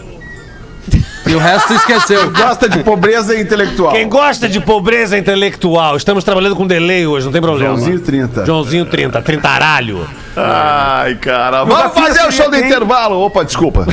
E 1.29 1.35
o 1.35 1.37
resto 1.37 1.73
esqueceu. 1.75 2.31
Gosta 2.31 2.67
de 2.67 2.79
pobreza 2.83 3.39
intelectual. 3.39 3.93
Quem 3.93 4.09
gosta 4.09 4.49
de 4.49 4.59
pobreza 4.59 5.15
intelectual. 5.15 5.95
Estamos 5.95 6.23
trabalhando 6.23 6.55
com 6.55 6.65
delay 6.65 7.05
hoje, 7.05 7.25
não 7.27 7.31
tem 7.31 7.39
problema. 7.41 7.75
Joãozinho 7.75 7.99
30. 7.99 8.45
Joãozinho 8.47 8.85
30, 8.85 9.21
30 9.21 9.47
aralho. 9.47 10.09
Ai, 10.35 11.15
cara. 11.15 11.63
Vamos 11.65 11.93
fazer 11.93 12.25
o 12.27 12.31
show 12.31 12.49
do 12.49 12.57
intervalo. 12.57 13.19
Opa, 13.21 13.45
desculpa. 13.45 13.85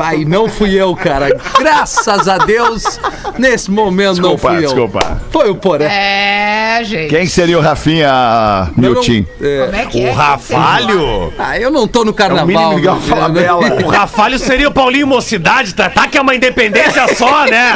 Vai, 0.00 0.24
não 0.24 0.48
fui 0.48 0.74
eu, 0.74 0.96
cara. 0.96 1.28
Graças 1.58 2.26
a 2.26 2.38
Deus, 2.38 2.98
nesse 3.38 3.70
momento 3.70 4.12
Desculpa, 4.14 4.30
não 4.30 4.38
fui 4.38 4.56
eu. 4.64 4.68
desculpa. 4.68 5.22
Foi 5.30 5.50
o 5.50 5.54
Poré. 5.56 5.84
É, 5.84 6.82
gente. 6.84 7.10
Quem 7.10 7.26
seria 7.26 7.58
o 7.58 7.60
Rafinha 7.60 8.70
Miltim? 8.78 9.26
é, 9.42 9.64
Como 9.66 9.76
é 9.76 9.84
que 9.86 9.98
O 9.98 10.06
é? 10.06 10.10
Rafalho. 10.10 11.34
Ah, 11.38 11.58
eu 11.58 11.70
não 11.70 11.86
tô 11.86 12.02
no 12.02 12.08
É 12.08 12.12
o 12.12 12.14
carnaval. 12.14 12.46
mini 12.46 12.74
Miguel 12.76 12.94
meu- 12.94 13.02
Falabella. 13.02 13.60
O 13.84 13.88
Rafalho 13.90 14.38
seria 14.38 14.68
o 14.68 14.72
Paulinho 14.72 15.06
Mocidade, 15.06 15.74
tá? 15.74 15.90
Tá 15.90 16.06
que 16.08 16.16
é 16.16 16.20
uma 16.22 16.34
independência 16.34 17.06
só, 17.14 17.44
né? 17.44 17.74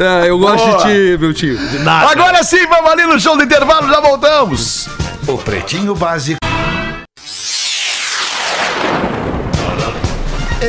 Ah, 0.00 0.26
eu 0.26 0.36
gosto 0.36 0.66
de 0.78 0.82
ti, 0.82 1.16
meu 1.20 1.32
tio. 1.32 1.56
De 1.56 1.78
nada. 1.78 2.10
Agora 2.10 2.42
sim, 2.42 2.66
vamos 2.66 2.90
ali 2.90 3.04
no 3.04 3.20
show 3.20 3.36
do 3.36 3.44
intervalo, 3.44 3.88
já 3.88 4.00
voltamos. 4.00 4.88
O 5.28 5.38
Pretinho 5.38 5.94
Básico. 5.94 6.38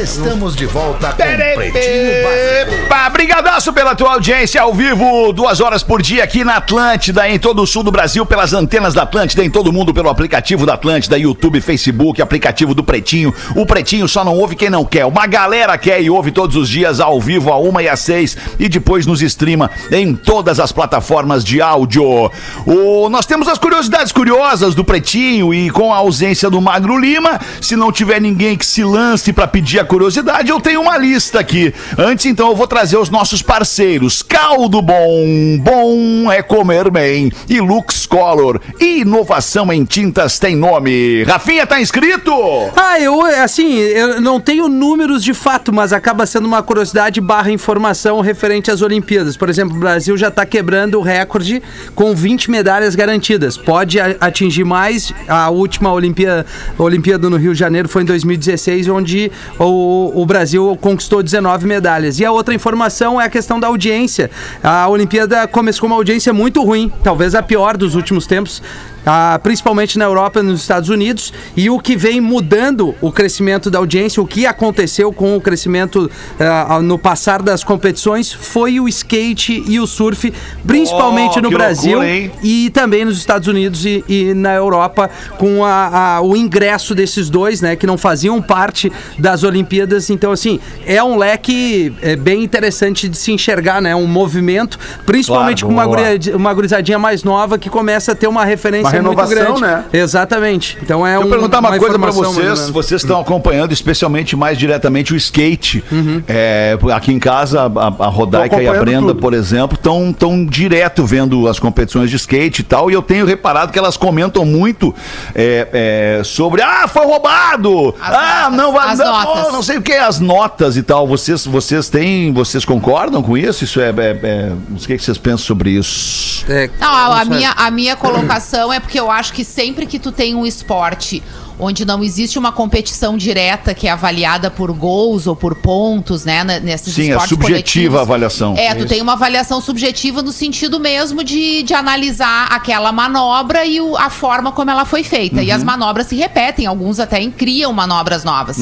Estamos 0.01 0.55
de 0.55 0.65
volta 0.65 1.09
com 1.09 1.15
Pretinho 1.15 2.23
Básico. 2.23 2.89
Brigadaço 3.19 3.73
pela 3.73 3.95
tua 3.95 4.13
audiência 4.13 4.61
ao 4.61 4.73
vivo, 4.73 5.33
duas 5.33 5.59
horas 5.59 5.83
por 5.83 6.01
dia 6.01 6.23
aqui 6.23 6.45
na 6.45 6.55
Atlântida, 6.55 7.27
em 7.27 7.37
todo 7.37 7.61
o 7.61 7.67
sul 7.67 7.83
do 7.83 7.91
Brasil, 7.91 8.25
pelas 8.25 8.53
antenas 8.53 8.93
da 8.93 9.03
Atlântida, 9.03 9.43
em 9.43 9.49
todo 9.49 9.67
o 9.67 9.73
mundo, 9.73 9.93
pelo 9.93 10.09
aplicativo 10.09 10.65
da 10.65 10.75
Atlântida, 10.75 11.17
YouTube, 11.17 11.59
Facebook, 11.59 12.21
aplicativo 12.21 12.73
do 12.73 12.81
Pretinho. 12.81 13.33
O 13.55 13.65
Pretinho 13.65 14.07
só 14.07 14.23
não 14.23 14.37
ouve 14.37 14.55
quem 14.55 14.69
não 14.69 14.85
quer. 14.85 15.05
Uma 15.05 15.27
galera 15.27 15.77
quer 15.77 16.01
e 16.01 16.09
ouve 16.09 16.31
todos 16.31 16.55
os 16.55 16.69
dias 16.69 17.01
ao 17.01 17.19
vivo, 17.19 17.51
a 17.51 17.57
uma 17.57 17.83
e 17.83 17.89
às 17.89 17.99
seis, 17.99 18.37
e 18.57 18.69
depois 18.69 19.05
nos 19.05 19.21
streama 19.21 19.69
em 19.91 20.15
todas 20.15 20.59
as 20.59 20.71
plataformas 20.71 21.43
de 21.43 21.61
áudio. 21.61 22.31
O, 22.65 23.09
nós 23.09 23.25
temos 23.25 23.49
as 23.49 23.57
curiosidades 23.57 24.13
curiosas 24.13 24.73
do 24.73 24.85
Pretinho 24.85 25.53
e 25.53 25.69
com 25.69 25.93
a 25.93 25.97
ausência 25.97 26.49
do 26.49 26.61
Magro 26.61 26.97
Lima, 26.97 27.37
se 27.59 27.75
não 27.75 27.91
tiver 27.91 28.21
ninguém 28.21 28.55
que 28.55 28.65
se 28.65 28.83
lance 28.83 29.33
pra 29.33 29.47
pedir 29.47 29.79
a 29.79 29.85
curiosidade, 29.89 30.51
eu 30.51 30.61
tenho 30.61 30.81
uma 30.81 30.95
lista 30.97 31.39
aqui. 31.39 31.73
Antes, 31.97 32.27
então, 32.27 32.49
eu 32.49 32.55
vou 32.55 32.67
trazer 32.67 32.95
os 32.95 33.09
nossos 33.09 33.41
parceiros. 33.41 34.21
Caldo 34.21 34.83
Bom, 34.83 35.57
bom 35.59 36.31
é 36.31 36.43
comer 36.43 36.91
bem. 36.91 37.31
E 37.49 37.59
Lux 37.59 38.05
Color, 38.05 38.61
inovação 38.79 39.73
em 39.73 39.83
tintas 39.83 40.37
tem 40.37 40.55
nome. 40.55 41.23
Rafinha, 41.23 41.65
tá 41.65 41.81
inscrito? 41.81 42.31
Ah, 42.75 42.99
eu, 42.99 43.25
assim, 43.43 43.77
eu 43.77 44.21
não 44.21 44.39
tenho 44.39 44.67
números 44.67 45.23
de 45.23 45.33
fato, 45.33 45.73
mas 45.73 45.91
acaba 45.91 46.25
sendo 46.27 46.47
uma 46.47 46.61
curiosidade 46.61 47.19
barra 47.19 47.51
informação 47.51 48.21
referente 48.21 48.69
às 48.69 48.83
Olimpíadas. 48.83 49.35
Por 49.35 49.49
exemplo, 49.49 49.75
o 49.75 49.79
Brasil 49.79 50.15
já 50.15 50.27
está 50.27 50.45
quebrando 50.45 50.99
o 50.99 51.01
recorde 51.01 51.63
com 51.95 52.15
20 52.15 52.51
medalhas 52.51 52.93
garantidas. 52.93 53.57
Pode 53.57 53.99
atingir 53.99 54.63
mais. 54.63 55.11
A 55.27 55.49
última 55.49 55.91
Olimpíada, 55.91 56.45
Olimpíada 56.77 57.27
no 57.27 57.37
Rio 57.37 57.53
de 57.53 57.59
Janeiro 57.59 57.89
foi 57.89 58.03
em 58.03 58.05
2016, 58.05 58.87
onde 58.87 59.31
o, 59.69 60.11
o 60.15 60.25
Brasil 60.25 60.77
conquistou 60.81 61.21
19 61.23 61.65
medalhas. 61.67 62.19
E 62.19 62.25
a 62.25 62.31
outra 62.31 62.53
informação 62.53 63.19
é 63.19 63.25
a 63.25 63.29
questão 63.29 63.59
da 63.59 63.67
audiência. 63.67 64.29
A 64.63 64.87
Olimpíada 64.87 65.47
começou 65.47 65.81
com 65.81 65.87
uma 65.87 65.95
audiência 65.95 66.33
muito 66.33 66.63
ruim, 66.63 66.91
talvez 67.03 67.35
a 67.35 67.41
pior 67.41 67.77
dos 67.77 67.95
últimos 67.95 68.27
tempos. 68.27 68.61
Ah, 69.05 69.39
principalmente 69.41 69.97
na 69.97 70.05
Europa 70.05 70.39
e 70.39 70.43
nos 70.43 70.61
Estados 70.61 70.89
Unidos, 70.89 71.33
e 71.55 71.69
o 71.69 71.79
que 71.79 71.95
vem 71.95 72.19
mudando 72.21 72.95
o 73.01 73.11
crescimento 73.11 73.69
da 73.69 73.79
audiência, 73.79 74.21
o 74.21 74.27
que 74.27 74.45
aconteceu 74.45 75.11
com 75.11 75.35
o 75.35 75.41
crescimento 75.41 76.09
ah, 76.39 76.79
no 76.81 76.97
passar 76.97 77.41
das 77.41 77.63
competições 77.63 78.31
foi 78.31 78.79
o 78.79 78.87
skate 78.87 79.63
e 79.67 79.79
o 79.79 79.87
surf, 79.87 80.31
principalmente 80.65 81.39
Oh, 81.39 81.41
no 81.41 81.49
Brasil 81.49 81.97
loucura, 81.99 82.31
e 82.43 82.69
também 82.69 83.05
nos 83.05 83.17
Estados 83.17 83.47
Unidos 83.47 83.85
e, 83.85 84.03
e 84.07 84.33
na 84.33 84.53
Europa, 84.53 85.09
com 85.37 85.63
a- 85.63 86.15
a- 86.17 86.21
o 86.21 86.35
ingresso 86.35 86.93
desses 86.95 87.29
dois, 87.29 87.61
né, 87.61 87.75
que 87.75 87.85
não 87.87 87.97
faziam 87.97 88.41
parte 88.41 88.91
das 89.17 89.43
Olimpíadas. 89.43 90.09
Então, 90.09 90.31
assim, 90.31 90.59
é 90.85 91.03
um 91.03 91.17
leque 91.17 91.93
é, 92.01 92.15
bem 92.15 92.43
interessante 92.43 93.07
de 93.07 93.17
se 93.17 93.31
enxergar, 93.31 93.81
né? 93.81 93.95
Um 93.95 94.07
movimento, 94.07 94.77
principalmente 95.05 95.63
Claro, 95.63 95.75
com 95.75 95.81
uma, 95.81 95.85
guria- 95.85 96.35
uma 96.35 96.53
gurizadinha 96.53 96.99
mais 96.99 97.23
nova 97.23 97.57
que 97.57 97.69
começa 97.69 98.11
a 98.11 98.15
ter 98.15 98.27
uma 98.27 98.45
referência 98.45 98.88
Uma 98.97 99.01
muito 99.03 99.19
renovação, 99.19 99.55
grande. 99.55 99.61
né? 99.61 99.83
Exatamente. 99.93 100.77
Então 100.81 101.05
é 101.05 101.11
Deixa 101.11 101.23
eu 101.23 101.27
um- 101.27 101.31
perguntar 101.31 101.59
uma, 101.59 101.69
coisa 101.77 101.85
pra 101.99 102.09
informação, 102.09 102.21
mais 102.23 102.27
ou 102.27 102.33
vocês. 102.33 102.59
menos. 102.59 102.69
Vocês 102.71 103.01
estão 103.01 103.19
acompanhando 103.21 103.71
especialmente 103.71 104.35
mais 104.35 104.57
diretamente 104.57 105.13
o 105.13 105.15
skate. 105.15 105.83
É, 106.27 106.77
aqui 106.93 107.11
em 107.11 107.19
casa, 107.19 107.61
a, 107.63 108.05
a 108.05 108.07
Rodaica 108.07 108.61
e 108.61 108.67
a 108.67 108.73
Brenda, 108.73 109.07
tudo. 109.07 109.19
por 109.21 109.33
exemplo, 109.33 109.75
estão 109.75 110.11
tão 110.13 110.45
direto 110.45 111.05
vendo 111.05 111.47
as 111.47 111.59
competições 111.59 112.09
de 112.09 112.15
skate 112.15 112.61
e 112.61 112.63
tal. 112.63 112.89
E 112.89 112.93
eu 112.93 113.01
tenho 113.01 113.25
reparado 113.25 113.71
que 113.71 113.79
elas 113.79 113.97
comentam 113.97 114.45
muito 114.45 114.93
é, 115.35 116.17
é, 116.19 116.23
sobre 116.23 116.61
ah, 116.61 116.87
foi 116.87 117.05
roubado! 117.05 117.95
As 118.01 118.15
ah, 118.15 118.49
notas, 118.49 118.57
não 118.57 118.71
vai 118.73 118.89
as 118.91 118.99
não, 118.99 119.11
notas. 119.11 119.53
não 119.53 119.63
sei 119.63 119.77
o 119.77 119.81
que, 119.81 119.93
as 119.93 120.19
notas 120.19 120.77
e 120.77 120.83
tal. 120.83 121.07
Vocês, 121.07 121.45
vocês 121.45 121.89
têm. 121.89 122.31
Vocês 122.33 122.63
concordam 122.65 123.21
com 123.21 123.37
isso? 123.37 123.63
Isso 123.63 123.79
é. 123.79 123.89
é- 123.89 124.19
é- 124.23 124.51
o 124.71 124.75
que 124.75 124.97
que 124.97 125.03
vocês 125.03 125.17
pensam 125.17 125.39
sobre 125.39 125.71
isso? 125.71 126.45
É, 126.47 126.69
Não, 126.79 126.87
a, 126.89 127.21
a 127.21 127.25
minha, 127.25 127.51
a 127.51 127.69
minha 127.71 127.95
colocação 127.95 128.71
é 128.73 128.78
porque 128.79 128.99
eu 128.99 129.09
acho 129.11 129.33
que 129.33 129.43
sempre 129.43 129.85
que 129.85 129.99
tu 129.99 130.11
tem 130.11 130.35
um 130.35 130.45
esporte 130.45 131.21
onde 131.61 131.83
não 131.83 132.01
existe 132.01 132.39
uma 132.39 132.53
competição 132.53 133.17
direta 133.17 133.73
que 133.73 133.85
é 133.85 133.91
avaliada 133.91 134.49
por 134.49 134.71
gols 134.71 135.27
ou 135.27 135.35
por 135.35 135.55
pontos, 135.55 136.23
né, 136.23 136.39
n- 136.41 136.61
nesses 136.61 136.93
Sim, 136.93 137.11
é 137.11 137.19
subjetiva 137.27 137.99
a 137.99 138.01
avaliação. 138.03 138.55
É, 138.57 138.73
tu 138.73 138.85
tem 138.87 139.01
uma 139.01 139.11
avaliação 139.11 139.59
subjetiva 139.59 140.21
no 140.21 140.31
sentido 140.31 140.79
mesmo 140.79 141.21
de, 141.21 141.61
de 141.63 141.73
analisar 141.73 142.47
aquela 142.49 142.93
manobra 142.93 143.65
e 143.65 143.81
o- 143.81 143.97
a 143.97 144.09
forma 144.09 144.53
como 144.53 144.71
ela 144.71 144.85
foi 144.85 145.03
feita. 145.03 145.43
E 145.43 145.51
as 145.51 145.61
manobras 145.61 146.07
se 146.07 146.15
repetem, 146.15 146.65
alguns 146.65 146.97
até 146.97 147.19
criam 147.27 147.73
manobras 147.73 148.23
novas. 148.23 148.55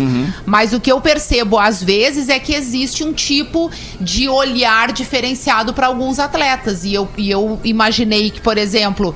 Mas 0.43 0.73
o 0.73 0.79
que 0.79 0.91
eu 0.91 0.99
percebo 0.99 1.59
às 1.59 1.83
vezes 1.83 2.29
é 2.29 2.39
que 2.39 2.55
existe 2.55 3.03
um 3.03 3.13
tipo 3.13 3.69
de 4.01 4.27
olhar 4.27 4.91
diferenciado 4.91 5.71
para 5.71 5.85
alguns 5.85 6.17
atletas. 6.17 6.83
E 6.83 6.95
eu, 6.95 7.07
e 7.15 7.29
eu 7.29 7.59
imaginei 7.63 8.31
que, 8.31 8.41
por 8.41 8.57
exemplo. 8.57 9.13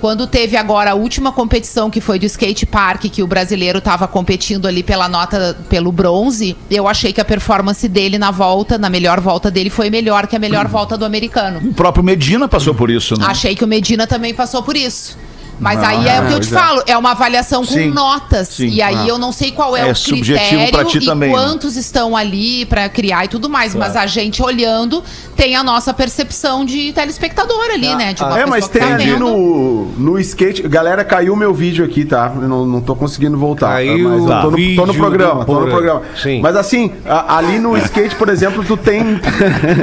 Quando 0.00 0.26
teve 0.26 0.56
agora 0.56 0.92
a 0.92 0.94
última 0.94 1.32
competição 1.32 1.90
que 1.90 2.00
foi 2.00 2.18
do 2.18 2.26
skate 2.26 2.64
park, 2.64 3.06
que 3.06 3.22
o 3.22 3.26
brasileiro 3.26 3.78
estava 3.78 4.06
competindo 4.06 4.66
ali 4.66 4.82
pela 4.82 5.08
nota, 5.08 5.56
pelo 5.68 5.90
bronze, 5.90 6.56
eu 6.70 6.86
achei 6.86 7.12
que 7.12 7.20
a 7.20 7.24
performance 7.24 7.88
dele 7.88 8.16
na 8.18 8.30
volta, 8.30 8.78
na 8.78 8.88
melhor 8.88 9.20
volta 9.20 9.50
dele, 9.50 9.70
foi 9.70 9.90
melhor 9.90 10.26
que 10.26 10.36
a 10.36 10.38
melhor 10.38 10.68
volta 10.68 10.96
do 10.96 11.04
americano. 11.04 11.60
O 11.70 11.74
próprio 11.74 12.04
Medina 12.04 12.46
passou 12.48 12.74
por 12.74 12.90
isso, 12.90 13.18
né? 13.18 13.26
Achei 13.26 13.56
que 13.56 13.64
o 13.64 13.68
Medina 13.68 14.06
também 14.06 14.32
passou 14.32 14.62
por 14.62 14.76
isso. 14.76 15.18
Mas 15.60 15.82
Ah, 15.82 15.88
aí 15.88 16.08
é 16.08 16.20
o 16.20 16.26
que 16.26 16.32
eu 16.34 16.40
te 16.40 16.54
é. 16.54 16.56
falo, 16.58 16.82
é 16.86 16.96
uma 16.96 17.10
avaliação 17.12 17.60
com 17.64 17.72
Sim, 17.72 17.90
notas. 17.90 18.48
sim. 18.48 18.68
e 18.68 18.80
aí 18.82 18.94
Ah. 18.96 19.06
eu 19.06 19.18
não 19.18 19.32
sei 19.32 19.50
qual 19.52 19.76
é, 19.76 19.88
É 19.88 19.90
o 19.90 19.94
subjetivo 19.94 20.48
critério 20.62 20.72
pra 20.72 20.84
ti 20.84 20.98
e 20.98 21.04
também, 21.04 21.30
né? 21.30 21.34
quantos 21.34 21.76
estão 21.76 22.16
ali 22.16 22.64
pra 22.66 22.88
criar 22.88 23.24
e 23.24 23.28
tudo 23.28 23.48
mais. 23.48 23.74
Mas 23.74 23.96
a 23.96 24.06
gente 24.06 24.42
olhando 24.42 25.02
tem 25.36 25.56
a 25.56 25.62
nossa 25.62 25.92
percepção 25.94 26.64
de 26.64 26.92
telespectador 26.92 27.64
ali, 27.72 27.94
né? 27.94 28.12
De 28.12 28.22
uma 28.22 28.38
É, 28.38 28.46
mas 28.46 28.66
que 28.66 28.72
tem 28.78 28.82
tá 28.88 28.94
ali 28.94 29.16
no, 29.16 29.86
no 29.96 30.18
skate. 30.18 30.62
Galera, 30.68 31.04
caiu 31.04 31.34
meu 31.36 31.52
vídeo 31.54 31.84
aqui, 31.84 32.04
tá? 32.04 32.32
Eu 32.34 32.48
não, 32.48 32.66
não 32.66 32.80
tô 32.80 32.94
conseguindo 32.94 33.36
voltar. 33.38 33.68
Caiu 33.74 34.08
mas 34.08 34.22
eu 34.22 34.40
tô 34.42 34.50
no, 34.50 34.76
tô 34.76 34.86
no 34.86 34.94
programa, 34.94 35.44
tô 35.44 35.60
no 35.60 35.66
programa. 35.68 36.02
Sim. 36.20 36.40
Mas 36.40 36.56
assim, 36.56 36.92
a- 37.06 37.36
ali 37.38 37.58
no 37.58 37.76
skate, 37.78 38.14
por 38.16 38.28
exemplo, 38.28 38.64
tu 38.64 38.76
tem. 38.76 39.20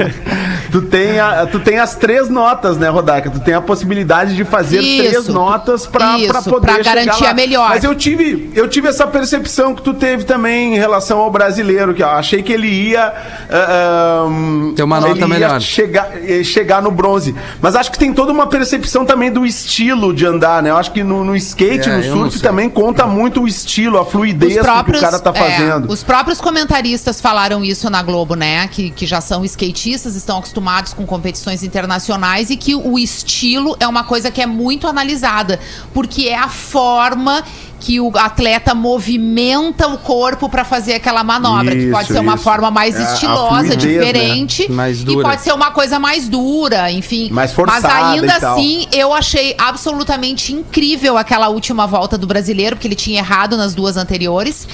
tu, 0.70 0.82
tem 0.82 1.18
a- 1.20 1.46
tu 1.46 1.58
tem 1.60 1.78
as 1.78 1.94
três 1.96 2.28
notas, 2.28 2.76
né, 2.78 2.88
Rodaica? 2.88 3.30
Tu 3.30 3.40
tem 3.40 3.54
a 3.54 3.60
possibilidade 3.60 4.34
de 4.36 4.44
fazer 4.44 4.80
Isso, 4.80 5.02
três 5.08 5.28
notas 5.28 5.65
pra, 5.66 5.88
pra 5.88 6.18
isso, 6.18 6.50
poder 6.50 6.60
pra 6.66 6.74
chegar 6.76 6.94
garantir 6.94 7.24
lá. 7.24 7.30
a 7.30 7.34
melhor. 7.34 7.68
Mas 7.70 7.84
eu 7.84 7.94
tive, 7.94 8.50
eu 8.54 8.68
tive 8.68 8.88
essa 8.88 9.06
percepção 9.06 9.74
que 9.74 9.82
tu 9.82 9.94
teve 9.94 10.24
também 10.24 10.74
em 10.74 10.78
relação 10.78 11.18
ao 11.18 11.30
brasileiro, 11.30 11.94
que 11.94 12.02
eu 12.02 12.08
achei 12.08 12.42
que 12.42 12.52
ele 12.52 12.68
ia. 12.68 13.12
ah, 13.50 13.66
ah, 13.68 14.72
Ter 14.74 14.82
uma 14.82 15.00
nota 15.00 15.12
ele 15.12 15.20
ia 15.20 15.28
melhor. 15.28 15.60
chegar, 15.60 16.10
eh, 16.16 16.42
chegar 16.44 16.82
no 16.82 16.90
bronze. 16.90 17.34
Mas 17.60 17.74
acho 17.76 17.90
que 17.90 17.98
tem 17.98 18.12
toda 18.12 18.32
uma 18.32 18.46
percepção 18.46 19.04
também 19.04 19.30
do 19.30 19.44
estilo 19.44 20.12
de 20.14 20.26
andar, 20.26 20.62
né? 20.62 20.70
Eu 20.70 20.76
acho 20.76 20.92
que 20.92 21.02
no, 21.02 21.24
no 21.24 21.36
skate, 21.36 21.88
É, 21.88 21.96
no 21.98 22.02
surf 22.30 22.40
também 22.40 22.68
conta 22.68 23.06
muito 23.06 23.42
o 23.42 23.48
estilo, 23.48 23.98
a 23.98 24.04
fluidez 24.04 24.54
que 24.54 24.60
o 24.60 25.00
cara 25.00 25.18
tá 25.18 25.32
é, 25.34 25.38
fazendo. 25.38 25.90
os 25.90 26.02
próprios 26.02 26.40
comentaristas 26.40 27.20
falaram 27.20 27.64
isso 27.64 27.88
na 27.90 28.02
Globo, 28.02 28.34
né? 28.34 28.68
Que, 28.68 28.90
que 28.90 29.06
já 29.06 29.20
são 29.20 29.44
skatistas, 29.44 30.14
estão 30.16 30.38
acostumados 30.38 30.92
com 30.92 31.04
competições 31.06 31.62
internacionais 31.62 32.50
e 32.50 32.56
que 32.56 32.74
o 32.74 32.98
estilo 32.98 33.76
é 33.80 33.86
uma 33.86 34.04
coisa 34.04 34.30
que 34.30 34.40
é 34.42 34.46
muito 34.46 34.86
analisada, 34.86 35.55
porque 35.92 36.28
é 36.28 36.36
a 36.36 36.48
forma 36.48 37.42
que 37.78 38.00
o 38.00 38.10
atleta 38.16 38.74
movimenta 38.74 39.86
o 39.86 39.98
corpo 39.98 40.48
para 40.48 40.64
fazer 40.64 40.94
aquela 40.94 41.22
manobra, 41.22 41.76
que 41.76 41.90
pode 41.90 42.04
Isso, 42.04 42.14
ser 42.14 42.20
uma 42.20 42.34
isso. 42.34 42.42
forma 42.42 42.70
mais 42.70 42.96
É, 42.96 43.12
estilosa, 43.12 43.78
fluidez, 43.78 43.82
diferente, 43.82 44.72
Mais 44.72 45.02
e 45.02 45.04
pode 45.22 45.42
ser 45.42 45.52
uma 45.52 45.70
coisa 45.70 45.98
mais 45.98 46.28
dura, 46.28 46.90
enfim. 46.90 47.28
Mais 47.30 47.54
Mas 47.54 47.84
ainda 47.84 48.34
assim, 48.36 48.86
eu 48.92 49.12
achei 49.12 49.54
absolutamente 49.58 50.52
incrível 50.52 51.18
aquela 51.18 51.48
última 51.48 51.86
volta 51.86 52.16
do 52.16 52.26
brasileiro, 52.26 52.76
porque 52.76 52.88
ele 52.88 52.94
tinha 52.96 53.18
errado 53.18 53.56
nas 53.56 53.74
duas 53.74 53.96
anteriores. 53.96 54.66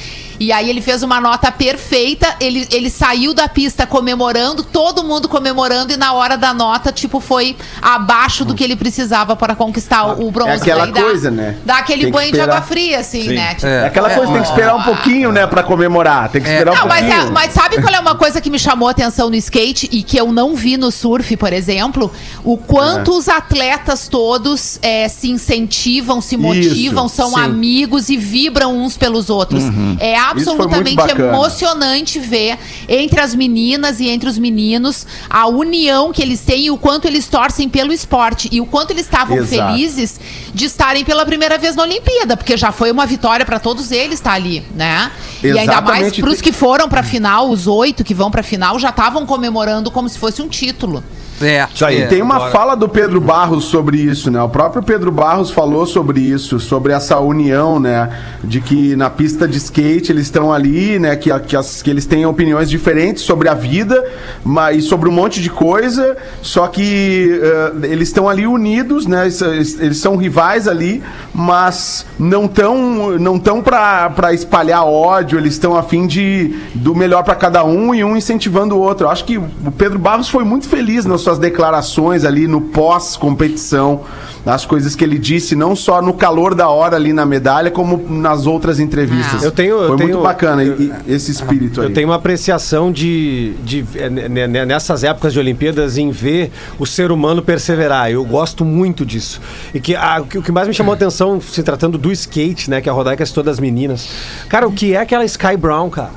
E 0.43 0.53
aí 0.53 0.68
ele 0.68 0.80
fez 0.80 1.03
uma 1.03 1.20
nota 1.20 1.51
perfeita, 1.53 2.34
ele, 2.40 2.66
ele 2.72 2.90
saiu 2.90 3.32
da 3.32 3.49
pista 3.49 3.86
comemorando, 3.86 4.62
todo 4.62 5.05
mundo 5.05 5.28
comemorando, 5.28 5.93
e 5.93 5.97
na 5.97 6.12
hora 6.12 6.36
da 6.36 6.53
nota, 6.53 6.90
tipo, 6.90 7.20
foi 7.20 7.57
abaixo 7.80 8.45
do 8.45 8.55
que 8.55 8.64
ele 8.64 8.76
precisava 8.76 9.36
para 9.36 9.55
conquistar 9.55 10.05
o, 10.18 10.26
o 10.26 10.30
bronze. 10.30 10.51
É 10.53 10.55
aquela 10.57 10.84
Daí 10.86 10.93
dá- 10.95 11.03
coisa, 11.03 11.30
né? 11.30 11.57
Dá 11.64 11.78
aquele 11.78 12.11
banho 12.11 12.32
de 12.32 12.38
esperar. 12.38 12.57
água 12.57 12.66
fria, 12.66 12.99
assim, 13.01 13.28
né? 13.28 13.55
Tipo, 13.55 13.66
É 13.66 13.86
aquela 13.86 14.11
coisa, 14.11 14.32
tem 14.32 14.43
que 14.43 14.49
esperar 14.49 14.74
um 14.74 14.82
pouquinho, 14.82 15.30
né, 15.32 15.47
pra 15.47 15.62
comemorar. 15.62 16.28
Tem 16.28 16.43
que 16.43 16.49
É. 16.49 16.53
esperar 16.55 16.72
um 16.72 16.76
não, 16.78 16.86
mas, 16.88 17.05
pouquinho. 17.07 17.28
é- 17.28 17.30
mas 17.30 17.53
sabe 17.53 17.80
qual 17.80 17.95
é 17.95 18.01
uma 18.01 18.14
coisa 18.14 18.40
que 18.40 18.51
me 18.51 18.59
chamou 18.59 18.88
a 18.88 18.90
atenção 18.90 19.28
no 19.30 19.36
skate 19.36 19.88
e 19.93 20.03
que 20.03 20.18
eu 20.18 20.32
não 20.32 20.55
vi 20.57 20.76
no 20.76 20.90
surf, 20.90 21.36
por 21.36 21.53
exemplo? 21.53 22.11
O 22.45 22.57
quanto 22.57 23.16
os 23.16 23.28
atletas 23.28 24.09
todos 24.09 24.78
se 25.11 25.30
incentivam, 25.30 26.20
se 26.20 26.36
motivam, 26.36 27.09
são 27.09 27.30
sim. 27.34 27.40
amigos 27.40 28.09
e 28.09 28.16
vibram 28.16 28.76
uns 28.76 28.97
pelos 28.97 29.30
outros. 29.30 29.62
É 30.01 30.16
absolutamente 30.33 31.12
emocionante 31.12 32.18
ver 32.18 32.59
entre 32.89 33.20
as 33.20 33.35
meninas 33.35 34.01
e 34.01 34.09
entre 34.09 34.28
os 34.28 34.39
meninos 34.39 35.07
a 35.30 35.47
união 35.47 36.12
que 36.12 36.20
eles 36.20 36.41
têm 36.41 36.66
e 36.66 36.70
o 36.70 36.76
quanto 36.76 37.07
eles 37.07 37.28
torcem 37.28 37.68
pelo 37.68 37.93
esporte 37.93 38.49
e 38.51 38.61
o 38.61 38.66
quanto 38.66 38.91
eles 38.91 39.05
estavam 39.05 39.37
Exato. 39.37 39.72
felizes 39.72 40.20
de 40.53 40.64
estarem 40.64 41.05
pela 41.05 41.24
primeira 41.24 41.59
vez 41.59 41.74
na 41.74 41.83
Olimpíada, 41.83 42.37
porque 42.37 42.57
já 42.57 42.72
foi 42.72 42.91
uma 42.91 43.07
vitória 43.07 43.45
para 43.47 43.59
todos 43.59 43.91
eles 43.91 44.14
estar 44.14 44.33
ali, 44.33 44.64
né? 44.74 45.11
E 45.43 45.47
ainda 45.49 45.80
mais 45.80 46.01
Exatamente. 46.01 46.20
para 46.20 46.30
os 46.30 46.41
que 46.41 46.53
foram 46.53 46.89
para 46.89 47.03
final, 47.03 47.51
os 47.51 47.66
oito 47.66 48.05
que 48.05 48.14
vão 48.14 48.30
para 48.30 48.43
final 48.43 48.78
já 48.78 48.91
estavam 48.91 49.26
comemorando 49.26 49.91
como 49.91 50.09
se 50.09 50.18
fosse 50.18 50.43
um 50.43 50.49
título. 50.49 51.03
É. 51.41 51.66
Isso 51.74 51.85
aí. 51.85 52.03
é. 52.03 52.07
Tem 52.07 52.22
uma 52.22 52.51
fala 52.51 52.74
do 52.76 52.89
Pedro 52.89 53.20
Barros 53.20 53.64
sobre 53.64 53.97
isso, 53.99 54.30
né? 54.30 54.41
O 54.43 54.49
próprio 54.49 54.83
Pedro 54.83 55.11
Barros 55.11 55.51
falou 55.51 55.87
sobre 55.87 56.20
isso, 56.20 56.61
sobre 56.61 56.93
essa 56.93 57.18
união, 57.18 57.80
né? 57.80 58.11
De 58.45 58.61
que 58.61 58.95
na 58.95 59.11
pista 59.11 59.49
de 59.49 59.57
skate 59.59 60.12
eles 60.12 60.24
estão 60.24 60.53
ali, 60.53 60.99
né? 60.99 61.16
Que, 61.16 61.37
que, 61.41 61.57
as- 61.57 61.83
que 61.83 61.91
eles 61.91 62.07
têm 62.07 62.26
opiniões 62.26 62.68
diferentes 62.70 63.22
sobre 63.24 63.49
a 63.49 63.55
vida 63.55 64.05
mas, 64.45 64.76
e 64.78 64.83
sobre 64.83 65.09
um 65.09 65.12
monte 65.12 65.41
de 65.41 65.51
coisa, 65.51 66.16
só 66.43 66.66
que 66.68 67.41
eh, 67.43 67.72
eles 67.89 68.09
estão 68.09 68.28
ali 68.28 68.47
unidos, 68.47 69.07
né? 69.07 69.22
Eles, 69.22 69.41
eles- 69.43 69.97
são 69.99 70.16
rivais 70.16 70.68
ali, 70.68 71.03
mas 71.35 72.07
não 72.18 72.47
tão, 72.47 73.18
não 73.18 73.39
tão 73.39 73.61
pra, 73.62 74.11
pra 74.11 74.33
espalhar 74.33 74.85
ódio, 74.85 75.39
eles 75.39 75.55
estão 75.55 75.76
a 75.76 75.83
fim 75.83 76.07
de 76.07 76.55
do 76.74 76.95
melhor 76.95 77.22
pra 77.24 77.35
cada 77.35 77.64
um 77.64 77.95
e 77.95 78.05
um 78.05 78.16
incentivando 78.16 78.76
o 78.76 78.80
outro. 78.80 79.07
Eu 79.07 79.11
acho 79.11 79.24
que 79.24 79.39
o 79.39 79.72
Pedro 79.76 79.99
Barros 79.99 80.28
foi 80.28 80.45
muito 80.45 80.68
feliz 80.68 81.05
nas 81.05 81.20
suas 81.23 81.39
declarações 81.39 82.25
ali 82.25 82.47
no 82.47 82.61
pós-competição, 82.61 84.01
nas 84.45 84.66
coisas 84.66 84.97
que 84.97 85.05
ele 85.05 85.18
disse, 85.18 85.55
não 85.55 85.77
só 85.77 86.03
no 86.03 86.12
calor 86.14 86.53
da 86.55 86.68
hora 86.68 86.97
ali 86.97 87.12
na 87.12 87.25
medalha, 87.25 87.70
como 87.70 87.97
nas 88.11 88.45
outras 88.45 88.81
entrevistas. 88.81 89.43
Ah. 89.43 89.47
Eu 89.47 89.53
tenho- 89.53 89.77
eu 89.81 89.89
foi 89.89 89.97
tenho- 89.99 90.11
muito 90.11 90.23
bacana 90.23 90.64
eu- 90.64 90.93
esse 91.07 91.31
espírito 91.31 91.81
aí. 91.81 91.87
Eu 91.87 91.95
tenho 91.95 92.09
uma 92.09 92.16
apreciação 92.16 92.91
de, 92.91 93.53
de 93.64 93.85
ne- 94.20 94.64
nessas 94.66 95.05
épocas 95.05 95.33
de 95.33 95.39
Olimpíadas 95.39 95.97
em 95.97 96.11
ver 96.11 96.51
o 96.77 96.85
ser 96.85 97.12
humano 97.12 97.41
perseverar. 97.41 98.11
Eu 98.11 98.25
gosto 98.25 98.64
muito 98.64 99.07
disso. 99.07 99.41
E 99.73 99.79
que 99.79 99.95
ah, 99.95 100.20
o 100.20 100.43
que 100.43 100.51
mais 100.51 100.66
me 100.66 100.75
chamou 100.75 100.93
a 100.93 100.97
atenção, 100.97 101.41
se 101.41 101.62
tratando 101.62 101.97
do 101.97 102.11
skate, 102.11 102.68
né? 102.68 102.81
Que 102.81 102.89
a 102.91 102.93
Rodaica 102.93 103.25
citou 103.25 103.45
das 103.45 103.61
meninas. 103.61 104.09
Cara, 104.49 104.66
o 104.66 104.73
que 104.73 104.93
é 104.95 104.99
aquela 104.99 105.25
Sky 105.25 105.57
Brown, 105.57 105.89
cara? 105.89 106.11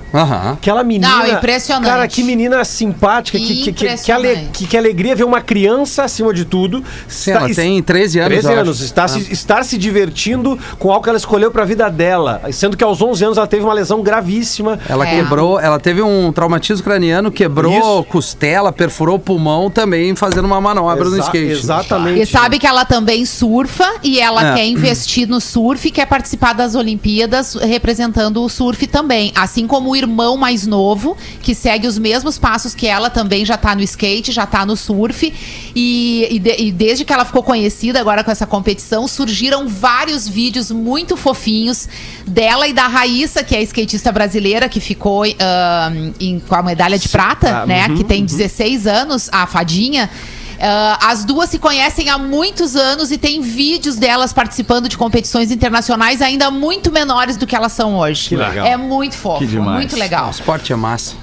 Aquela 0.53 0.83
menina. 0.83 1.07
Não, 1.09 1.27
impressionante. 1.27 1.85
Cara, 1.85 2.07
que 2.07 2.23
menina 2.23 2.63
simpática, 2.65 3.37
que, 3.37 3.55
que, 3.65 3.71
que, 3.73 3.97
que, 3.97 4.11
ale- 4.11 4.47
que, 4.51 4.65
que 4.65 4.75
alegria 4.95 5.15
ver 5.15 5.25
uma 5.25 5.41
criança 5.41 6.03
acima 6.03 6.33
de 6.33 6.45
tudo. 6.45 6.81
Sim, 7.07 7.31
ela 7.31 7.53
tem 7.53 7.83
13 7.83 8.19
anos, 8.19 8.29
13 8.39 8.47
eu 8.53 8.59
anos. 8.59 8.81
Está 8.81 9.07
se, 9.07 9.31
estar 9.31 9.63
se 9.65 9.77
divertindo 9.77 10.57
com 10.79 10.89
algo 10.91 11.03
que 11.03 11.09
ela 11.09 11.17
escolheu 11.17 11.51
pra 11.51 11.65
vida 11.65 11.89
dela. 11.89 12.41
Sendo 12.53 12.77
que 12.77 12.83
aos 12.83 13.01
11 13.01 13.25
anos 13.25 13.37
ela 13.37 13.47
teve 13.47 13.63
uma 13.65 13.73
lesão 13.73 14.01
gravíssima. 14.01 14.79
Ela 14.87 15.05
É. 15.05 15.15
quebrou, 15.17 15.59
ela 15.59 15.79
teve 15.79 16.01
um 16.01 16.31
traumatismo 16.31 16.83
craniano, 16.83 17.29
quebrou 17.29 17.77
Isso. 17.77 18.03
costela, 18.05 18.71
perfurou 18.71 19.17
o 19.17 19.19
pulmão 19.19 19.69
também 19.69 20.15
fazendo 20.15 20.45
uma 20.45 20.61
manobra 20.61 21.03
no 21.09 21.15
Exa- 21.17 21.25
skate. 21.25 21.51
Exatamente. 21.51 22.21
E 22.21 22.25
sabe 22.25 22.57
que 22.57 22.65
ela 22.67 22.85
também 22.85 23.25
surfa 23.25 23.95
e 24.01 24.19
ela 24.19 24.51
É. 24.51 24.55
quer 24.55 24.65
investir 24.65 25.27
no 25.27 25.41
surf 25.41 25.87
e 25.87 25.91
quer 25.91 26.05
participar 26.05 26.53
das 26.53 26.73
Olimpíadas 26.75 27.55
representando 27.55 28.41
o 28.41 28.47
surf 28.49 28.87
também. 28.87 29.33
Assim 29.35 29.67
como 29.67 29.89
o 29.89 29.95
irmão 29.95 30.37
mais 30.37 30.65
novo, 30.65 31.17
que 31.41 31.53
segue 31.53 31.85
os 31.87 31.97
mesmos 31.97 32.37
passos 32.37 32.73
que 32.73 32.87
ela, 32.87 33.09
também 33.09 33.43
já 33.45 33.57
tá 33.57 33.75
no 33.75 33.81
skate, 33.81 34.31
já 34.31 34.45
tá 34.45 34.65
no 34.65 34.75
surf. 34.85 35.33
E, 35.75 36.27
e 36.31 36.39
de- 36.39 36.55
e 36.57 36.71
desde 36.71 37.03
que 37.05 37.11
ela 37.13 37.25
ficou 37.25 37.43
conhecida 37.43 37.99
agora 37.99 38.23
com 38.23 38.31
essa 38.31 38.45
competição, 38.45 39.07
surgiram 39.07 39.67
vários 39.67 40.27
vídeos 40.27 40.71
muito 40.71 41.17
fofinhos 41.17 41.87
dela 42.27 42.67
e 42.67 42.73
da 42.73 42.87
Raíssa, 42.87 43.43
que 43.43 43.55
é 43.55 43.59
a 43.59 43.61
skatista 43.61 44.11
brasileira, 44.11 44.69
que 44.69 44.79
ficou 44.79 45.23
ahn, 45.23 46.11
em- 46.19 46.39
com 46.39 46.55
a 46.55 46.63
medalha 46.63 46.97
de 46.97 47.09
prata, 47.09 47.61
Ah, 47.61 47.65
né? 47.65 47.87
uhum, 47.87 47.97
que 47.97 48.03
tem 48.03 48.23
16 48.25 48.85
anos, 48.87 49.29
a 49.31 49.45
fadinha. 49.47 50.09
Ah, 50.57 51.09
as 51.11 51.25
duas 51.25 51.49
se 51.49 51.59
conhecem 51.59 52.09
há 52.09 52.17
muitos 52.17 52.77
anos 52.77 53.11
e 53.11 53.17
tem 53.17 53.41
vídeos 53.41 53.97
delas 53.97 54.31
participando 54.31 54.87
de 54.87 54.97
competições 54.97 55.51
internacionais 55.51 56.21
ainda 56.21 56.49
muito 56.49 56.91
menores 56.93 57.35
do 57.35 57.45
que 57.45 57.53
elas 57.55 57.73
são 57.73 57.97
hoje. 57.97 58.29
Que 58.29 58.35
legal. 58.37 58.65
É 58.65 58.77
muito 58.77 59.15
fofo, 59.17 59.39
Que 59.39 59.47
demais. 59.47 59.75
muito 59.79 59.97
legal. 59.97 60.27
O 60.27 60.31
esporte 60.31 60.71
é 60.71 60.75
massa. 60.77 61.15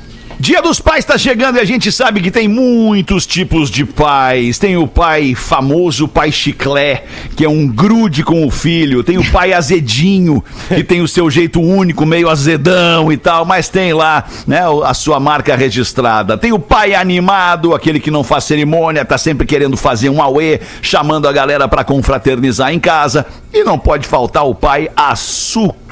Dia 0.44 0.60
dos 0.60 0.80
Pais 0.80 1.04
está 1.04 1.16
chegando 1.16 1.58
e 1.58 1.60
a 1.60 1.64
gente 1.64 1.92
sabe 1.92 2.20
que 2.20 2.28
tem 2.28 2.48
muitos 2.48 3.24
tipos 3.26 3.70
de 3.70 3.84
pais. 3.84 4.58
Tem 4.58 4.76
o 4.76 4.88
pai 4.88 5.36
famoso, 5.36 6.08
pai 6.08 6.32
chiclé, 6.32 7.04
que 7.36 7.44
é 7.44 7.48
um 7.48 7.68
grude 7.68 8.24
com 8.24 8.44
o 8.44 8.50
filho. 8.50 9.04
Tem 9.04 9.16
o 9.18 9.30
pai 9.30 9.52
azedinho, 9.52 10.42
que 10.66 10.82
tem 10.82 11.00
o 11.00 11.06
seu 11.06 11.30
jeito 11.30 11.60
único, 11.60 12.04
meio 12.04 12.28
azedão 12.28 13.12
e 13.12 13.16
tal, 13.16 13.44
mas 13.44 13.68
tem 13.68 13.92
lá, 13.92 14.24
né, 14.44 14.68
o- 14.68 14.82
a 14.82 14.92
sua 14.94 15.20
marca 15.20 15.54
registrada. 15.54 16.36
Tem 16.36 16.52
o 16.52 16.58
pai 16.58 16.92
animado, 16.92 17.72
aquele 17.72 18.00
que 18.00 18.10
não 18.10 18.24
faz 18.24 18.42
cerimônia, 18.42 19.04
tá 19.04 19.16
sempre 19.16 19.46
querendo 19.46 19.76
fazer 19.76 20.08
um 20.10 20.20
auê, 20.20 20.58
chamando 20.82 21.28
a 21.28 21.32
galera 21.32 21.68
para 21.68 21.84
confraternizar 21.84 22.72
em 22.74 22.80
casa. 22.80 23.24
E 23.54 23.62
não 23.62 23.78
pode 23.78 24.08
faltar 24.08 24.44
o 24.44 24.56
pai 24.56 24.90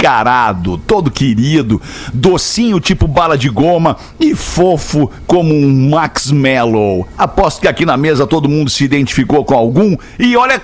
açucarado, 0.00 0.78
todo 0.78 1.10
querido, 1.10 1.80
docinho 2.12 2.80
tipo 2.80 3.06
bala 3.06 3.36
de 3.36 3.50
goma 3.50 3.96
e 4.18 4.34
fofo 4.34 5.10
como 5.26 5.54
um 5.54 5.90
Max 5.90 6.30
Mellow. 6.30 7.06
Aposto 7.18 7.60
que 7.60 7.68
aqui 7.68 7.84
na 7.84 7.96
mesa 7.96 8.26
todo 8.26 8.48
mundo 8.48 8.70
se 8.70 8.82
identificou 8.82 9.44
com 9.44 9.54
algum. 9.54 9.96
E 10.18 10.36
olha 10.36 10.60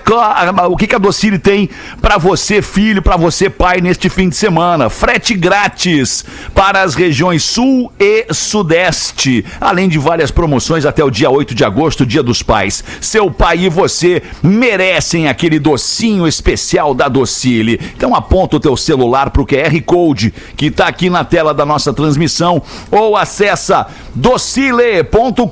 o 0.69 0.75
que 0.75 0.95
a 0.95 0.97
Docile 0.97 1.37
tem 1.37 1.69
para 2.01 2.17
você, 2.17 2.61
filho, 2.61 3.01
para 3.01 3.15
você, 3.15 3.49
pai, 3.49 3.79
neste 3.79 4.09
fim 4.09 4.27
de 4.27 4.35
semana. 4.35 4.89
Frete 4.89 5.35
grátis 5.35 6.25
para 6.55 6.81
as 6.81 6.95
regiões 6.95 7.43
Sul 7.43 7.91
e 7.99 8.33
Sudeste. 8.33 9.45
Além 9.61 9.87
de 9.87 9.99
várias 9.99 10.31
promoções 10.31 10.85
até 10.85 11.03
o 11.03 11.11
dia 11.11 11.29
8 11.29 11.53
de 11.53 11.63
agosto, 11.63 12.05
Dia 12.05 12.23
dos 12.23 12.41
Pais. 12.41 12.83
Seu 12.99 13.29
pai 13.29 13.59
e 13.59 13.69
você 13.69 14.23
merecem 14.41 15.27
aquele 15.27 15.59
docinho 15.59 16.27
especial 16.27 16.95
da 16.95 17.07
Docile. 17.07 17.79
Então 17.95 18.15
aponta 18.15 18.55
o 18.55 18.59
teu 18.59 18.75
celular 18.75 19.26
pro 19.29 19.45
QR 19.45 19.81
Code 19.85 20.33
que 20.55 20.71
tá 20.71 20.87
aqui 20.87 21.09
na 21.09 21.23
tela 21.23 21.53
da 21.53 21.65
nossa 21.65 21.93
transmissão 21.93 22.61
ou 22.91 23.15
acessa 23.15 23.87
docile.com.br 24.15 25.43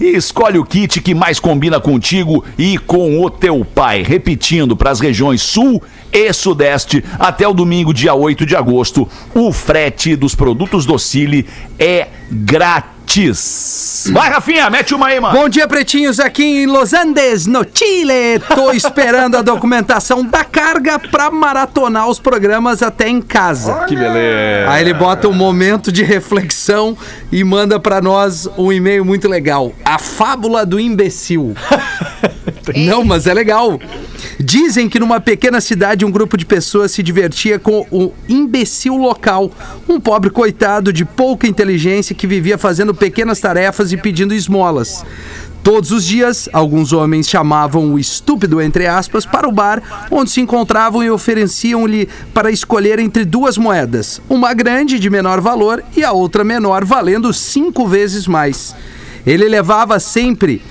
e 0.00 0.16
escolhe 0.16 0.58
o 0.58 0.64
kit 0.64 1.00
que 1.00 1.14
mais 1.14 1.40
combina 1.40 1.80
contigo 1.80 2.44
e 2.58 2.78
com 2.78 3.20
o 3.20 3.30
teu 3.30 3.64
pai. 3.64 4.02
Repetindo, 4.02 4.76
para 4.76 4.90
as 4.90 5.00
regiões 5.00 5.42
Sul 5.42 5.82
e 6.12 6.32
Sudeste, 6.32 7.04
até 7.18 7.46
o 7.46 7.52
domingo, 7.52 7.94
dia 7.94 8.14
8 8.14 8.44
de 8.44 8.56
agosto, 8.56 9.08
o 9.34 9.52
frete 9.52 10.16
dos 10.16 10.34
produtos 10.34 10.84
Docile 10.86 11.46
é 11.78 12.08
grátis. 12.30 13.00
Vai, 14.12 14.30
Rafinha, 14.30 14.70
mete 14.70 14.94
uma 14.94 15.08
aí, 15.08 15.18
mano. 15.18 15.36
Bom 15.36 15.48
dia, 15.48 15.66
pretinhos, 15.66 16.20
aqui 16.20 16.44
em 16.44 16.66
Los 16.66 16.92
Andes, 16.92 17.44
no 17.44 17.66
Chile. 17.74 18.38
Tô 18.54 18.70
esperando 18.72 19.36
a 19.36 19.42
documentação 19.42 20.24
da 20.24 20.44
carga 20.44 20.96
pra 20.96 21.28
maratonar 21.28 22.08
os 22.08 22.20
programas 22.20 22.84
até 22.84 23.08
em 23.08 23.20
casa. 23.20 23.84
Que 23.88 23.96
beleza. 23.96 24.70
Aí 24.70 24.82
ele 24.84 24.94
bota 24.94 25.26
um 25.26 25.32
momento 25.32 25.90
de 25.90 26.04
reflexão 26.04 26.96
e 27.32 27.42
manda 27.42 27.80
pra 27.80 28.00
nós 28.00 28.48
um 28.56 28.72
e-mail 28.72 29.04
muito 29.04 29.28
legal. 29.28 29.72
A 29.84 29.98
fábula 29.98 30.64
do 30.64 30.78
imbecil. 30.78 31.56
Não, 32.76 33.04
mas 33.04 33.26
é 33.26 33.34
legal. 33.34 33.80
Dizem 34.42 34.88
que 34.88 34.98
numa 34.98 35.20
pequena 35.20 35.60
cidade 35.60 36.02
um 36.02 36.10
grupo 36.10 36.34
de 36.34 36.46
pessoas 36.46 36.92
se 36.92 37.02
divertia 37.02 37.58
com 37.58 37.86
o 37.90 38.10
imbecil 38.26 38.96
local, 38.96 39.52
um 39.86 40.00
pobre 40.00 40.30
coitado 40.30 40.94
de 40.94 41.04
pouca 41.04 41.46
inteligência 41.46 42.14
que 42.14 42.26
vivia 42.26 42.56
fazendo 42.56 42.94
pequenas 42.94 43.38
tarefas 43.38 43.92
e 43.92 43.98
pedindo 43.98 44.32
esmolas. 44.32 45.04
Todos 45.62 45.90
os 45.90 46.06
dias, 46.06 46.48
alguns 46.54 46.90
homens 46.90 47.28
chamavam 47.28 47.92
o 47.92 47.98
estúpido, 47.98 48.62
entre 48.62 48.86
aspas, 48.86 49.26
para 49.26 49.46
o 49.46 49.52
bar, 49.52 50.08
onde 50.10 50.30
se 50.30 50.40
encontravam 50.40 51.04
e 51.04 51.10
ofereciam-lhe 51.10 52.08
para 52.32 52.50
escolher 52.50 52.98
entre 52.98 53.26
duas 53.26 53.58
moedas, 53.58 54.22
uma 54.26 54.54
grande 54.54 54.98
de 54.98 55.10
menor 55.10 55.42
valor 55.42 55.84
e 55.94 56.02
a 56.02 56.12
outra 56.12 56.42
menor, 56.42 56.82
valendo 56.82 57.30
cinco 57.34 57.86
vezes 57.86 58.26
mais. 58.26 58.74
Ele 59.26 59.46
levava 59.46 60.00
sempre 60.00 60.62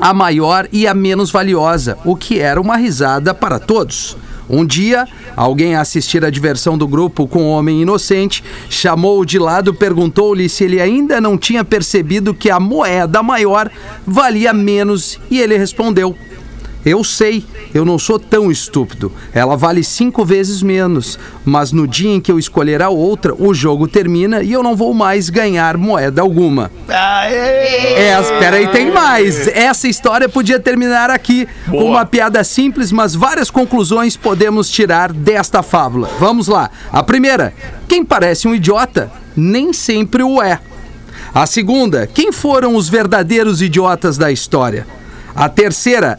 a 0.00 0.12
maior 0.12 0.68
e 0.72 0.86
a 0.86 0.94
menos 0.94 1.30
valiosa, 1.30 1.98
o 2.04 2.16
que 2.16 2.38
era 2.40 2.60
uma 2.60 2.76
risada 2.76 3.32
para 3.32 3.58
todos. 3.58 4.16
Um 4.48 4.64
dia, 4.64 5.08
alguém 5.34 5.74
a 5.74 5.80
assistir 5.80 6.24
à 6.24 6.28
diversão 6.28 6.76
do 6.76 6.86
grupo 6.86 7.26
com 7.26 7.44
um 7.44 7.50
homem 7.50 7.80
inocente 7.80 8.44
chamou-o 8.68 9.24
de 9.24 9.38
lado, 9.38 9.72
perguntou-lhe 9.72 10.48
se 10.48 10.64
ele 10.64 10.80
ainda 10.80 11.20
não 11.20 11.38
tinha 11.38 11.64
percebido 11.64 12.34
que 12.34 12.50
a 12.50 12.60
moeda 12.60 13.22
maior 13.22 13.70
valia 14.06 14.52
menos 14.52 15.18
e 15.30 15.40
ele 15.40 15.56
respondeu: 15.56 16.14
Eu 16.84 17.02
sei, 17.02 17.44
eu 17.72 17.84
não 17.84 17.98
sou 17.98 18.18
tão 18.18 18.50
estúpido. 18.50 19.10
Ela 19.32 19.56
vale 19.56 19.82
cinco 19.82 20.24
vezes 20.24 20.62
menos. 20.62 21.18
Mas 21.44 21.72
no 21.72 21.88
dia 21.88 22.10
em 22.10 22.20
que 22.20 22.30
eu 22.30 22.38
escolher 22.38 22.82
a 22.82 22.90
outra, 22.90 23.34
o 23.34 23.54
jogo 23.54 23.88
termina 23.88 24.42
e 24.42 24.52
eu 24.52 24.62
não 24.62 24.76
vou 24.76 24.92
mais 24.92 25.30
ganhar 25.30 25.78
moeda 25.78 26.20
alguma. 26.20 26.70
É, 27.96 28.20
espera 28.20 28.56
aí, 28.56 28.68
tem 28.68 28.90
mais. 28.90 29.48
Essa 29.48 29.88
história 29.88 30.28
podia 30.28 30.60
terminar 30.60 31.10
aqui 31.10 31.48
com 31.70 31.84
uma 31.84 32.04
piada 32.04 32.44
simples, 32.44 32.92
mas 32.92 33.14
várias 33.14 33.50
conclusões 33.50 34.16
podemos 34.16 34.70
tirar 34.70 35.12
desta 35.12 35.62
fábula. 35.62 36.10
Vamos 36.18 36.48
lá. 36.48 36.70
A 36.92 37.02
primeira: 37.02 37.54
quem 37.88 38.04
parece 38.04 38.46
um 38.46 38.54
idiota 38.54 39.10
nem 39.36 39.72
sempre 39.72 40.22
o 40.22 40.42
é. 40.42 40.60
A 41.34 41.46
segunda: 41.46 42.06
quem 42.06 42.30
foram 42.30 42.76
os 42.76 42.88
verdadeiros 42.88 43.62
idiotas 43.62 44.18
da 44.18 44.30
história? 44.30 44.86
A 45.34 45.48
terceira, 45.48 46.18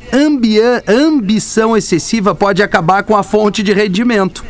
ambição 0.88 1.78
excessiva 1.78 2.36
pode 2.36 2.62
acabar 2.62 3.04
com 3.04 3.16
a 3.16 3.24
fonte 3.24 3.64
de 3.64 3.72
rendimento. 3.72 4.44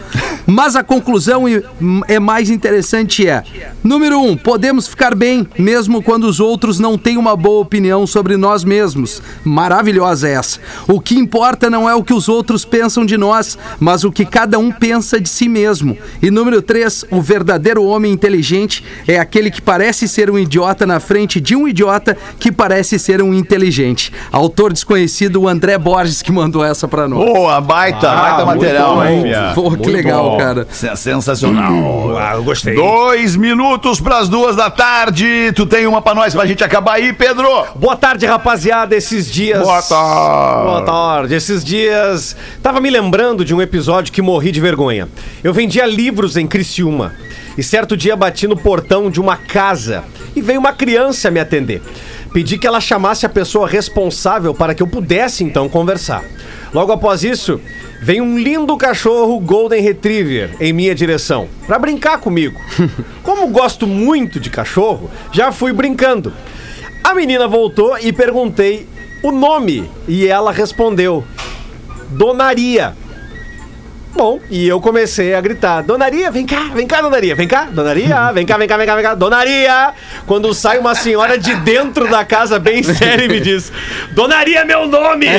Mas 0.47 0.75
a 0.75 0.83
conclusão 0.83 1.47
e- 1.49 1.63
é 2.07 2.19
mais 2.19 2.49
interessante 2.49 3.27
é: 3.27 3.43
número 3.83 4.19
um, 4.19 4.35
podemos 4.37 4.87
ficar 4.87 5.15
bem 5.15 5.47
mesmo 5.57 6.01
quando 6.01 6.25
os 6.25 6.39
outros 6.39 6.79
não 6.79 6.97
têm 6.97 7.17
uma 7.17 7.35
boa 7.35 7.61
opinião 7.61 8.05
sobre 8.05 8.37
nós 8.37 8.63
mesmos. 8.63 9.21
Maravilhosa 9.43 10.27
essa. 10.29 10.59
O 10.87 10.99
que 10.99 11.15
importa 11.15 11.69
não 11.69 11.89
é 11.89 11.95
o 11.95 12.03
que 12.03 12.13
os 12.13 12.29
outros 12.29 12.63
pensam 12.65 13.05
de 13.05 13.17
nós, 13.17 13.57
mas 13.79 14.03
o 14.03 14.11
que 14.11 14.25
cada 14.25 14.59
um 14.59 14.71
pensa 14.71 15.19
de 15.19 15.29
si 15.29 15.47
mesmo. 15.49 15.97
E 16.21 16.29
número 16.29 16.61
três, 16.61 17.03
o 17.09 17.21
verdadeiro 17.21 17.83
homem 17.83 18.11
inteligente 18.11 18.83
é 19.07 19.17
aquele 19.19 19.49
que 19.49 19.61
parece 19.61 20.07
ser 20.07 20.29
um 20.29 20.37
idiota 20.37 20.85
na 20.85 20.99
frente 20.99 21.39
de 21.41 21.55
um 21.55 21.67
idiota 21.67 22.17
que 22.39 22.51
parece 22.51 22.99
ser 22.99 23.21
um 23.21 23.33
inteligente. 23.33 24.11
Autor 24.31 24.73
desconhecido, 24.73 25.41
o 25.41 25.47
André 25.47 25.77
Borges, 25.77 26.21
que 26.21 26.31
mandou 26.31 26.63
essa 26.63 26.87
pra 26.87 27.07
nós. 27.07 27.25
Boa, 27.25 27.59
baita, 27.61 28.09
baita 28.13 28.45
material, 28.45 29.05
hein? 29.05 29.23
fia? 29.23 29.51
Pô, 29.55 29.71
que 29.71 29.89
legal, 29.89 30.34
cara. 30.37 30.67
Sen- 30.71 30.95
Sensacional. 30.95 32.17
Ah, 32.17 32.33
eu 32.35 32.43
gostei. 32.43 32.75
Dois 32.75 33.35
minutos 33.35 33.99
pras 33.99 34.27
duas 34.29 34.55
da 34.55 34.69
tarde. 34.69 35.51
Tu 35.55 35.65
tem 35.65 35.85
uma 35.87 36.01
pra 36.01 36.13
nós 36.15 36.33
pra 36.33 36.45
gente 36.45 36.63
acabar 36.63 36.93
aí, 36.93 37.13
Pedro? 37.13 37.47
Boa 37.75 37.95
tarde, 37.95 38.25
rapaziada. 38.25 38.95
Esses 38.95 39.29
dias. 39.31 39.61
Boa 39.61 39.81
tarde. 39.81 40.65
Boa 40.65 40.81
tarde. 40.83 41.35
Esses 41.35 41.63
dias. 41.63 42.35
Tava 42.61 42.79
me 42.79 42.89
lembrando 42.89 43.43
de 43.45 43.53
um 43.53 43.61
episódio 43.61 44.11
que 44.13 44.21
morri 44.21 44.51
de 44.51 44.59
vergonha. 44.61 45.07
Eu 45.43 45.53
vendia 45.53 45.85
livros 45.85 46.37
em 46.37 46.47
Criciúma. 46.47 47.13
E 47.57 47.63
certo 47.63 47.95
dia 47.95 48.15
bati 48.17 48.47
no 48.47 48.57
portão 48.57 49.09
de 49.09 49.19
uma 49.21 49.37
casa 49.37 50.03
e 50.35 50.41
veio 50.41 50.59
uma 50.59 50.73
criança 50.73 51.31
me 51.31 51.39
atender. 51.39 51.81
Pedi 52.33 52.57
que 52.57 52.67
ela 52.67 52.81
chamasse 52.81 53.25
a 53.25 53.29
pessoa 53.29 53.65
responsável 53.65 54.53
para 54.53 54.75
que 54.75 54.83
eu 54.83 54.87
pudesse 54.87 55.41
então 55.41 55.69
conversar. 55.69 56.21
Logo 56.75 56.91
após 56.91 57.23
isso, 57.23 57.61
vem 58.01 58.19
um 58.19 58.37
lindo 58.37 58.75
cachorro 58.75 59.39
Golden 59.39 59.81
Retriever 59.81 60.57
em 60.59 60.73
minha 60.73 60.93
direção 60.93 61.47
para 61.65 61.79
brincar 61.79 62.19
comigo. 62.19 62.59
Como 63.23 63.47
gosto 63.47 63.87
muito 63.87 64.41
de 64.41 64.49
cachorro, 64.49 65.09
já 65.31 65.53
fui 65.53 65.71
brincando. 65.71 66.33
A 67.01 67.13
menina 67.13 67.47
voltou 67.47 67.97
e 67.97 68.11
perguntei 68.11 68.89
o 69.23 69.31
nome 69.31 69.89
e 70.05 70.27
ela 70.27 70.51
respondeu: 70.51 71.23
Donaria. 72.09 72.93
Bom, 74.15 74.39
e 74.49 74.65
eu 74.65 74.79
comecei 74.79 75.35
a 75.35 75.41
gritar: 75.41 75.81
Donaria, 75.81 76.31
vem 76.31 76.45
cá, 76.45 76.69
vem 76.73 76.87
cá, 76.87 77.01
Donaria, 77.01 77.35
vem 77.35 77.47
cá, 77.47 77.67
Donaria, 77.69 78.31
vem 78.33 78.45
cá, 78.45 78.57
vem 78.57 78.65
cá, 78.65 78.77
vem 78.77 78.87
cá, 78.87 78.95
vem 78.95 79.03
cá, 79.03 79.13
Donaria. 79.13 79.93
Quando 80.25 80.53
sai 80.53 80.77
uma 80.77 80.95
senhora 80.95 81.37
de 81.37 81.53
dentro 81.55 82.09
da 82.09 82.23
casa, 82.23 82.57
bem 82.57 82.81
séria, 82.81 83.25
e 83.25 83.27
me 83.27 83.41
diz: 83.41 83.73
Donaria, 84.11 84.59
é 84.59 84.65
meu 84.65 84.87
nome! 84.87 85.27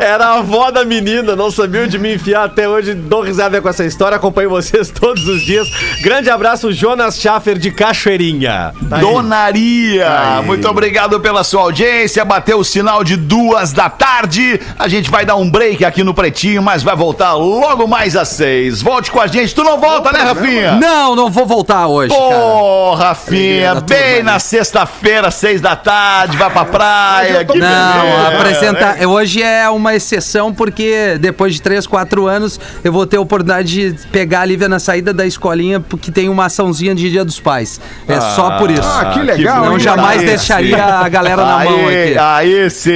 Era 0.00 0.26
a 0.26 0.38
avó 0.38 0.70
da 0.72 0.84
menina, 0.84 1.36
não 1.36 1.50
sabia 1.52 1.82
onde 1.82 1.98
me 1.98 2.14
enfiar 2.14 2.44
até 2.44 2.68
hoje. 2.68 2.94
Dou 2.94 3.20
risada 3.20 3.60
com 3.60 3.68
essa 3.68 3.84
história, 3.84 4.16
acompanho 4.16 4.50
vocês 4.50 4.90
todos 4.92 5.28
os 5.28 5.42
dias. 5.42 5.68
Grande 6.02 6.30
abraço, 6.30 6.72
Jonas 6.72 7.20
Schaffer 7.20 7.58
de 7.58 7.70
Cachoeirinha. 7.70 8.72
Tá 8.88 8.96
aí. 8.96 9.02
Donaria, 9.02 10.42
muito 10.44 10.68
obrigado 10.68 11.20
pela 11.20 11.44
sua 11.44 11.62
audiência. 11.62 12.24
Bateu 12.24 12.58
o 12.58 12.64
sinal 12.64 13.04
de 13.04 13.16
duas 13.16 13.72
da 13.72 13.88
tarde. 13.88 14.58
A 14.80 14.88
gente 14.88 15.10
vai 15.10 15.26
dar 15.26 15.36
um 15.36 15.48
break 15.50 15.84
aqui 15.84 16.02
no 16.02 16.14
Pretinho, 16.14 16.62
mas 16.62 16.82
vai 16.82 16.96
voltar 16.96 17.34
logo 17.34 17.86
mais 17.86 18.16
às 18.16 18.28
seis. 18.28 18.80
Volte 18.80 19.10
com 19.10 19.20
a 19.20 19.26
gente. 19.26 19.54
Tu 19.54 19.62
não 19.62 19.78
volta, 19.78 20.10
né, 20.10 20.20
Rafinha? 20.20 20.72
Não, 20.76 21.14
não 21.14 21.30
vou 21.30 21.44
voltar 21.44 21.86
hoje. 21.86 22.14
Ô, 22.14 22.94
Rafinha, 22.94 23.74
bem 23.74 24.14
turma. 24.16 24.32
na 24.32 24.38
sexta-feira, 24.38 25.30
seis 25.30 25.60
da 25.60 25.76
tarde, 25.76 26.36
vai 26.38 26.48
pra 26.48 26.64
praia. 26.64 27.44
que 27.44 27.58
Não, 27.58 28.26
apresentar. 28.28 28.96
Hoje 29.06 29.42
é 29.42 29.68
uma 29.68 29.94
exceção 29.94 30.52
porque 30.54 31.18
depois 31.20 31.52
de 31.54 31.60
3, 31.60 31.86
4 31.86 32.26
anos 32.26 32.58
eu 32.82 32.90
vou 32.92 33.06
ter 33.06 33.18
a 33.18 33.20
oportunidade 33.20 33.92
de 33.92 34.06
pegar 34.08 34.40
a 34.40 34.44
Lívia 34.46 34.68
na 34.68 34.78
saída 34.78 35.12
da 35.12 35.26
escolinha 35.26 35.78
porque 35.78 36.10
tem 36.10 36.28
uma 36.30 36.46
açãozinha 36.46 36.94
de 36.94 37.10
Dia 37.10 37.24
dos 37.24 37.38
Pais. 37.38 37.78
É 38.08 38.18
só 38.20 38.52
por 38.52 38.70
isso. 38.70 38.80
Ah, 38.82 39.10
que 39.12 39.20
legal, 39.20 39.66
Não 39.66 39.72
hein? 39.74 39.80
jamais 39.80 40.22
deixaria 40.22 40.82
a 40.82 41.08
galera 41.08 41.44
na 41.44 41.64
mão 41.64 41.86
Aí, 41.88 42.08
aqui. 42.14 42.18
aí 42.18 42.70
sim. 42.70 42.94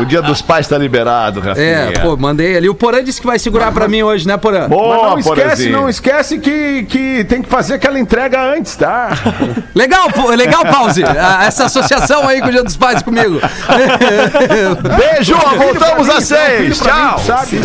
O 0.00 0.06
dia 0.06 0.22
dos 0.22 0.40
pais 0.40 0.66
tá 0.66 0.77
liberado, 0.78 1.40
Rafinha. 1.40 1.66
É, 1.66 1.90
pô, 2.00 2.16
mandei 2.16 2.56
ali. 2.56 2.68
O 2.68 2.74
Porã 2.74 3.02
disse 3.02 3.20
que 3.20 3.26
vai 3.26 3.38
segurar 3.38 3.72
pra 3.72 3.88
mim 3.88 4.02
hoje, 4.02 4.26
né, 4.26 4.36
Porã? 4.36 4.60
Mas 4.60 4.68
Boa, 4.68 5.10
não 5.10 5.18
esquece, 5.18 5.68
não 5.68 5.88
esquece 5.88 6.38
que, 6.38 6.84
que 6.84 7.24
tem 7.24 7.42
que 7.42 7.48
fazer 7.48 7.74
aquela 7.74 7.98
entrega 7.98 8.40
antes, 8.42 8.76
tá? 8.76 9.10
Legal, 9.74 10.10
pô, 10.12 10.30
legal, 10.30 10.64
pause. 10.64 11.02
Ah, 11.20 11.44
Essa 11.44 11.64
associação 11.64 12.26
aí 12.28 12.40
com 12.40 12.48
o 12.48 12.50
Dia 12.50 12.62
dos 12.62 12.76
Pais 12.76 13.02
comigo. 13.02 13.40
Beijo, 14.96 15.34
voltamos 15.56 16.08
às 16.08 16.24
seis. 16.24 16.78
Tchau. 16.78 17.18
Sabe? 17.18 17.60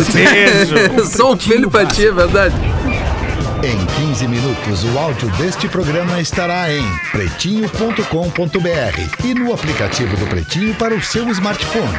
Sou 1.06 1.34
um 1.34 1.38
filho 1.38 1.70
pra 1.70 1.86
ti, 1.86 2.08
é 2.08 2.12
verdade. 2.12 2.54
Em 3.62 3.86
15 4.08 4.28
minutos, 4.28 4.84
o 4.84 4.98
áudio 4.98 5.28
deste 5.38 5.68
programa 5.68 6.20
estará 6.20 6.70
em 6.70 6.84
pretinho.com.br 7.12 9.24
e 9.24 9.34
no 9.34 9.54
aplicativo 9.54 10.16
do 10.16 10.26
Pretinho 10.26 10.74
para 10.74 10.94
o 10.94 11.02
seu 11.02 11.28
smartphone. 11.30 11.96